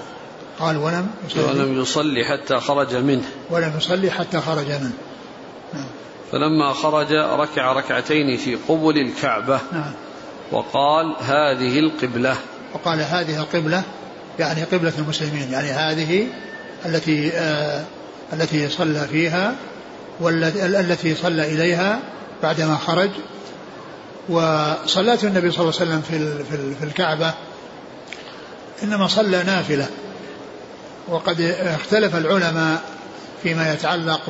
قال 0.59 0.77
ولم 0.77 1.07
يصلي. 1.27 1.43
ولم 1.43 1.81
يصلي 1.81 2.25
حتى 2.25 2.59
خرج 2.59 2.95
منه. 2.95 3.23
ولم 3.49 3.73
يصلي 3.77 4.11
حتى 4.11 4.41
خرج 4.41 4.71
منه. 4.71 4.93
نعم. 5.73 5.87
فلما 6.31 6.73
خرج 6.73 7.13
ركع 7.13 7.73
ركعتين 7.73 8.37
في 8.37 8.55
قبل 8.55 8.97
الكعبة. 8.97 9.59
نعم. 9.71 9.91
وقال 10.51 11.15
هذه 11.19 11.79
القبلة. 11.79 12.35
وقال 12.73 12.99
هذه 12.99 13.39
القبلة 13.39 13.83
يعني 14.39 14.63
قبلة 14.63 14.93
المسلمين 14.97 15.51
يعني 15.51 15.69
هذه 15.69 16.27
التي 16.85 17.31
آه 17.33 17.83
التي 18.33 18.69
صلى 18.69 19.07
فيها 19.07 19.55
والتي 20.19 21.15
صلى 21.15 21.53
إليها 21.53 21.99
بعدما 22.43 22.75
خرج 22.75 23.09
وصلاة 24.29 25.19
النبي 25.23 25.51
صلى 25.51 25.61
الله 25.61 25.73
عليه 25.79 25.91
وسلم 25.91 26.01
في 26.01 26.43
في 26.79 26.85
الكعبة 26.85 27.33
إنما 28.83 29.07
صلى 29.07 29.43
نافلة. 29.43 29.87
وقد 31.07 31.41
اختلف 31.41 32.15
العلماء 32.15 32.81
فيما 33.43 33.73
يتعلق 33.73 34.21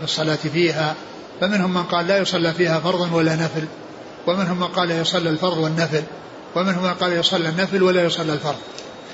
بالصلاة 0.00 0.38
فيها 0.52 0.94
فمنهم 1.40 1.74
من 1.74 1.82
قال 1.82 2.06
لا 2.06 2.18
يصلى 2.18 2.52
فيها 2.52 2.80
فرض 2.80 3.12
ولا 3.12 3.36
نفل 3.36 3.64
ومنهم 4.26 4.60
من 4.60 4.66
قال 4.66 4.90
يصلى 4.90 5.30
الفرض 5.30 5.58
والنفل 5.58 6.02
ومنهم 6.54 6.82
من 6.82 6.94
قال 6.94 7.12
يصلى 7.12 7.48
النفل 7.48 7.82
ولا 7.82 8.04
يصلى 8.04 8.32
الفرض. 8.32 8.58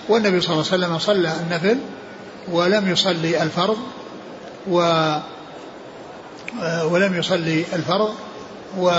والنبي 0.09 0.41
صلى 0.41 0.53
الله 0.53 0.64
عليه 0.73 0.85
وسلم 0.87 0.99
صلى 0.99 1.33
النفل 1.41 1.79
ولم 2.53 2.91
يصلي 2.91 3.43
الفرض 3.43 3.77
و 4.71 4.79
ولم 6.85 7.19
يصلي 7.19 7.64
الفرض 7.73 8.14
و 8.77 8.91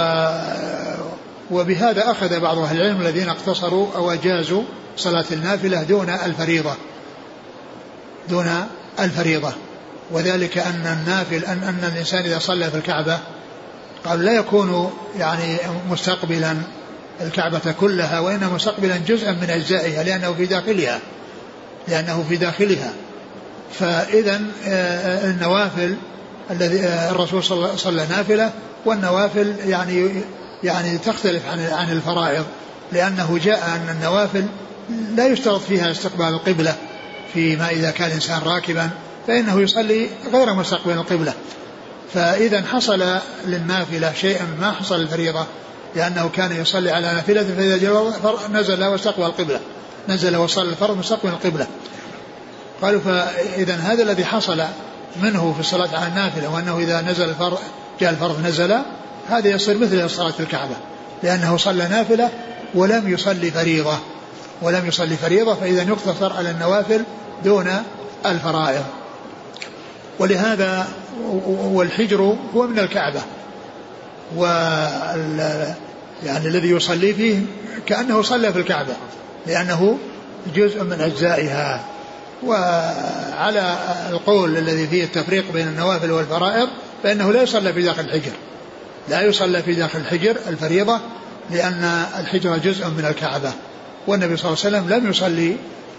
وبهذا 1.51 2.11
أخذ 2.11 2.39
بعض 2.39 2.57
أهل 2.57 2.81
العلم 2.81 3.01
الذين 3.01 3.29
اقتصروا 3.29 3.87
أو 3.95 4.11
أجازوا 4.11 4.63
صلاة 4.97 5.25
النافلة 5.31 5.83
دون 5.83 6.09
الفريضة. 6.09 6.73
دون 8.29 8.65
الفريضة. 8.99 9.53
وذلك 10.11 10.57
أن 10.57 10.97
النافل 10.99 11.45
أن, 11.45 11.63
أن 11.63 11.91
الإنسان 11.93 12.23
إذا 12.23 12.39
صلى 12.39 12.71
في 12.71 12.77
الكعبة 12.77 13.19
قال 14.05 14.25
لا 14.25 14.33
يكون 14.33 14.91
يعني 15.19 15.57
مستقبلا 15.89 16.55
الكعبة 17.21 17.71
كلها 17.79 18.19
وإنما 18.19 18.53
مستقبلا 18.53 18.97
جزءا 18.97 19.31
من 19.31 19.49
أجزائها 19.49 20.03
لأنه 20.03 20.33
في 20.33 20.45
داخلها 20.45 20.99
لأنه 21.87 22.25
في 22.29 22.35
داخلها. 22.35 22.93
فإذا 23.79 24.41
آه، 24.67 25.29
النوافل 25.29 25.95
الذي 26.51 26.79
آه، 26.79 27.11
الرسول 27.11 27.43
صلى 27.77 28.07
نافلة 28.09 28.51
والنوافل 28.85 29.53
يعني 29.67 30.11
يعني 30.63 30.97
تختلف 30.97 31.45
عن 31.45 31.59
عن 31.59 31.91
الفرائض 31.91 32.45
لأنه 32.91 33.39
جاء 33.43 33.65
أن 33.75 33.95
النوافل 33.95 34.45
لا 35.15 35.27
يشترط 35.27 35.61
فيها 35.61 35.91
استقبال 35.91 36.27
القبلة 36.27 36.75
فيما 37.33 37.69
إذا 37.69 37.91
كان 37.91 38.07
الإنسان 38.07 38.41
راكبا 38.41 38.89
فإنه 39.27 39.61
يصلي 39.61 40.09
غير 40.33 40.53
مستقبل 40.53 40.93
القبلة. 40.93 41.33
فإذا 42.13 42.61
حصل 42.61 43.19
للنافلة 43.45 44.13
شيء 44.13 44.41
ما 44.59 44.71
حصل 44.71 44.95
الفريضة 45.01 45.45
لأنه 45.95 46.29
كان 46.29 46.61
يصلي 46.61 46.91
على 46.91 47.13
نافلة 47.13 47.43
فإذا 47.43 47.77
جاء 47.77 48.13
نزل 48.51 48.83
واستقبل 48.83 49.25
القبلة 49.25 49.59
نزل 50.09 50.35
وصلى 50.35 50.69
الفرض 50.69 50.97
مستقبل 50.97 51.29
القبلة. 51.29 51.67
قالوا 52.81 53.01
فإذا 53.01 53.75
هذا 53.75 54.03
الذي 54.03 54.25
حصل 54.25 54.63
منه 55.21 55.53
في 55.53 55.59
الصلاة 55.59 55.97
على 55.97 56.07
النافلة 56.07 56.53
وأنه 56.53 56.77
إذا 56.77 57.01
نزل 57.01 57.29
الفرض 57.29 57.59
جاء 58.01 58.09
الفرض 58.09 58.45
نزل 58.45 58.77
هذا 59.29 59.47
يصير 59.47 59.77
مثل 59.77 60.09
صلاة 60.09 60.33
الكعبة 60.39 60.75
لأنه 61.23 61.57
صلى 61.57 61.87
نافلة 61.87 62.29
ولم 62.75 63.09
يصلي 63.09 63.51
فريضة 63.51 63.97
ولم 64.61 64.87
يصلي 64.87 65.15
فريضة 65.15 65.53
فإذا 65.53 65.83
يقتصر 65.83 66.33
على 66.33 66.51
النوافل 66.51 67.03
دون 67.43 67.69
الفرائض. 68.25 68.83
ولهذا 70.19 70.87
والحجر 71.63 72.35
هو 72.55 72.67
من 72.67 72.79
الكعبة 72.79 73.21
وال 74.35 75.73
يعني 76.25 76.47
الذي 76.47 76.69
يصلي 76.69 77.13
فيه 77.13 77.39
كأنه 77.85 78.21
صلى 78.21 78.53
في 78.53 78.59
الكعبة 78.59 78.93
لأنه 79.47 79.97
جزء 80.55 80.83
من 80.83 81.01
أجزائها. 81.01 81.83
وعلى 82.45 83.77
القول 84.09 84.57
الذي 84.57 84.87
فيه 84.87 85.03
التفريق 85.03 85.51
بين 85.53 85.67
النوافل 85.67 86.11
والفرائض 86.11 86.69
فإنه 87.03 87.31
لا 87.31 87.41
يصلى 87.41 87.73
في 87.73 87.81
داخل 87.81 88.01
الحجر. 88.01 88.31
لا 89.09 89.21
يصلى 89.21 89.63
في 89.63 89.75
داخل 89.75 89.99
الحجر 89.99 90.37
الفريضة 90.47 90.99
لأن 91.51 92.05
الحجر 92.19 92.57
جزء 92.57 92.87
من 92.87 93.05
الكعبة. 93.05 93.51
والنبي 94.07 94.37
صلى 94.37 94.51
الله 94.51 94.65
عليه 94.65 94.77
وسلم 94.77 94.89
لم 94.89 95.09
يصلي 95.09 95.55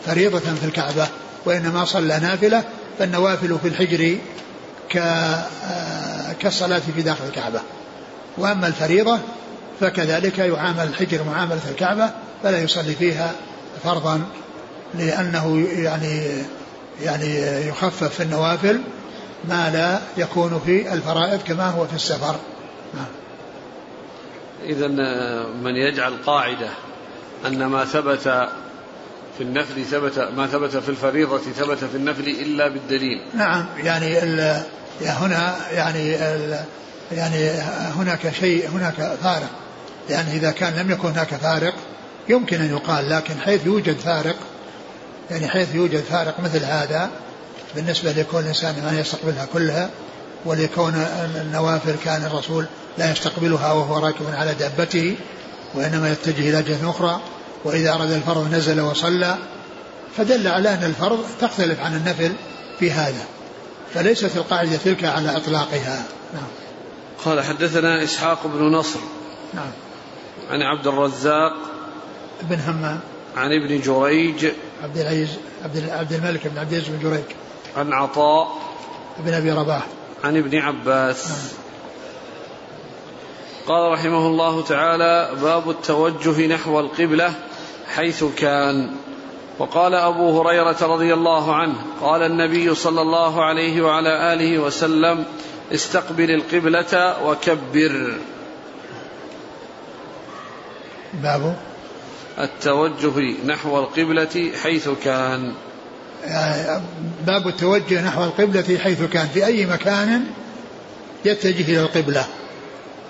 فريضة 0.06 0.38
في 0.38 0.64
الكعبة 0.64 1.08
وإنما 1.44 1.84
صلى 1.84 2.18
نافلة 2.18 2.64
فالنوافل 2.98 3.58
في 3.62 3.68
الحجر 3.68 4.18
كالصلاة 6.40 6.82
في 6.96 7.02
داخل 7.02 7.24
الكعبة. 7.28 7.60
وأما 8.38 8.66
الفريضة 8.66 9.18
فكذلك 9.80 10.38
يعامل 10.38 10.82
الحجر 10.82 11.22
معاملة 11.22 11.60
الكعبة 11.70 12.10
فلا 12.42 12.62
يصلي 12.62 12.94
فيها 12.94 13.32
فرضا 13.84 14.22
لأنه 14.94 15.68
يعني 15.76 16.22
يعني 17.02 17.40
يخفف 17.68 18.14
في 18.14 18.22
النوافل 18.22 18.80
ما 19.48 19.70
لا 19.70 20.00
يكون 20.22 20.60
في 20.66 20.92
الفرائض 20.92 21.42
كما 21.42 21.70
هو 21.70 21.86
في 21.86 21.94
السفر. 21.94 22.36
نعم. 22.94 23.06
إذا 24.64 24.88
من 25.62 25.76
يجعل 25.76 26.16
قاعدة 26.26 26.68
أن 27.46 27.66
ما 27.66 27.84
ثبت 27.84 28.48
في 29.38 29.40
النفل 29.40 29.84
ثبت 29.84 30.18
ما 30.18 30.46
ثبت 30.46 30.76
في 30.76 30.88
الفريضة 30.88 31.38
ثبت 31.38 31.78
في 31.78 31.96
النفل 31.96 32.28
إلا 32.28 32.68
بالدليل. 32.68 33.22
نعم 33.34 33.66
يعني 33.78 34.18
هنا 35.00 35.56
يعني 35.72 36.10
يعني 37.12 37.50
هناك 37.96 38.32
شيء 38.40 38.68
هناك 38.68 38.94
فارق. 39.22 39.50
يعني 40.10 40.32
إذا 40.32 40.50
كان 40.50 40.76
لم 40.76 40.90
يكن 40.90 41.08
هناك 41.08 41.34
فارق 41.34 41.74
يمكن 42.28 42.60
أن 42.60 42.70
يقال 42.70 43.10
لكن 43.10 43.34
حيث 43.40 43.66
يوجد 43.66 43.96
فارق 43.96 44.36
يعني 45.30 45.48
حيث 45.48 45.74
يوجد 45.74 46.00
فارق 46.00 46.40
مثل 46.40 46.64
هذا 46.64 47.10
بالنسبة 47.74 48.12
لكون 48.12 48.40
الإنسان 48.40 48.74
ما 48.84 49.00
يستقبلها 49.00 49.46
كلها 49.52 49.90
ولكون 50.44 50.94
النوافل 51.36 51.94
كان 52.04 52.24
الرسول 52.24 52.66
لا 52.98 53.12
يستقبلها 53.12 53.72
وهو 53.72 53.98
راكب 53.98 54.26
على 54.32 54.54
دابته 54.54 55.16
وإنما 55.74 56.12
يتجه 56.12 56.50
إلى 56.50 56.62
جهة 56.62 56.90
أخرى 56.90 57.20
وإذا 57.64 57.94
أراد 57.94 58.10
الفرض 58.10 58.54
نزل 58.54 58.80
وصلى. 58.80 59.36
فدل 60.16 60.48
على 60.48 60.74
أن 60.74 60.84
الفرض 60.84 61.24
تختلف 61.40 61.80
عن 61.80 61.96
النفل 61.96 62.32
في 62.78 62.90
هذا 62.90 63.24
فليست 63.94 64.36
القاعدة 64.36 64.76
تلك 64.76 65.04
على 65.04 65.36
إطلاقها. 65.36 66.04
نعم. 66.34 66.48
قال 67.24 67.44
حدثنا 67.44 68.04
إسحاق 68.04 68.46
بن 68.46 68.62
نصر. 68.62 69.00
نعم. 69.54 69.70
عن 70.50 70.62
عبد 70.62 70.86
الرزاق. 70.86 71.52
بن 72.42 72.60
همام. 72.60 73.00
عن 73.36 73.52
ابن 73.52 73.80
جريج. 73.80 74.46
عبد 74.82 74.98
العزيز 74.98 75.28
عبد 75.64 75.88
عبد 75.90 76.12
الملك 76.12 76.48
بن 76.48 76.58
عبد 76.58 76.72
العزيز 76.72 76.94
بن 76.94 77.10
جريج. 77.10 77.24
عن 77.76 77.92
عطاء 77.92 78.58
بن 79.18 79.34
أبي 79.34 79.52
رباح. 79.52 79.86
عن 80.24 80.36
ابن 80.36 80.58
عباس. 80.58 81.28
نعم. 81.28 81.38
قال 83.66 83.92
رحمه 83.92 84.26
الله 84.26 84.62
تعالى 84.62 85.30
باب 85.42 85.70
التوجه 85.70 86.46
نحو 86.46 86.80
القبلة 86.80 87.34
حيث 87.94 88.24
كان. 88.24 88.96
وقال 89.58 89.94
أبو 89.94 90.40
هريرة 90.40 90.76
رضي 90.82 91.14
الله 91.14 91.54
عنه 91.54 91.74
قال 92.00 92.22
النبي 92.22 92.74
صلى 92.74 93.02
الله 93.02 93.44
عليه 93.44 93.82
وعلى 93.82 94.32
آله 94.32 94.58
وسلم 94.58 95.24
استقبل 95.72 96.30
القبلة 96.30 97.16
وكبر. 97.26 98.18
باب 101.14 101.56
التوجه 102.38 103.44
نحو 103.46 103.78
القبلة 103.78 104.50
حيث 104.62 104.88
كان. 105.04 105.54
باب 107.26 107.48
التوجه 107.48 108.00
نحو 108.00 108.24
القبلة 108.24 108.78
حيث 108.78 109.02
كان 109.02 109.28
في 109.34 109.46
أي 109.46 109.66
مكان 109.66 110.24
يتجه 111.24 111.62
إلى 111.62 111.80
القبلة؟ 111.80 112.26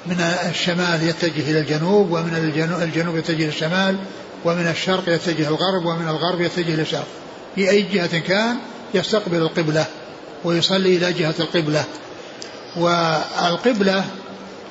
من 0.06 0.20
الشمال 0.50 1.08
يتجه 1.08 1.50
إلى 1.50 1.60
الجنوب 1.60 2.10
ومن 2.10 2.52
الجنوب, 2.82 3.16
يتجه 3.16 3.34
إلى 3.34 3.48
الشمال 3.48 3.96
ومن 4.44 4.68
الشرق 4.68 5.08
يتجه 5.08 5.48
الغرب 5.48 5.86
ومن 5.86 6.08
الغرب 6.08 6.40
يتجه 6.40 6.74
إلى 6.74 6.82
الشرق. 6.82 7.06
في 7.54 7.70
أي 7.70 7.82
جهة 7.82 8.18
كان 8.18 8.56
يستقبل 8.94 9.36
القبلة 9.36 9.86
ويصلي 10.44 10.96
إلى 10.96 11.12
جهة 11.12 11.34
القبلة. 11.40 11.84
والقبلة 12.76 14.04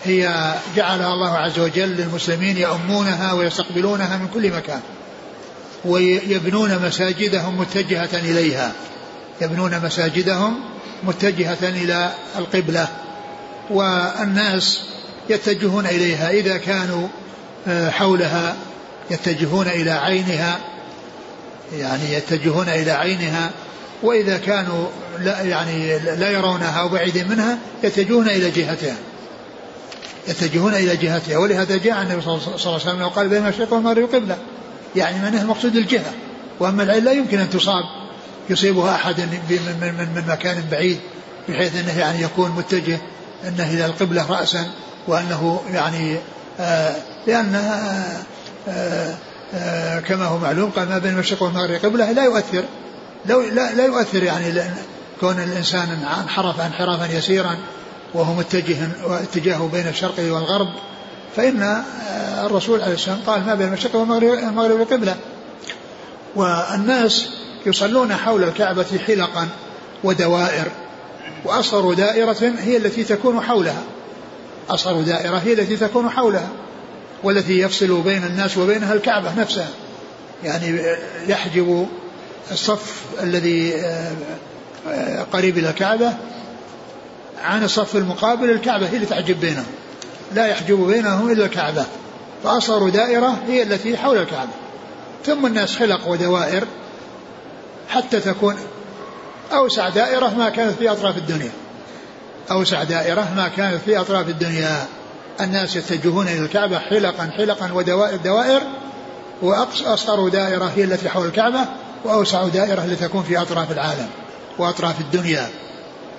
هي 0.03 0.53
جعلها 0.75 1.13
الله 1.13 1.37
عز 1.37 1.59
وجل 1.59 1.89
للمسلمين 1.89 2.57
يؤمونها 2.57 3.33
ويستقبلونها 3.33 4.17
من 4.17 4.27
كل 4.33 4.51
مكان. 4.51 4.81
ويبنون 5.85 6.85
مساجدهم 6.85 7.59
متجهة 7.59 8.09
إليها. 8.13 8.71
يبنون 9.41 9.79
مساجدهم 9.85 10.59
متجهة 11.03 11.57
إلى 11.63 12.11
القبلة. 12.37 12.87
والناس 13.69 14.81
يتجهون 15.29 15.85
إليها. 15.85 16.29
إذا 16.29 16.57
كانوا 16.57 17.07
آه، 17.67 17.89
حولها 17.89 18.55
يتجهون 19.11 19.67
إلى 19.67 19.91
عينها 19.91 20.59
يعني 21.77 22.13
يتجهون 22.13 22.69
إلى 22.69 22.91
عينها. 22.91 23.51
وإذا 24.03 24.37
كانوا 24.37 24.87
لا 25.19 25.41
يعني 25.41 25.99
لا 25.99 26.29
يرونها 26.29 26.79
أو 26.79 26.89
بعيدين 26.89 27.27
منها 27.29 27.57
يتجهون 27.83 28.29
إلى 28.29 28.51
جهتها. 28.51 28.95
يتجهون 30.27 30.73
إلى 30.73 30.95
جهتها. 30.95 31.37
ولهذا 31.37 31.77
جاء 31.77 32.01
النبي 32.01 32.21
صلى 32.21 32.33
الله 32.33 32.59
عليه 32.65 32.75
وسلم 32.75 33.01
وقال 33.01 33.29
بين 33.29 33.45
المشرق 33.45 33.73
والمغرب 33.73 34.15
قبلة 34.15 34.37
يعني 34.95 35.21
معناه 35.21 35.41
المقصود 35.41 35.75
الجهة. 35.75 36.13
وأما 36.59 36.83
العين 36.83 37.03
لا 37.03 37.11
يمكن 37.11 37.39
أن 37.39 37.49
تصاب 37.49 37.83
يصيبها 38.49 38.95
أحد 38.95 39.21
من, 39.21 39.39
من, 39.81 39.93
من, 39.97 40.07
من 40.15 40.23
مكان 40.27 40.63
بعيد 40.71 40.99
بحيث 41.49 41.75
أنه 41.75 41.99
يعني 41.99 42.21
يكون 42.21 42.51
متجه 42.51 42.99
أنه 43.47 43.69
إلى 43.73 43.85
القبلة 43.85 44.31
رأسا 44.31 44.67
وأنه 45.07 45.61
يعني 45.73 46.17
آه 46.59 46.95
لأن 47.27 47.55
آه 47.55 48.23
آه 48.67 49.15
آه 49.53 49.99
كما 49.99 50.25
هو 50.25 50.37
معلوم 50.37 50.69
قال 50.69 50.89
ما 50.89 50.97
بين 50.97 51.13
المشرق 51.13 51.43
والمغرب 51.43 51.85
قبلة 51.85 52.11
لا 52.11 52.23
يؤثر. 52.23 52.63
لا, 53.25 53.73
لا 53.73 53.85
يؤثر 53.85 54.23
يعني 54.23 54.61
كون 55.19 55.39
الإنسان 55.39 55.89
انحرف 56.21 56.59
انحرافا 56.59 57.17
يسيرا 57.17 57.57
وهو 58.13 58.33
متجه 58.33 58.77
واتجاهه 59.05 59.69
بين 59.73 59.87
الشرق 59.87 60.19
والغرب 60.19 60.67
فإن 61.35 61.63
آه، 61.63 62.45
الرسول 62.45 62.81
عليه 62.81 62.93
السلام 62.93 63.19
قال 63.27 63.45
ما 63.45 63.55
بين 63.55 63.67
المشرق 63.67 63.95
والمغرب 63.95 64.81
قبلة. 64.81 65.15
والناس 66.35 67.29
يصلون 67.65 68.15
حول 68.15 68.43
الكعبة 68.43 68.85
حلقا 69.07 69.47
ودوائر. 70.03 70.67
وأصغر 71.45 71.93
دائرة 71.93 72.53
هي 72.59 72.77
التي 72.77 73.03
تكون 73.03 73.41
حولها. 73.41 73.83
أصغر 74.69 75.01
دائرة 75.01 75.37
هي 75.37 75.53
التي 75.53 75.77
تكون 75.77 76.09
حولها. 76.09 76.49
والتي 77.23 77.59
يفصل 77.59 78.01
بين 78.01 78.23
الناس 78.23 78.57
وبينها 78.57 78.93
الكعبة 78.93 79.35
نفسها. 79.35 79.69
يعني 80.43 80.81
يحجب 81.27 81.87
الصف 82.51 83.03
الذي 83.23 83.75
آه، 83.75 84.11
آه، 84.89 85.25
قريب 85.33 85.57
إلى 85.57 85.69
الكعبة 85.69 86.13
عن 87.43 87.63
الصف 87.63 87.95
المقابل 87.95 88.49
الكعبة 88.49 88.89
هي 88.89 88.95
اللي 88.95 89.05
تحجب 89.05 89.39
بينهم. 89.39 89.65
لا 90.33 90.47
يحجب 90.47 90.87
بينهم 90.87 91.31
إلا 91.31 91.45
الكعبة 91.45 91.85
فأصغر 92.43 92.89
دائرة 92.89 93.37
هي 93.47 93.63
التي 93.63 93.97
حول 93.97 94.17
الكعبة. 94.17 94.51
ثم 95.25 95.45
الناس 95.45 95.77
حلق 95.77 96.07
ودوائر 96.07 96.63
حتى 97.89 98.19
تكون 98.19 98.55
أوسع 99.53 99.89
دائرة 99.89 100.33
ما 100.37 100.49
كانت 100.49 100.77
في 100.79 100.91
أطراف 100.91 101.17
الدنيا. 101.17 101.51
أوسع 102.51 102.83
دائرة 102.83 103.27
ما 103.35 103.47
كانت 103.57 103.81
في 103.85 103.99
أطراف 103.99 104.29
الدنيا. 104.29 104.85
الناس 105.41 105.75
يتجهون 105.75 106.27
إلى 106.27 106.39
الكعبة 106.39 106.79
حلقا 106.79 107.31
حلقا 107.37 107.71
ودوائر 107.73 108.17
دوائر 108.17 108.61
وأصغر 109.41 110.29
دائرة 110.29 110.71
هي 110.75 110.83
التي 110.83 111.09
حول 111.09 111.25
الكعبة 111.25 111.59
وأوسع 112.05 112.47
دائرة 112.47 112.83
التي 112.83 113.07
تكون 113.07 113.23
في 113.23 113.41
أطراف 113.41 113.71
العالم 113.71 114.07
وأطراف 114.57 114.99
الدنيا. 115.01 115.49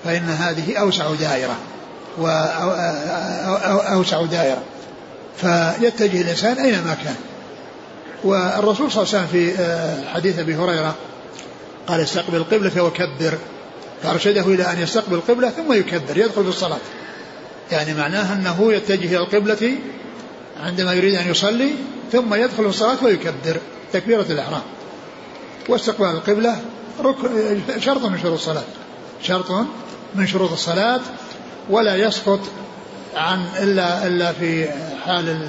فإن 0.04 0.28
هذه 0.28 0.76
أوسع 0.76 1.14
دائرة. 1.14 1.56
وأوسع 2.18 4.24
دائرة. 4.24 4.62
فيتجه 5.36 6.20
الإنسان 6.20 6.58
أينما 6.58 6.96
كان. 7.04 7.14
والرسول 8.24 8.92
صلى 8.92 9.02
الله 9.02 9.14
عليه 9.14 9.18
وسلم 9.18 9.26
في 9.26 9.54
آه، 9.58 10.14
حديث 10.14 10.38
أبي 10.38 10.54
هريرة 10.54 10.94
قال 11.86 12.00
استقبل 12.00 12.36
القبلة 12.36 12.84
وكبر 12.84 13.38
فأرشده 14.02 14.42
إلى 14.42 14.72
أن 14.72 14.82
يستقبل 14.82 15.14
القبلة 15.14 15.50
ثم 15.50 15.72
يكبر 15.72 16.16
يدخل 16.16 16.42
في 16.42 16.48
الصلاة. 16.48 16.78
يعني 17.72 17.94
معناه 17.94 18.32
أنه 18.32 18.72
يتجه 18.72 19.06
إلى 19.06 19.18
القبلة 19.18 19.74
عندما 20.62 20.92
يريد 20.92 21.14
أن 21.14 21.30
يصلي 21.30 21.70
ثم 22.12 22.34
يدخل 22.34 22.62
في 22.62 22.68
الصلاة 22.68 23.04
ويكبر. 23.04 23.60
تكبيرة 23.92 24.26
الإحرام. 24.30 24.62
واستقبال 25.68 26.06
القبلة 26.06 26.60
شرط 27.78 28.04
من 28.04 28.18
شروط 28.22 28.32
الصلاة. 28.32 28.64
شرط 29.22 29.50
من 30.14 30.26
شروط 30.26 30.52
الصلاة 30.52 31.00
ولا 31.70 31.96
يسقط 31.96 32.40
عن 33.16 33.46
إلا 33.62 34.06
إلا 34.06 34.32
في 34.32 34.68
حال 35.04 35.48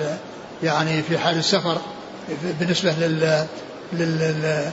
يعني 0.64 1.04
في 1.04 1.18
حال 1.18 1.38
السفر 1.38 1.78
بالنسبة 2.60 2.92
لل 2.92 3.46
لل 3.94 4.72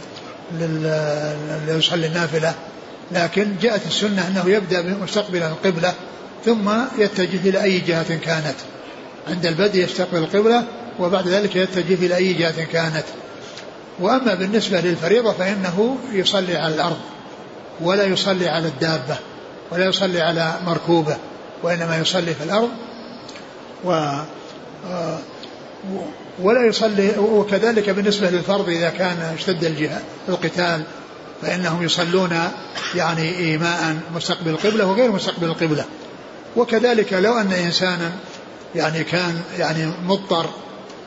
لل 0.53 1.79
يصلي 1.79 2.07
النافلة. 2.07 2.55
لكن 3.13 3.57
جاءت 3.63 3.87
السنة 3.87 4.27
أنه 4.27 4.51
يبدأ 4.51 4.83
مستقبلا 4.83 5.49
القبلة 5.49 5.95
ثم 6.45 6.71
يتجه 6.99 7.49
إلى 7.49 7.63
أي 7.63 7.81
جهة 7.81 8.17
كانت. 8.17 8.55
عند 9.29 9.47
البدء 9.47 9.85
يستقبل 9.85 10.19
القبلة 10.19 10.65
وبعد 10.99 11.29
ذلك 11.29 11.57
يتجه 11.57 12.07
إلى 12.07 12.17
أي 12.17 12.33
جهة 12.33 12.65
كانت. 12.65 13.05
وأما 14.01 14.35
بالنسبة 14.35 14.81
للفريضة 14.81 15.33
فإنه 15.33 15.99
يصلي 16.13 16.57
على 16.57 16.75
الأرض 16.75 16.99
ولا 17.81 18.05
يصلي 18.05 18.49
على 18.49 18.69
الدابة 18.69 19.17
ولا 19.71 19.87
يصلي 19.87 20.21
على 20.21 20.55
مركوبة. 20.67 21.17
وإنما 21.63 21.99
يصلي 21.99 22.35
في 22.35 22.45
الأرض 22.45 22.71
و 23.85 24.19
ولا 26.43 26.67
يصلي 26.67 27.19
وكذلك 27.19 27.91
بالنسبة 27.91 28.31
للفرض 28.31 28.69
إذا 28.69 28.91
كان 28.91 29.35
اشتد 29.35 29.65
القتال 30.29 30.83
فإنهم 31.43 31.83
يصلون 31.83 32.41
يعني 32.95 33.39
إيماء 33.39 33.97
مستقبل 34.15 34.51
القبلة 34.51 34.87
وغير 34.87 35.13
مستقبل 35.13 35.47
القبلة. 35.47 35.85
وكذلك 36.57 37.13
لو 37.13 37.39
أن 37.39 37.53
إنسانا 37.53 38.13
يعني 38.75 39.05
كان 39.05 39.41
يعني 39.59 39.93
مضطر 40.07 40.47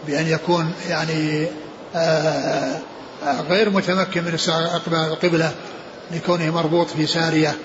بأن 0.08 0.28
يكون 0.28 0.74
يعني 0.90 1.48
آه، 1.96 2.80
آه، 3.26 3.42
غير 3.50 3.70
متمكن 3.70 4.24
من 4.24 4.34
استقبال 4.34 5.00
القبلة 5.00 5.52
لكونه 6.12 6.52
مربوط 6.52 6.88
في 6.90 7.08
سارية 7.08 7.56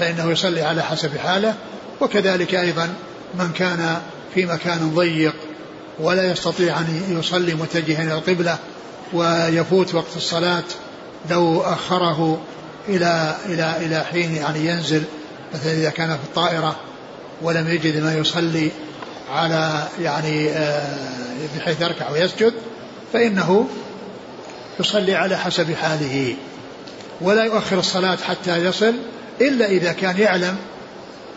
فإنه 0.00 0.30
يصلي 0.30 0.62
على 0.62 0.82
حسب 0.82 1.16
حاله 1.16 1.54
وكذلك 2.02 2.54
أيضا 2.54 2.94
من 3.34 3.52
كان 3.52 4.00
في 4.34 4.46
مكان 4.46 4.94
ضيق 4.94 5.34
ولا 6.00 6.32
يستطيع 6.32 6.78
أن 6.78 7.18
يصلي 7.18 7.54
متجها 7.54 8.02
إلى 8.02 8.14
القبلة 8.14 8.58
ويفوت 9.12 9.94
وقت 9.94 10.16
الصلاة 10.16 10.64
لو 11.30 11.60
أخره 11.60 12.40
إلى 12.88 13.36
إلى 13.46 13.76
إلى 13.80 14.04
حين 14.04 14.36
يعني 14.36 14.66
ينزل 14.66 15.02
مثلا 15.54 15.72
إذا 15.72 15.90
كان 15.90 16.08
في 16.08 16.24
الطائرة 16.24 16.76
ولم 17.42 17.68
يجد 17.68 18.02
ما 18.02 18.14
يصلي 18.14 18.70
على 19.32 19.88
يعني 20.00 20.50
آه، 20.50 20.96
بحيث 21.58 21.80
يركع 21.80 22.10
ويسجد 22.10 22.52
فإنه 23.12 23.68
يصلي 24.80 25.14
على 25.14 25.38
حسب 25.38 25.74
حاله. 25.74 26.34
ولا 27.20 27.44
يؤخر 27.44 27.78
الصلاة 27.78 28.16
حتى 28.16 28.64
يصل 28.64 28.94
إلا 29.40 29.66
إذا 29.66 29.92
كان 29.92 30.18
يعلم 30.18 30.56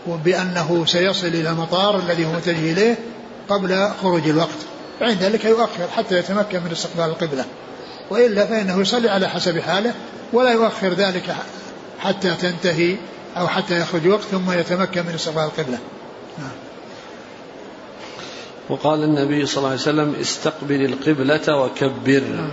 بأنه 0.07 0.85
سيصل 0.85 1.27
إلى 1.27 1.49
المطار 1.49 1.99
الذي 1.99 2.25
هو 2.25 2.31
متجه 2.31 2.71
إليه 2.71 2.97
قبل 3.49 3.89
خروج 4.01 4.29
الوقت 4.29 4.57
فعند 4.99 5.23
ذلك 5.23 5.45
يؤخر 5.45 5.87
حتى 5.95 6.17
يتمكن 6.19 6.59
من 6.63 6.71
استقبال 6.71 7.05
القبلة 7.05 7.45
وإلا 8.09 8.45
فإنه 8.45 8.81
يصلي 8.81 9.09
على 9.09 9.29
حسب 9.29 9.59
حاله 9.59 9.93
ولا 10.33 10.51
يؤخر 10.51 10.93
ذلك 10.93 11.35
حتى 11.99 12.35
تنتهي 12.41 12.95
أو 13.37 13.47
حتى 13.47 13.79
يخرج 13.79 14.07
وقت 14.07 14.23
ثم 14.23 14.51
يتمكن 14.51 15.05
من 15.05 15.13
استقبال 15.15 15.43
القبلة 15.43 15.77
نعم. 16.37 16.51
وقال 18.69 19.03
النبي 19.03 19.45
صلى 19.45 19.57
الله 19.57 19.69
عليه 19.69 19.79
وسلم 19.79 20.15
استقبل 20.21 20.85
القبلة 20.85 21.57
وكبر 21.57 22.23
نعم. 22.35 22.51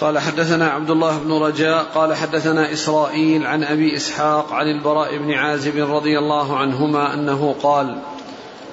قال 0.00 0.18
حدثنا 0.18 0.70
عبد 0.70 0.90
الله 0.90 1.18
بن 1.18 1.32
رجاء 1.32 1.86
قال 1.94 2.14
حدثنا 2.14 2.72
إسرائيل 2.72 3.46
عن 3.46 3.64
أبي 3.64 3.96
إسحاق 3.96 4.52
عن 4.52 4.68
البراء 4.68 5.18
بن 5.18 5.32
عازب 5.32 5.94
رضي 5.94 6.18
الله 6.18 6.56
عنهما 6.56 7.14
أنه 7.14 7.54
قال 7.62 7.98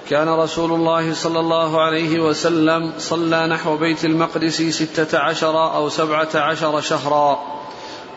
كان 0.09 0.29
رسول 0.29 0.71
الله 0.71 1.13
صلى 1.13 1.39
الله 1.39 1.81
عليه 1.81 2.19
وسلم 2.19 2.91
صلى 2.97 3.47
نحو 3.47 3.77
بيت 3.77 4.05
المقدس 4.05 4.61
ستة 4.61 5.19
عشر 5.19 5.75
أو 5.75 5.89
سبعة 5.89 6.29
عشر 6.35 6.81
شهرا. 6.81 7.39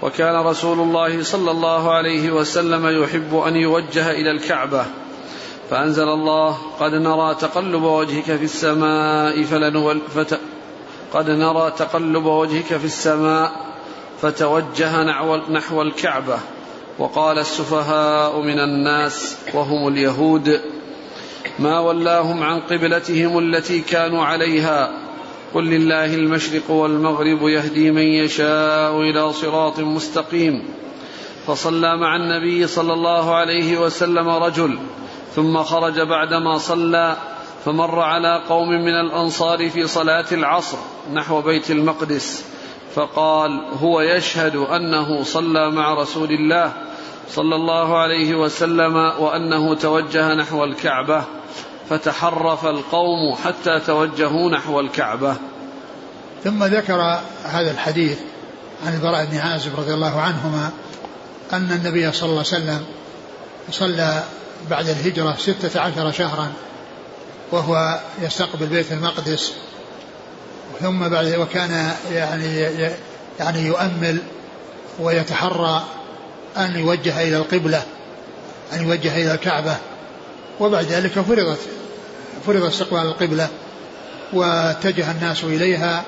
وكان 0.03 0.47
رسول 0.47 0.81
الله 0.81 1.23
صلى 1.23 1.51
الله 1.51 1.93
عليه 1.93 2.31
وسلم 2.31 3.03
يحب 3.03 3.37
أن 3.37 3.57
يوجه 3.57 4.11
إلى 4.11 4.31
الكعبة. 4.31 4.85
فأنزل 5.71 6.09
الله 6.09 6.59
قد 6.81 6.93
نرى 6.93 7.35
تقلب 7.35 7.83
وجهك 7.83 8.25
في 8.25 8.45
السماء 8.45 9.43
فلنول 9.43 10.01
فت 10.15 10.41
قد 11.13 11.31
نرى 11.31 11.71
تقلب 11.71 12.27
وجهك 12.27 12.77
في 12.77 12.85
السماء 12.85 13.53
فتوجه 14.23 15.03
نحو 15.51 15.83
الكعبة. 15.83 16.39
وقال 16.99 17.39
السفهاء 17.39 18.41
من 18.41 18.59
الناس 18.59 19.37
وهم 19.55 19.89
اليهود 19.89 20.61
ما 21.59 21.81
ولاهم 21.81 22.43
عن 22.43 22.61
قبلتهم 22.61 23.39
التي 23.39 23.81
كانوا 23.81 24.25
عليها. 24.25 24.91
قل 25.55 25.65
لله 25.65 26.15
المشرق 26.15 26.71
والمغرب 26.71 27.49
يهدي 27.49 27.91
من 27.91 28.03
يشاء 28.03 29.01
إلى 29.01 29.33
صراط 29.33 29.81
مستقيم. 29.81 30.63
فصلى 31.47 31.97
مع 31.97 32.17
النبي 32.17 32.67
صلى 32.67 32.93
الله 32.93 33.35
عليه 33.35 33.79
وسلم 33.79 34.29
رجل 34.29 34.79
ثم 35.37 35.63
خرج 35.63 36.01
بعدما 36.01 36.59
صلى 36.59 37.17
فمر 37.67 38.01
على 38.01 38.43
قوم 38.49 38.69
من 38.69 38.95
الأنصار 39.01 39.71
في 39.71 39.87
صلاة 39.87 40.27
العصر 40.33 40.79
نحو 41.13 41.41
بيت 41.41 41.71
المقدس 41.71 42.45
فقال 42.95 43.51
هو 43.81 44.01
يشهد 44.01 44.57
أنه 44.57 45.25
صلى 45.25 45.71
مع 45.71 45.95
رسول 45.95 46.33
الله 46.33 46.73
صلى 47.31 47.55
الله 47.55 47.99
عليه 47.99 48.35
وسلم 48.35 48.97
وأنه 48.97 49.75
توجه 49.75 50.35
نحو 50.35 50.65
الكعبة 50.65 51.25
فتحرف 51.91 52.67
القوم 52.67 53.35
حتى 53.45 53.81
توجهوا 53.87 54.51
نحو 54.51 54.81
الكعبة. 54.81 55.37
ثم 56.45 56.65
ذكر 56.65 57.21
هذا 57.45 57.71
الحديث 57.71 58.19
عن 58.87 58.95
البراء 58.95 59.25
بن 59.25 59.37
عازب 59.37 59.71
رضي 59.79 59.95
الله 59.95 60.21
عنهما 60.21 60.71
أن 61.53 61.73
النبي 61.73 62.13
صلى 62.13 62.31
الله 62.31 62.45
عليه 62.53 62.63
وسلم 62.65 62.85
صلى 63.71 64.23
بعد 64.71 64.89
الهجرة 64.89 65.37
ستة 65.39 65.81
عشر 65.81 66.11
شهرا. 66.11 66.53
وهو 67.53 68.01
يستقبل 68.23 68.67
بيت 68.67 68.93
المقدس 68.93 69.53
ثم 70.81 71.09
بعد 71.09 71.35
وكان 71.35 71.93
يعني 72.13 72.63
يعني 73.41 73.67
يؤمل 73.67 74.19
ويتحرى 74.99 75.85
أن 76.57 76.77
يوجه 76.77 77.23
إلى 77.23 77.37
القبلة 77.37 77.83
أن 78.73 78.83
يوجه 78.83 79.17
إلى 79.17 79.35
الكعبة. 79.35 79.77
وبعد 80.61 80.85
ذلك 80.85 81.13
فرضت 81.13 81.59
فرض 82.47 82.65
استقبال 82.65 83.01
القبلة 83.01 83.49
واتجه 84.33 85.11
الناس 85.11 85.45
إليها 85.45 86.05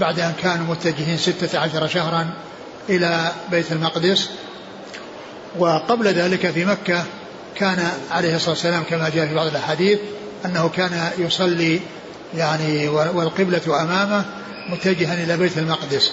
بعد 0.00 0.20
أن 0.20 0.32
كانوا 0.42 0.66
متجهين 0.66 1.18
ستة 1.18 1.58
عشر 1.58 1.86
شهرا 1.86 2.30
إلى 2.88 3.32
بيت 3.50 3.72
المقدس. 3.72 4.28
وقبل 5.58 6.08
ذلك 6.08 6.50
في 6.50 6.64
مكة 6.64 7.04
كان 7.54 7.88
عليه 8.10 8.36
الصلاة 8.36 8.50
والسلام 8.50 8.82
كما 8.90 9.08
جاء 9.08 9.26
في 9.26 9.34
بعض 9.34 9.46
الأحاديث 9.46 9.98
أنه 10.44 10.68
كان 10.68 11.10
يصلي 11.18 11.80
يعني 12.36 12.88
والقبلة 12.88 13.82
أمامه 13.82 14.24
متجها 14.68 15.24
إلى 15.24 15.36
بيت 15.36 15.58
المقدس 15.58 16.12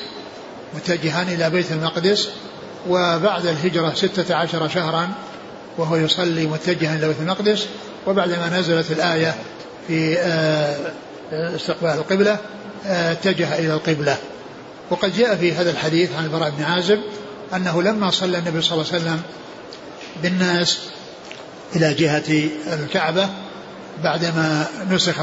متجها 0.74 1.22
إلى 1.22 1.50
بيت 1.50 1.72
المقدس 1.72 2.30
وبعد 2.90 3.46
الهجرة 3.46 3.94
ستة 3.96 4.36
عشر 4.36 4.68
شهرا 4.68 5.10
وهو 5.78 5.96
يصلي 5.96 6.48
متجها 6.48 6.96
إلى 6.96 7.08
بيت 7.08 7.20
المقدس 7.20 7.68
وبعدما 8.08 8.60
نزلت 8.60 8.92
الآية 8.92 9.36
في 9.88 10.20
آه، 10.20 10.94
استقبال 11.32 11.90
القبلة 11.90 12.38
آه، 12.86 13.12
اتجه 13.12 13.60
إلى 13.60 13.74
القبلة. 13.74 14.18
وقد 14.90 15.18
جاء 15.18 15.36
في 15.36 15.54
هذا 15.54 15.72
الحديث 15.72 16.10
عن 16.18 16.24
البراء 16.24 16.50
بن 16.50 16.64
عازب 16.64 17.00
أنه 17.56 17.82
لما 17.82 18.12
صلى 18.12 18.38
النبي 18.38 18.62
صلى 18.62 18.72
الله 18.72 18.94
عليه 18.94 19.04
وسلم 19.04 19.22
بالناس 20.24 20.80
إلى 21.76 21.94
جهة 21.94 22.50
الكعبة 22.74 23.30
بعدما 24.04 24.66
نسخ 24.92 25.16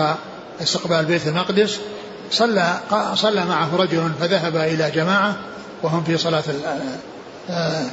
استقبال 0.62 1.04
بيت 1.04 1.26
المقدس 1.26 1.78
صلى 2.30 2.80
صلى 3.14 3.44
معه 3.44 3.76
رجل 3.76 4.10
فذهب 4.20 4.56
إلى 4.56 4.90
جماعة 4.90 5.36
وهم 5.82 6.04
في 6.04 6.16
صلاة 6.16 6.44
آه، 7.50 7.50
آه، 7.50 7.86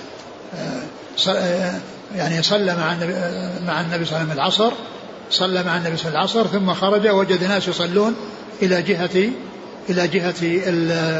آه، 1.27 1.73
يعني 2.15 2.43
صلى 2.43 2.75
مع 2.75 2.93
النبي 2.93 3.13
مع 3.67 3.81
النبي 3.81 4.05
صلى 4.05 4.17
الله 4.17 4.19
عليه 4.19 4.25
وسلم 4.25 4.31
العصر 4.31 4.71
صلى 5.31 5.63
مع 5.63 5.77
النبي 5.77 5.97
صلى 5.97 6.07
الله 6.07 6.19
عليه 6.19 6.29
وسلم 6.29 6.41
العصر 6.41 6.59
ثم 6.59 6.73
خرج 6.73 7.07
وجد 7.07 7.43
ناس 7.43 7.67
يصلون 7.67 8.15
إلى 8.61 8.81
جهة 8.81 9.29
إلى 9.89 10.07
جهة 10.07 10.41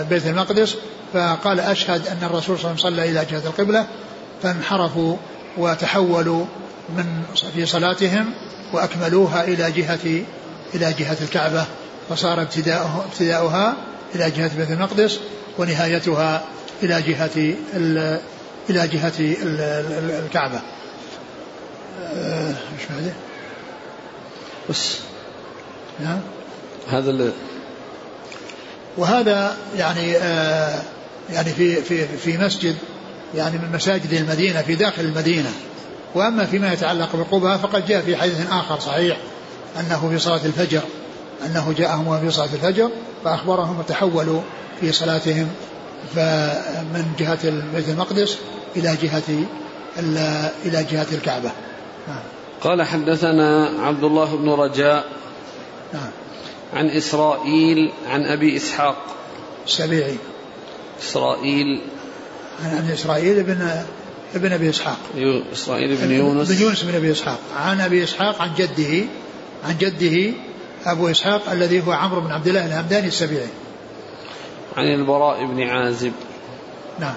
بيت 0.04 0.26
المقدس 0.26 0.76
فقال 1.14 1.60
أشهد 1.60 2.08
أن 2.08 2.18
الرسول 2.24 2.60
صلى 2.60 2.72
الله 2.72 2.86
عليه 2.86 2.96
وسلم 2.96 2.96
صلى 2.96 3.10
إلى 3.10 3.26
جهة 3.32 3.50
القبلة 3.50 3.86
فانحرفوا 4.44 5.18
وتحولوا 5.58 6.46
من 6.98 7.06
في 7.56 7.66
صلاتهم 7.66 8.34
وأكملوها 8.74 9.44
إلى 9.44 9.72
جهة 9.72 10.24
إلى 10.76 10.94
جهة 11.00 11.18
الكعبة 11.22 11.66
فصار 12.10 12.42
ابتداؤها, 12.42 13.06
ابتداؤها 13.12 13.76
إلى 14.16 14.32
جهة 14.32 14.58
بيت 14.58 14.72
المقدس 14.72 15.20
ونهايتها 15.58 16.44
إلى 16.84 17.02
جهة 17.02 17.56
إلى 18.70 18.88
جهة 18.88 19.14
الكعبة. 20.26 20.62
آه، 22.02 22.48
إيش 22.48 22.88
بعده؟ 22.90 23.14
بس 24.70 24.98
نعم 26.00 26.20
هذا 26.88 27.10
اللي 27.10 27.32
وهذا 28.98 29.58
يعني 29.78 30.18
آه 30.18 30.82
يعني 31.30 31.50
في 31.50 31.76
في 31.82 32.08
في 32.18 32.38
مسجد 32.38 32.76
يعني 33.36 33.58
من 33.58 33.72
مساجد 33.74 34.14
المدينة 34.14 34.62
في 34.62 34.76
داخل 34.76 35.02
المدينة 35.02 35.50
وأما 36.16 36.46
فيما 36.46 36.74
يتعلق 36.74 37.16
بقبها 37.16 37.58
فقد 37.58 37.86
جاء 37.86 38.02
في 38.02 38.18
حديث 38.18 38.52
آخر 38.52 38.80
صحيح 38.80 39.18
أنه 39.80 40.10
في 40.10 40.20
صلاة 40.20 40.46
الفجر 40.46 40.82
أنه 41.46 41.74
جاءهم 41.78 42.20
في 42.20 42.32
صلاة 42.32 42.50
الفجر 42.54 42.90
فأخبرهم 43.24 43.80
وتحولوا 43.80 44.42
في 44.82 44.92
صلاتهم 44.92 45.48
فمن 46.16 47.14
جهة 47.20 47.50
بيت 47.76 47.90
المقدس 47.90 48.38
إلى 48.76 48.98
جهة 49.02 49.46
إلى 50.66 50.84
جهة 50.92 51.08
الكعبة. 51.12 51.52
نعم. 52.08 52.20
قال 52.62 52.84
حدثنا 52.84 53.70
عبد 53.80 54.04
الله 54.04 54.36
بن 54.36 54.50
رجاء 54.50 55.06
نعم. 55.94 56.12
عن 56.74 56.90
إسرائيل 56.90 57.92
عن 58.08 58.26
أبي 58.26 58.58
إسحاق 58.58 58.98
السبيعي 59.66 60.18
إسرائيل 61.02 61.82
عن 62.64 62.90
إسرائيل 62.94 63.44
بن 63.44 63.86
ابن 64.36 64.52
أبي 64.52 64.70
إسحاق. 64.70 64.98
إسرائيل 65.54 65.96
بن 65.96 66.12
يونس. 66.12 66.52
بن 66.52 66.62
يونس 66.62 66.84
بن 66.84 66.96
أبي 66.96 67.12
إسحاق. 67.12 67.40
عن 67.56 67.82
أبي 67.82 68.04
إسحاق 68.04 68.42
عن 68.42 68.50
جده 68.58 69.06
عن 69.66 69.78
جده 69.78 70.34
أبو 70.86 71.08
إسحاق 71.08 71.52
الذي 71.52 71.88
هو 71.88 71.92
عمرو 71.92 72.22
بن 72.22 72.32
عبد 72.32 72.48
الله 72.48 72.66
الهمداني 72.66 73.08
السبيعي. 73.08 73.48
عن 74.78 74.94
البراء 74.94 75.46
بن 75.46 75.64
عازب. 75.64 76.12
نعم. 77.00 77.16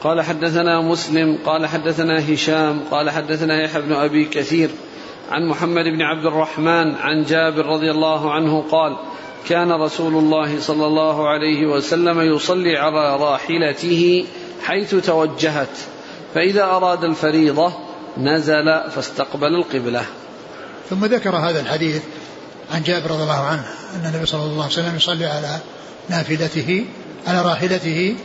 قال 0.00 0.22
حدثنا 0.22 0.80
مسلم 0.80 1.38
قال 1.46 1.66
حدثنا 1.66 2.32
هشام 2.32 2.80
قال 2.90 3.10
حدثنا 3.10 3.62
يحيى 3.62 3.82
بن 3.82 3.92
أبي 3.92 4.24
كثير 4.24 4.70
عن 5.30 5.48
محمد 5.48 5.84
بن 5.84 6.02
عبد 6.02 6.26
الرحمن 6.26 6.94
عن 6.94 7.22
جابر 7.22 7.66
رضي 7.66 7.90
الله 7.90 8.32
عنه 8.32 8.64
قال 8.70 8.96
كان 9.48 9.72
رسول 9.72 10.14
الله 10.14 10.60
صلى 10.60 10.86
الله 10.86 11.28
عليه 11.28 11.66
وسلم 11.66 12.20
يصلي 12.20 12.76
على 12.76 13.16
راحلته 13.16 14.24
حيث 14.62 14.94
توجهت. 14.94 15.68
فإذا 16.34 16.64
أراد 16.64 17.04
الفريضة 17.04 17.72
نزل 18.18 18.90
فاستقبل 18.90 19.54
القبلة. 19.54 20.04
ثم 20.90 21.04
ذكر 21.04 21.36
هذا 21.36 21.60
الحديث 21.60 22.02
عن 22.74 22.82
جابر 22.82 23.10
رضي 23.10 23.22
الله 23.22 23.44
عنه 23.46 23.64
أن 23.94 24.06
النبي 24.06 24.26
صلى 24.26 24.42
الله 24.42 24.62
عليه 24.62 24.72
وسلم 24.72 24.96
يصلي 24.96 25.26
على 25.26 25.58
نافلته 26.08 26.84
على 27.26 27.42
راحلته 27.42 28.16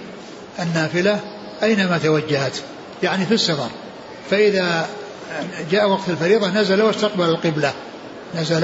النافلة 0.59 1.19
أينما 1.63 1.97
توجهت 1.97 2.57
يعني 3.03 3.25
في 3.25 3.33
السفر 3.33 3.69
فإذا 4.29 4.87
جاء 5.71 5.89
وقت 5.89 6.09
الفريضة 6.09 6.49
نزل 6.49 6.81
واستقبل 6.81 7.23
القبلة. 7.23 7.73
نزل 8.35 8.61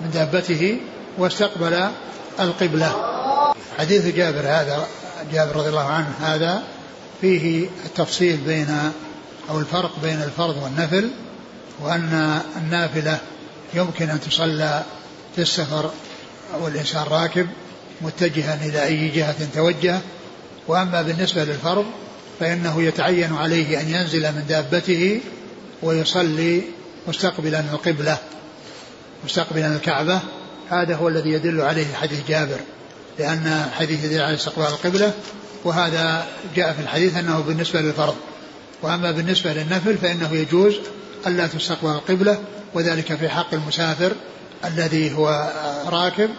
من 0.00 0.10
دابته 0.14 0.80
واستقبل 1.18 1.88
القبلة. 2.40 2.92
حديث 3.78 4.06
جابر 4.06 4.40
هذا 4.40 4.86
جابر 5.32 5.56
رضي 5.56 5.68
الله 5.68 5.86
عنه 5.86 6.14
هذا 6.20 6.62
فيه 7.20 7.68
التفصيل 7.84 8.36
بين 8.36 8.92
أو 9.50 9.58
الفرق 9.58 10.00
بين 10.02 10.22
الفرض 10.22 10.56
والنفل 10.62 11.10
وأن 11.80 12.40
النافلة 12.56 13.18
يمكن 13.74 14.10
أن 14.10 14.20
تصلى 14.20 14.84
في 15.36 15.42
السفر 15.42 15.90
أو 16.54 16.68
الإنسان 16.68 17.02
راكب 17.02 17.46
متجها 18.00 18.66
إلى 18.66 18.84
أي 18.84 19.08
جهة 19.08 19.48
توجه. 19.54 20.00
وأما 20.68 21.02
بالنسبة 21.02 21.44
للفرض 21.44 21.84
فإنه 22.40 22.82
يتعين 22.82 23.34
عليه 23.34 23.80
أن 23.80 23.88
ينزل 23.88 24.22
من 24.22 24.44
دابته 24.48 25.20
ويصلي 25.82 26.62
مستقبلا 27.08 27.60
القبلة 27.60 28.18
مستقبلا 29.24 29.76
الكعبة. 29.76 30.20
هذا 30.70 30.96
هو 30.96 31.08
الذي 31.08 31.30
يدل 31.30 31.60
عليه 31.60 31.94
حديث 31.94 32.28
جابر 32.28 32.60
لأن 33.18 33.68
حديث 33.72 34.04
يدل 34.04 34.20
على 34.20 34.34
استقبال 34.34 34.66
القبلة 34.66 35.12
وهذا 35.64 36.26
جاء 36.56 36.72
في 36.72 36.80
الحديث 36.82 37.16
أنه 37.16 37.40
بالنسبة 37.40 37.80
للفرض. 37.80 38.14
وأما 38.82 39.10
بالنسبة 39.10 39.52
للنفل 39.52 39.98
فإنه 39.98 40.34
يجوز 40.34 40.74
ألا 41.26 41.46
تستقبل 41.46 41.90
القبلة 41.90 42.38
وذلك 42.74 43.14
في 43.14 43.28
حق 43.28 43.54
المسافر 43.54 44.12
الذي 44.64 45.14
هو 45.14 45.52
راكب 45.86 46.30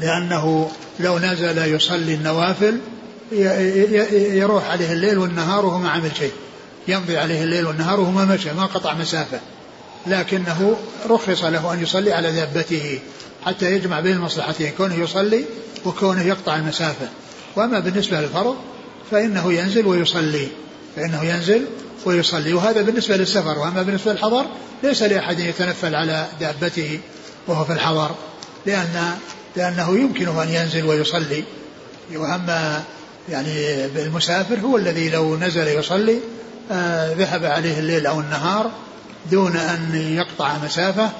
لأنه 0.00 0.70
لو 1.00 1.18
نزل 1.18 1.58
يصلي 1.74 2.14
النوافل 2.14 2.78
يروح 4.12 4.70
عليه 4.70 4.92
الليل 4.92 5.18
والنهار 5.18 5.66
وهو 5.66 5.78
ما 5.78 5.90
عمل 5.90 6.16
شيء. 6.16 6.32
يمضي 6.88 7.18
عليه 7.18 7.42
الليل 7.42 7.66
والنهار 7.66 8.00
وهو 8.00 8.10
ما 8.10 8.24
مشى 8.24 8.52
ما 8.52 8.66
قطع 8.66 8.94
مسافة. 8.94 9.40
لكنه 10.06 10.76
رخص 11.08 11.44
له 11.44 11.72
أن 11.72 11.82
يصلي 11.82 12.12
على 12.12 12.32
دابته 12.32 13.00
حتى 13.46 13.72
يجمع 13.72 14.00
بين 14.00 14.16
المصلحتين 14.16 14.72
كونه 14.78 14.94
يصلي 14.94 15.44
وكونه 15.84 16.22
يقطع 16.22 16.56
المسافة. 16.56 17.08
وأما 17.56 17.78
بالنسبة 17.78 18.20
للفرض 18.20 18.56
فإنه 19.10 19.52
ينزل 19.52 19.86
ويصلي 19.86 20.48
فإنه 20.96 21.24
ينزل 21.24 21.66
ويصلي 22.04 22.52
وهذا 22.52 22.82
بالنسبة 22.82 23.16
للسفر 23.16 23.58
وأما 23.58 23.82
بالنسبة 23.82 24.12
للحضر 24.12 24.46
ليس 24.82 25.02
لأحد 25.02 25.38
يتنفل 25.38 25.94
على 25.94 26.26
دابته 26.40 27.00
وهو 27.46 27.64
في 27.64 27.72
الحضر 27.72 28.10
لأن 28.66 29.16
لأنه 29.56 29.98
يمكنه 29.98 30.42
أن 30.42 30.48
ينزل 30.48 30.84
ويصلي. 30.84 31.44
وأما 32.14 32.82
يعني 33.28 33.84
المسافر 33.84 34.58
هو 34.60 34.76
الذي 34.76 35.10
لو 35.10 35.36
نزل 35.36 35.68
يصلي 35.68 36.18
آه 36.70 37.12
ذهب 37.12 37.44
عليه 37.44 37.78
الليل 37.78 38.06
أو 38.06 38.20
النهار 38.20 38.70
دون 39.30 39.56
أن 39.56 40.14
يقطع 40.16 40.58
مسافة 40.64 41.10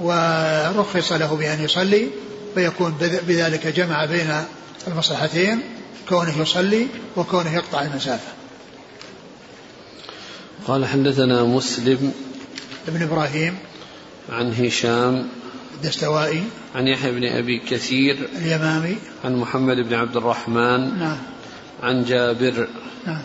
ورخص 0.00 1.12
له 1.12 1.36
بأن 1.36 1.64
يصلي 1.64 2.08
فيكون 2.54 2.96
بذلك 3.26 3.66
جمع 3.66 4.04
بين 4.04 4.44
المصلحتين 4.88 5.60
كونه 6.08 6.40
يصلي 6.40 6.86
وكونه 7.16 7.54
يقطع 7.54 7.82
المسافة. 7.82 8.32
قال 10.66 10.86
حدثنا 10.86 11.44
مسلم 11.44 12.12
ابن 12.88 13.02
إبراهيم 13.02 13.58
عن 14.28 14.54
هشام 14.54 15.28
الدستوائي 15.74 16.42
عن 16.74 16.88
يحيى 16.88 17.12
بن 17.12 17.24
أبي 17.24 17.58
كثير 17.58 18.28
اليمامي 18.36 18.96
عن 19.24 19.36
محمد 19.36 19.76
بن 19.76 19.94
عبد 19.94 20.16
الرحمن 20.16 20.98
نعم. 20.98 21.16
عن 21.82 22.04
جابر 22.04 22.68
نعم. 23.06 23.22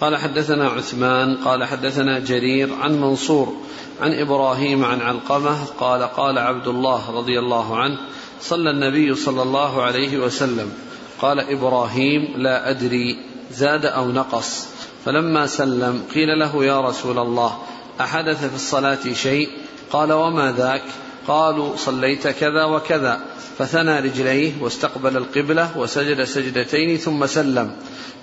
قال 0.00 0.16
حدثنا 0.16 0.68
عثمان 0.68 1.36
قال 1.36 1.64
حدثنا 1.64 2.18
جرير 2.18 2.74
عن 2.74 3.00
منصور 3.00 3.56
عن 4.00 4.12
إبراهيم 4.12 4.84
عن 4.84 5.00
علقمة 5.00 5.64
قال 5.64 6.02
قال 6.02 6.38
عبد 6.38 6.68
الله 6.68 7.10
رضي 7.10 7.38
الله 7.38 7.76
عنه 7.76 7.98
صلى 8.42 8.70
النبي 8.70 9.14
صلى 9.14 9.42
الله 9.42 9.82
عليه 9.82 10.18
وسلم. 10.18 10.72
قال 11.20 11.40
إبراهيم 11.40 12.28
لا 12.36 12.70
أدري 12.70 13.18
زاد 13.52 13.86
أو 13.86 14.12
نقص. 14.12 14.66
فلما 15.04 15.46
سلم 15.46 16.02
قيل 16.14 16.38
له 16.38 16.64
يا 16.64 16.80
رسول 16.80 17.18
الله 17.18 17.58
أحدث 18.00 18.48
في 18.48 18.54
الصلاة 18.54 19.12
شيء؟ 19.12 19.48
قال 19.92 20.12
وما 20.12 20.52
ذاك؟ 20.52 20.82
قالوا 21.28 21.76
صليت 21.76 22.28
كذا 22.28 22.64
وكذا. 22.64 23.20
فثنى 23.58 24.00
رجليه 24.00 24.52
واستقبل 24.60 25.16
القبلة 25.16 25.78
وسجد 25.78 26.24
سجدتين 26.24 26.96
ثم 26.96 27.26
سلم. 27.26 27.72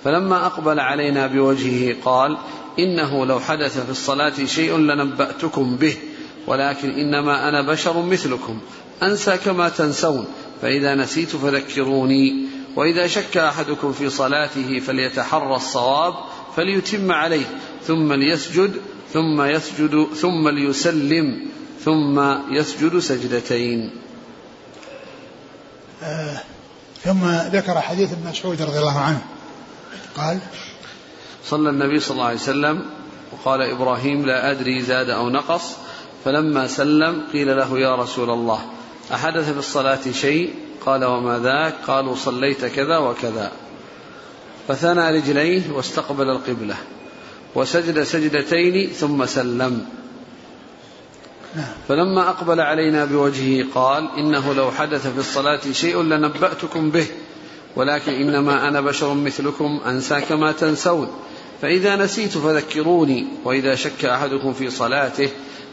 فلما 0.04 0.46
أقبل 0.46 0.80
علينا 0.80 1.26
بوجهه 1.26 1.96
قال 2.04 2.38
إنه 2.78 3.26
لو 3.26 3.40
حدث 3.40 3.84
في 3.84 3.90
الصلاة 3.90 4.44
شيء 4.44 4.76
لنبأتكم 4.76 5.76
به 5.76 5.96
ولكن 6.46 6.90
إنما 6.90 7.48
أنا 7.48 7.62
بشر 7.62 8.02
مثلكم. 8.02 8.60
أنسى 9.02 9.38
كما 9.38 9.68
تنسون 9.68 10.26
فإذا 10.62 10.94
نسيت 10.94 11.36
فذكروني 11.36 12.48
وإذا 12.76 13.06
شك 13.06 13.36
أحدكم 13.36 13.92
في 13.92 14.10
صلاته 14.10 14.78
فليتحرى 14.78 15.56
الصواب 15.56 16.14
فليتم 16.56 17.12
عليه 17.12 17.46
ثم 17.86 18.12
ليسجد 18.12 18.72
ثم 19.12 19.42
يسجد 19.42 20.06
ثم 20.14 20.48
ليسلم 20.48 21.48
ثم 21.84 22.20
يسجد 22.52 22.98
سجدتين. 22.98 23.90
آه 26.02 26.40
ثم 27.04 27.24
ذكر 27.52 27.80
حديث 27.80 28.12
ابن 28.12 28.28
مسعود 28.28 28.62
رضي 28.62 28.78
الله 28.78 28.98
عنه. 28.98 29.22
قال 30.16 30.38
صلى 31.44 31.70
النبي 31.70 32.00
صلى 32.00 32.14
الله 32.14 32.24
عليه 32.24 32.36
وسلم 32.36 32.82
وقال 33.32 33.62
إبراهيم 33.62 34.26
لا 34.26 34.50
أدري 34.50 34.82
زاد 34.82 35.10
أو 35.10 35.30
نقص. 35.30 35.76
فلما 36.24 36.66
سلم 36.66 37.22
قيل 37.32 37.56
له 37.56 37.78
يا 37.78 37.96
رسول 37.96 38.30
الله. 38.30 38.77
أحدث 39.14 39.52
في 39.52 39.58
الصلاة 39.58 40.10
شيء؟ 40.12 40.54
قال 40.86 41.04
وما 41.04 41.38
ذاك؟ 41.38 41.74
قالوا 41.86 42.14
صليت 42.14 42.64
كذا 42.64 42.98
وكذا. 42.98 43.52
فثنى 44.68 45.10
رجليه 45.10 45.62
واستقبل 45.72 46.30
القبلة. 46.30 46.76
وسجد 47.54 48.02
سجدتين 48.02 48.90
ثم 48.90 49.26
سلم. 49.26 49.86
فلما 51.88 52.28
أقبل 52.28 52.60
علينا 52.60 53.04
بوجهه 53.04 53.66
قال 53.74 54.08
إنه 54.18 54.52
لو 54.52 54.70
حدث 54.70 55.06
في 55.06 55.18
الصلاة 55.18 55.60
شيء 55.72 56.02
لنبأتكم 56.02 56.90
به 56.90 57.06
ولكن 57.76 58.12
إنما 58.12 58.68
أنا 58.68 58.80
بشر 58.80 59.14
مثلكم 59.14 59.80
أنسى 59.86 60.20
كما 60.20 60.52
تنسون. 60.52 61.08
فإذا 61.62 61.96
نسيت 61.96 62.38
فذكروني 62.38 63.26
وإذا 63.44 63.74
شك 63.74 64.04
أحدكم 64.04 64.52
في 64.52 64.70
صلاته 64.70 65.28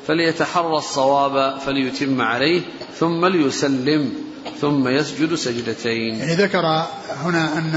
فليتحرى 0.08 0.78
الصواب 0.78 1.60
فليتم 1.60 2.22
عليه 2.22 2.62
ثم 3.00 3.26
ليسلم 3.26 4.14
ثم 4.62 4.88
يسجد 4.88 5.36
سجدتين. 5.36 6.16
يعني 6.16 6.36
ذكر 6.36 6.86
هنا 7.24 7.58
أن 7.58 7.76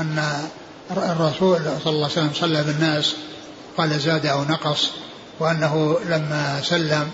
أن 0.00 0.22
الرسول 0.90 1.58
صلى 1.84 1.92
الله 1.92 2.04
عليه 2.04 2.12
وسلم 2.12 2.30
صلى 2.34 2.62
بالناس 2.62 3.14
قال 3.76 4.00
زاد 4.00 4.26
أو 4.26 4.44
نقص 4.44 4.90
وأنه 5.40 5.98
لما 6.08 6.60
سلم 6.62 7.08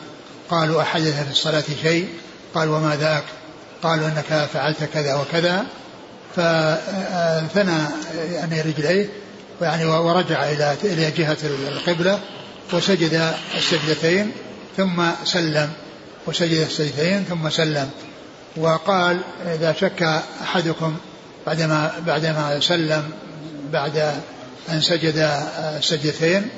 قالوا 0.50 0.82
أحدث 0.82 1.24
في 1.24 1.30
الصلاة 1.30 1.64
شيء؟ 1.82 2.08
قال 2.54 2.68
وما 2.68 2.96
ذاك؟ 2.96 3.24
قالوا 3.82 4.08
أنك 4.08 4.48
فعلت 4.52 4.84
كذا 4.94 5.14
وكذا. 5.14 5.66
فثنى 6.36 7.78
يعني 8.32 8.60
رجليه 8.60 9.08
يعني 9.60 9.84
ورجع 9.84 10.44
إلى 10.44 10.76
إلى 10.84 11.10
جهة 11.10 11.36
القبلة 11.68 12.20
وسجد 12.72 13.34
السجدتين. 13.56 14.32
ثم 14.76 15.02
سلم 15.24 15.70
وسجد 16.26 16.58
السجدتين 16.58 17.24
ثم 17.24 17.50
سلم. 17.50 17.90
وقال 18.56 19.20
إذا 19.46 19.72
شك 19.72 20.22
أحدكم 20.42 20.96
بعدما 21.46 21.92
بعدما 22.06 22.60
سلم 22.60 23.10
بعد 23.72 23.96
أن 24.68 24.80
سجد 24.80 25.42
السجدتين 25.76 26.48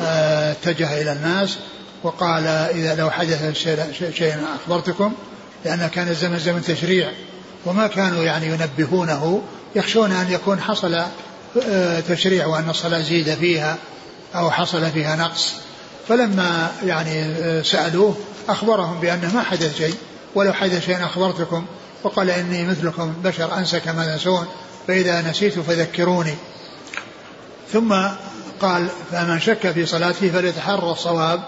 اتجه 0.00 1.02
إلى 1.02 1.12
الناس 1.12 1.58
وقال 2.02 2.46
إذا 2.46 2.94
لو 2.94 3.10
حدث 3.10 3.58
شيء 4.14 4.36
أخبرتكم 4.54 5.12
لأن 5.64 5.86
كان 5.86 6.08
الزمن 6.08 6.38
زمن 6.38 6.62
تشريع 6.62 7.10
وما 7.66 7.86
كانوا 7.86 8.22
يعني 8.22 8.46
ينبهونه 8.46 9.42
يخشون 9.76 10.12
أن 10.12 10.32
يكون 10.32 10.60
حصل 10.60 11.02
آه، 11.68 12.00
تشريع 12.00 12.46
وأن 12.46 12.70
الصلاة 12.70 13.00
زيد 13.00 13.34
فيها 13.34 13.76
أو 14.34 14.50
حصل 14.50 14.90
فيها 14.90 15.16
نقص. 15.16 15.54
فلما 16.10 16.70
يعني 16.84 17.22
آه، 17.22 17.62
سألوه 17.62 18.16
أخبرهم 18.48 19.00
بأنه 19.00 19.34
ما 19.34 19.42
حدث 19.42 19.76
شيء 19.76 19.94
ولو 20.34 20.52
حدث 20.52 20.86
شيء 20.86 21.04
أخبرتكم 21.04 21.64
وقال 22.02 22.30
إني 22.30 22.64
مثلكم 22.64 23.12
بشر 23.24 23.58
أنسى 23.58 23.80
كما 23.80 24.04
تنسون 24.04 24.46
فإذا 24.88 25.20
نسيت 25.20 25.58
فذكروني. 25.58 26.34
ثم 27.72 27.94
قال 28.60 28.86
فمن 29.12 29.40
شك 29.40 29.70
في 29.70 29.86
صلاته 29.86 30.30
فليتحرى 30.30 30.90
الصواب 30.90 31.40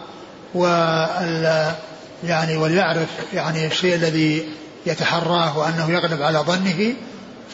وال 0.54 1.72
يعني 2.24 2.56
وليعرف 2.56 3.08
يعني 3.32 3.66
الشيء 3.66 3.94
الذي 3.94 4.48
يتحراه 4.86 5.58
وأنه 5.58 5.90
يغلب 5.90 6.22
على 6.22 6.38
ظنه 6.38 6.94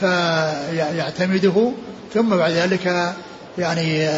فيعتمده 0.00 1.72
ثم 2.14 2.36
بعد 2.36 2.52
ذلك 2.52 3.14
يعني 3.58 4.08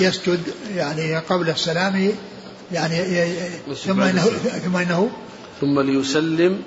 يسجد 0.00 0.40
يعني 0.76 1.16
قبل 1.16 1.50
السلام 1.50 2.12
يعني 2.72 3.26
ثم 3.86 4.00
انه 4.00 4.30
ثم 4.64 4.76
إنه 4.76 5.10
ثم 5.60 5.80
ليسلم 5.80 6.62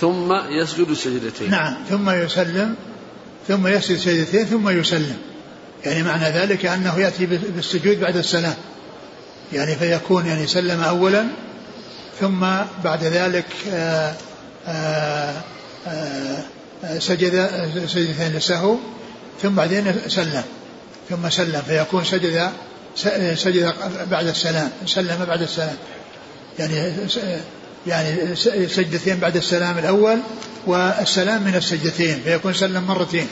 ثم 0.00 0.32
يسجد 0.48 0.92
سجدتين. 0.92 1.50
نعم 1.50 1.74
ثم 1.90 2.10
يسلم 2.10 2.74
ثم 3.48 3.66
يسجد 3.66 3.98
سجدتين 3.98 4.44
ثم 4.44 4.68
يسلم. 4.68 5.16
يعني 5.84 6.02
معنى 6.02 6.24
ذلك 6.24 6.66
أنه 6.66 6.98
يأتي 6.98 7.26
بالسجود 7.26 8.00
بعد 8.00 8.16
السلام. 8.16 8.54
يعني 9.52 9.76
فيكون 9.76 10.26
يعني 10.26 10.46
سلم 10.46 10.80
اولا 10.80 11.26
ثم 12.20 12.40
بعد 12.84 13.04
ذلك 13.04 13.46
آآ 13.70 14.14
آآ 14.66 15.34
آآ 15.86 16.98
سجد 16.98 17.50
سجدتين 17.86 18.32
للسهو 18.32 18.76
ثم 19.42 19.48
بعدين 19.48 19.94
سلم. 20.08 20.42
ثم 21.10 21.30
سلم 21.30 21.62
فيكون 21.66 22.04
سجد 22.04 22.50
سجد 23.34 23.74
بعد 24.10 24.26
السلام 24.26 24.70
سلم 24.86 25.24
بعد 25.28 25.42
السلام. 25.42 25.76
يعني 26.58 26.92
يعني 27.86 28.36
سجدتين 28.68 29.16
بعد 29.16 29.36
السلام 29.36 29.78
الأول 29.78 30.18
والسلام 30.66 31.42
من 31.42 31.54
السجدتين 31.54 32.20
فيكون 32.24 32.52
سلم 32.54 32.84
مرتين. 32.84 33.26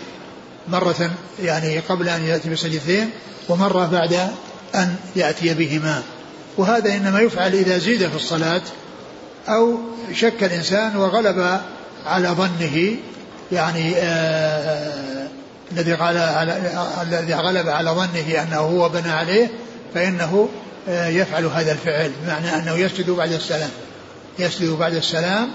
مرة 0.68 1.10
يعني 1.42 1.78
قبل 1.78 2.08
أن 2.08 2.24
يأتي 2.24 2.50
بسجدتين 2.50 3.10
ومرة 3.48 3.86
بعد 3.86 4.30
أن 4.74 4.96
يأتي 5.16 5.54
بهما. 5.54 6.02
وهذا 6.56 6.94
إنما 6.94 7.20
يفعل 7.20 7.52
إذا 7.52 7.78
زيد 7.78 8.08
في 8.08 8.16
الصلاة 8.16 8.62
أو 9.48 9.78
شك 10.14 10.44
الإنسان 10.44 10.96
وغلب 10.96 11.60
على 12.06 12.28
ظنه 12.28 12.96
يعني 13.52 13.96
آه 13.96 15.28
الذي 15.72 15.94
الذي 17.02 17.34
غلب 17.34 17.68
على 17.68 17.90
ظنه 17.90 18.42
أنه 18.42 18.56
هو 18.56 18.88
بنى 18.88 19.10
عليه 19.10 19.50
فإنه 19.94 20.48
آه، 20.88 21.06
يفعل 21.08 21.44
هذا 21.44 21.72
الفعل 21.72 22.12
بمعنى 22.22 22.54
أنه 22.54 22.78
يسجد 22.78 23.10
بعد 23.10 23.32
السلام. 23.32 23.70
يسجد 24.38 24.68
بعد 24.68 24.94
السلام 24.94 25.50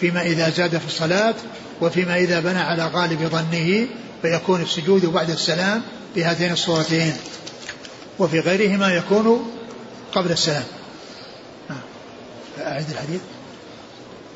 فيما 0.00 0.22
إذا 0.22 0.50
زاد 0.50 0.78
في 0.78 0.86
الصلاة 0.86 1.34
وفيما 1.80 2.16
إذا 2.16 2.40
بنى 2.40 2.58
على 2.58 2.86
غالب 2.86 3.28
ظنه 3.28 3.86
فيكون 4.22 4.62
السجود 4.62 5.06
بعد 5.06 5.30
السلام 5.30 5.82
بهاتين 6.16 6.52
الصورتين. 6.52 7.12
وفي 8.18 8.40
غيرهما 8.40 8.94
يكون 8.94 9.52
قبل 10.14 10.32
السلام. 10.32 10.64
نعم. 11.70 11.80
أعد 12.66 12.90
الحديث. 12.90 13.20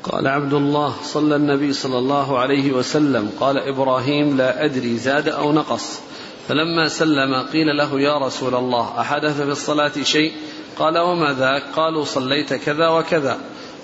قال 0.03 0.27
عبد 0.27 0.53
الله 0.53 0.95
صلى 1.03 1.35
النبي 1.35 1.73
صلى 1.73 1.97
الله 1.97 2.39
عليه 2.39 2.71
وسلم 2.71 3.31
قال 3.39 3.57
إبراهيم 3.57 4.37
لا 4.37 4.65
أدري 4.65 4.97
زاد 4.97 5.29
أو 5.29 5.51
نقص. 5.51 5.99
فلما 6.47 6.87
سلم 6.87 7.35
قيل 7.35 7.77
له 7.77 8.01
يا 8.01 8.17
رسول 8.17 8.55
الله 8.55 8.99
أحدث 8.99 9.41
في 9.41 9.43
الصلاة 9.43 9.91
شيء؟ 10.03 10.33
قال 10.79 10.97
وما 10.97 11.33
ذاك؟ 11.33 11.63
قالوا 11.75 12.05
صليت 12.05 12.53
كذا 12.53 12.87
وكذا. 12.87 13.37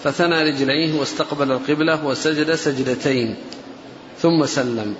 فثنى 0.04 0.44
رجليه 0.44 1.00
واستقبل 1.00 1.52
القبلة 1.52 2.06
وسجد 2.06 2.56
سجدتين. 2.56 3.36
ثم 4.22 4.46
سلم. 4.46 4.96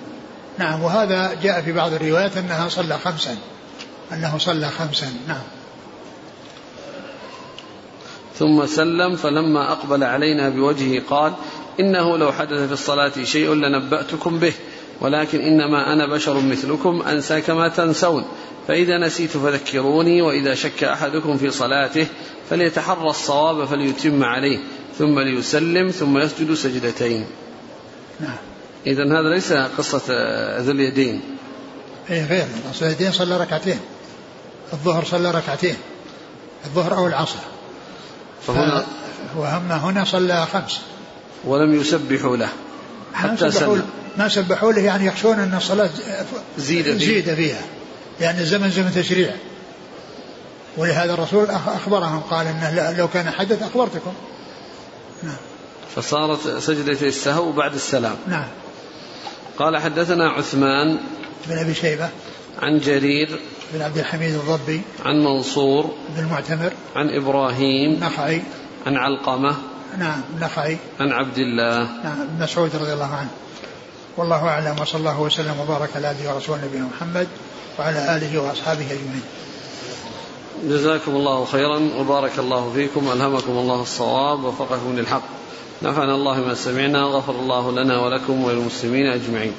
نعم 0.58 0.82
وهذا 0.82 1.34
جاء 1.42 1.60
في 1.60 1.72
بعض 1.72 1.92
الروايات 1.92 2.36
أنها 2.36 2.68
صلى 2.68 2.98
خمسا. 2.98 3.36
أنه 4.12 4.38
صلى 4.38 4.70
خمسا 4.70 5.06
نعم. 5.28 5.57
ثم 8.38 8.66
سلم 8.66 9.16
فلما 9.16 9.72
أقبل 9.72 10.04
علينا 10.04 10.48
بوجهه 10.48 11.02
قال 11.10 11.32
إنه 11.80 12.18
لو 12.18 12.32
حدث 12.32 12.66
في 12.66 12.72
الصلاة 12.72 13.12
شيء 13.24 13.54
لنبأتكم 13.54 14.38
به 14.38 14.52
ولكن 15.00 15.40
إنما 15.40 15.92
أنا 15.92 16.14
بشر 16.14 16.40
مثلكم 16.40 17.02
أنسى 17.02 17.40
كما 17.40 17.68
تنسون. 17.68 18.24
فإذا 18.68 18.98
نسيت 18.98 19.30
فذكروني 19.30 20.22
وإذا 20.22 20.54
شك 20.54 20.84
أحدكم 20.84 21.36
في 21.36 21.50
صلاته 21.50 22.06
فليتحرى 22.50 23.10
الصواب 23.10 23.64
فليتم 23.64 24.24
عليه 24.24 24.58
ثم 24.98 25.20
ليسلم 25.20 25.88
ثم 25.88 26.18
يسجد 26.18 26.54
سجدتين. 26.54 27.26
نعم 28.20 28.36
إذا 28.86 29.04
هذا 29.04 29.34
ليس 29.34 29.52
قصة 29.52 30.02
ذو 30.58 30.72
اليدين. 30.72 31.20
أي 32.10 32.24
غير. 32.24 32.46
ذو 32.80 32.86
اليدين 32.86 33.12
صلى 33.12 33.36
ركعتين 33.36 33.80
الظهر 34.72 35.04
صلى 35.04 35.30
ركعتين 35.30 35.76
الظهر 36.64 36.96
أو 36.96 37.06
العصر. 37.06 37.57
فهنا 38.54 38.86
وأما 39.36 39.76
هنا 39.76 40.04
صلى 40.04 40.46
خمس. 40.52 40.80
ولم 41.44 41.80
يسبحوا 41.80 42.36
له 42.36 42.48
حتى 43.14 43.50
سلم 43.50 43.82
ما 44.16 44.28
سبحوا 44.28 44.72
له 44.72 44.82
يعني 44.82 45.06
يخشون 45.06 45.38
أن 45.38 45.54
الصلاة 45.54 45.90
زيد 46.58 46.84
فيها, 46.84 46.98
زيد 46.98 47.34
فيها. 47.34 47.62
يعني 48.20 48.40
الزمن 48.40 48.70
زمن 48.70 48.92
تشريع. 48.94 49.34
ولهذا 50.76 51.14
الرسول 51.14 51.46
أخبرهم 51.50 52.20
قال 52.20 52.46
أنه 52.46 52.92
لو 52.98 53.08
كان 53.08 53.30
حدث 53.30 53.62
أخبرتكم. 53.62 54.12
نعم. 55.22 55.36
فصارت 55.96 56.58
سجدة 56.58 57.06
السهو 57.06 57.52
بعد 57.52 57.74
السلام. 57.74 58.16
نعم. 58.28 58.48
قال 59.58 59.78
حدثنا 59.78 60.30
عثمان 60.30 60.98
بن 61.46 61.58
أبي 61.58 61.74
شيبة. 61.74 62.08
عن 62.62 62.78
جرير 62.78 63.40
بن 63.74 63.82
عبد 63.82 63.98
الحميد 63.98 64.34
الضبي 64.34 64.80
عن 65.04 65.24
منصور 65.24 65.94
بن 66.16 66.22
المعتمر 66.22 66.72
عن 66.96 67.10
إبراهيم 67.10 68.00
نخعي 68.00 68.42
عن 68.86 68.96
علقمة 68.96 69.56
نعم 69.98 70.20
نخعي 70.40 70.78
عن 71.00 71.12
عبد 71.12 71.38
الله. 71.38 71.78
نعم 72.04 72.26
بن 72.26 72.42
مسعود 72.42 72.76
رضي 72.76 72.92
الله 72.92 73.14
عنه. 73.14 73.28
والله 74.16 74.48
أعلم 74.48 74.80
وصلى 74.80 74.98
الله 74.98 75.20
وسلم 75.20 75.60
وبارك 75.60 75.90
على 75.96 76.06
عبده 76.06 76.34
ورسوله 76.34 76.64
نبينا 76.64 76.88
محمد 76.96 77.28
وعلى 77.78 78.16
آله 78.16 78.42
وأصحابه 78.42 78.84
أجمعين. 78.84 79.22
جزاكم 80.64 81.12
الله 81.16 81.44
خيرا 81.44 81.88
وبارك 81.98 82.38
الله 82.38 82.72
فيكم 82.74 83.12
ألهمكم 83.12 83.52
الله 83.52 83.82
الصواب 83.82 84.44
وفقكم 84.44 84.96
للحق. 84.96 85.22
نفعنا 85.82 86.14
الله 86.14 86.40
ما 86.40 86.54
سمعنا 86.54 87.02
غفر 87.02 87.32
الله 87.32 87.72
لنا 87.72 88.00
ولكم 88.00 88.44
وللمسلمين 88.44 89.06
أجمعين. 89.06 89.52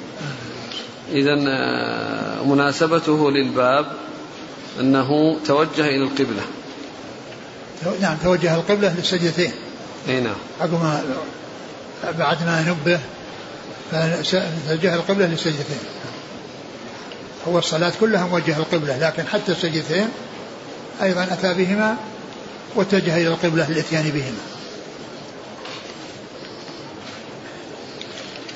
إذا 1.12 1.44
آه، 1.48 2.44
مناسبته 2.44 3.30
للباب 3.30 3.86
أنه 4.80 5.38
توجه 5.46 5.88
إلى 5.88 6.04
القبلة. 6.04 6.42
نعم 8.00 8.16
توجه 8.22 8.54
القبلة 8.54 8.94
للسجدتين. 8.94 9.52
أي 10.08 10.20
نعم. 10.20 10.34
عقب 10.60 10.72
ما 10.72 11.02
بعد 12.18 12.42
ما 12.42 12.64
نبه 12.68 13.00
فتوجه 13.90 14.94
القبلة 14.94 15.26
للسجدتين. 15.26 15.78
هو 17.48 17.58
الصلاة 17.58 17.92
كلها 18.00 18.26
موجهة 18.26 18.58
القبلة 18.58 18.98
لكن 18.98 19.26
حتى 19.26 19.52
السجدتين 19.52 20.08
أيضا 21.02 21.22
أتى 21.22 21.54
بهما 21.54 21.96
واتجه 22.74 23.16
إلى 23.16 23.28
القبلة 23.28 23.70
للإتيان 23.70 24.10
بهما. 24.10 24.49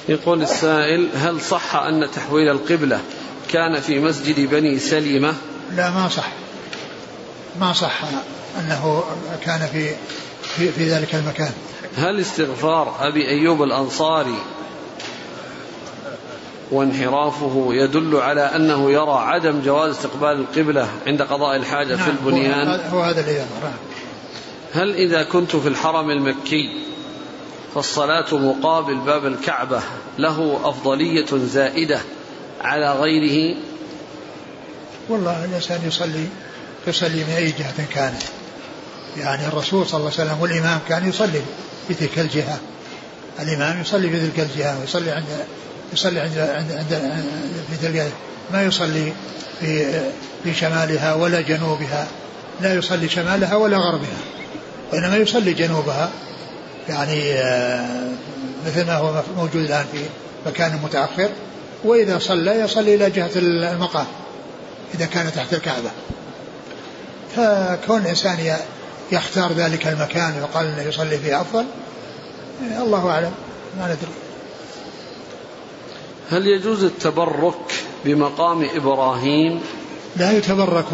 يقول 0.08 0.42
السائل 0.42 1.08
هل 1.14 1.40
صح 1.40 1.76
أن 1.76 2.10
تحويل 2.14 2.48
القبلة 2.48 3.00
كان 3.48 3.80
في 3.80 3.98
مسجد 3.98 4.50
بني 4.50 4.78
سلمة 4.78 5.34
لا 5.76 5.90
ما 5.90 6.08
صح. 6.08 6.28
ما 7.60 7.72
صح 7.72 8.00
أنه 8.60 9.04
كان 9.44 9.68
في 9.72 9.94
في, 10.42 10.68
في 10.68 10.90
ذلك 10.90 11.14
المكان. 11.14 11.52
هل 11.96 12.20
استغفار 12.20 12.96
أبي 13.00 13.28
أيوب 13.28 13.62
الأنصاري 13.62 14.38
وانحرافه 16.70 17.68
يدل 17.70 18.16
على 18.16 18.40
أنه 18.40 18.90
يرى 18.90 19.18
عدم 19.18 19.60
جواز 19.64 19.90
استقبال 19.90 20.28
القبلة 20.28 20.88
عند 21.06 21.22
قضاء 21.22 21.56
الحاجة 21.56 21.96
نعم 21.96 22.04
في 22.04 22.10
البنيان؟ 22.10 22.80
هو 22.92 23.00
هذا 23.00 23.20
اللي 23.20 23.32
يظهر. 23.32 23.72
هل 24.72 24.94
إذا 24.94 25.22
كنت 25.22 25.56
في 25.56 25.68
الحرم 25.68 26.10
المكي 26.10 26.84
فالصلاة 27.74 28.34
مقابل 28.34 28.96
باب 28.96 29.26
الكعبة 29.26 29.80
له 30.18 30.60
أفضلية 30.64 31.26
زائدة 31.32 32.00
على 32.60 32.92
غيره. 32.92 33.56
والله 35.08 35.44
الإنسان 35.44 35.80
يصلي 35.86 36.26
يصلي 36.86 37.24
من 37.24 37.34
أي 37.36 37.50
جهة 37.50 37.86
كانت 37.94 38.22
يعني 39.18 39.46
الرسول 39.46 39.86
صلى 39.86 40.00
الله 40.00 40.12
عليه 40.18 40.30
وسلم 40.30 40.42
والإمام 40.42 40.80
كان 40.88 41.08
يصلي 41.08 41.40
في 41.88 41.94
تلك 41.94 42.18
الجهة. 42.18 42.58
الإمام 43.40 43.80
يصلي 43.80 44.10
في 44.10 44.20
تلك 44.20 44.40
الجهة 44.40 44.80
ويصلي 44.80 45.10
عند 45.10 45.26
يصلي 45.92 46.20
عند 46.20 46.38
عند, 46.38 46.72
عند 46.72 47.22
في 47.70 47.86
تلك 47.86 48.12
ما 48.52 48.62
يصلي 48.62 49.12
في 49.60 50.00
في 50.44 50.54
شمالها 50.54 51.14
ولا 51.14 51.40
جنوبها. 51.40 52.06
لا 52.60 52.74
يصلي 52.74 53.08
شمالها 53.08 53.56
ولا 53.56 53.76
غربها. 53.76 54.18
وإنما 54.92 55.16
يصلي 55.16 55.52
جنوبها. 55.52 56.10
يعني 56.88 57.32
آه، 57.32 58.10
مثل 58.66 58.86
ما 58.86 58.96
هو 58.96 59.22
موجود 59.36 59.64
الآن 59.64 59.86
في 59.92 59.98
مكان 60.46 60.80
متأخر. 60.84 61.28
وإذا 61.84 62.18
صلى 62.18 62.60
يصلي 62.60 62.94
إلى 62.94 63.10
جهة 63.10 63.30
المقام 63.36 64.06
إذا 64.94 65.06
كان 65.06 65.32
تحت 65.32 65.54
الكعبة. 65.54 65.90
فكون 67.36 68.00
الإنسان 68.00 68.56
يختار 69.12 69.52
ذلك 69.52 69.86
المكان 69.86 70.34
ويقال 70.38 70.66
أنه 70.66 70.82
يصلي 70.82 71.18
فيه 71.18 71.40
أفضل 71.40 71.64
الله 72.62 73.10
أعلم. 73.10 73.32
ما 73.78 73.84
ندري. 73.84 74.12
هل 76.30 76.46
يجوز 76.46 76.84
التبرك 76.84 77.84
بمقام 78.04 78.68
إبراهيم؟ 78.74 79.60
لا 80.16 80.32
يتبرك. 80.32 80.84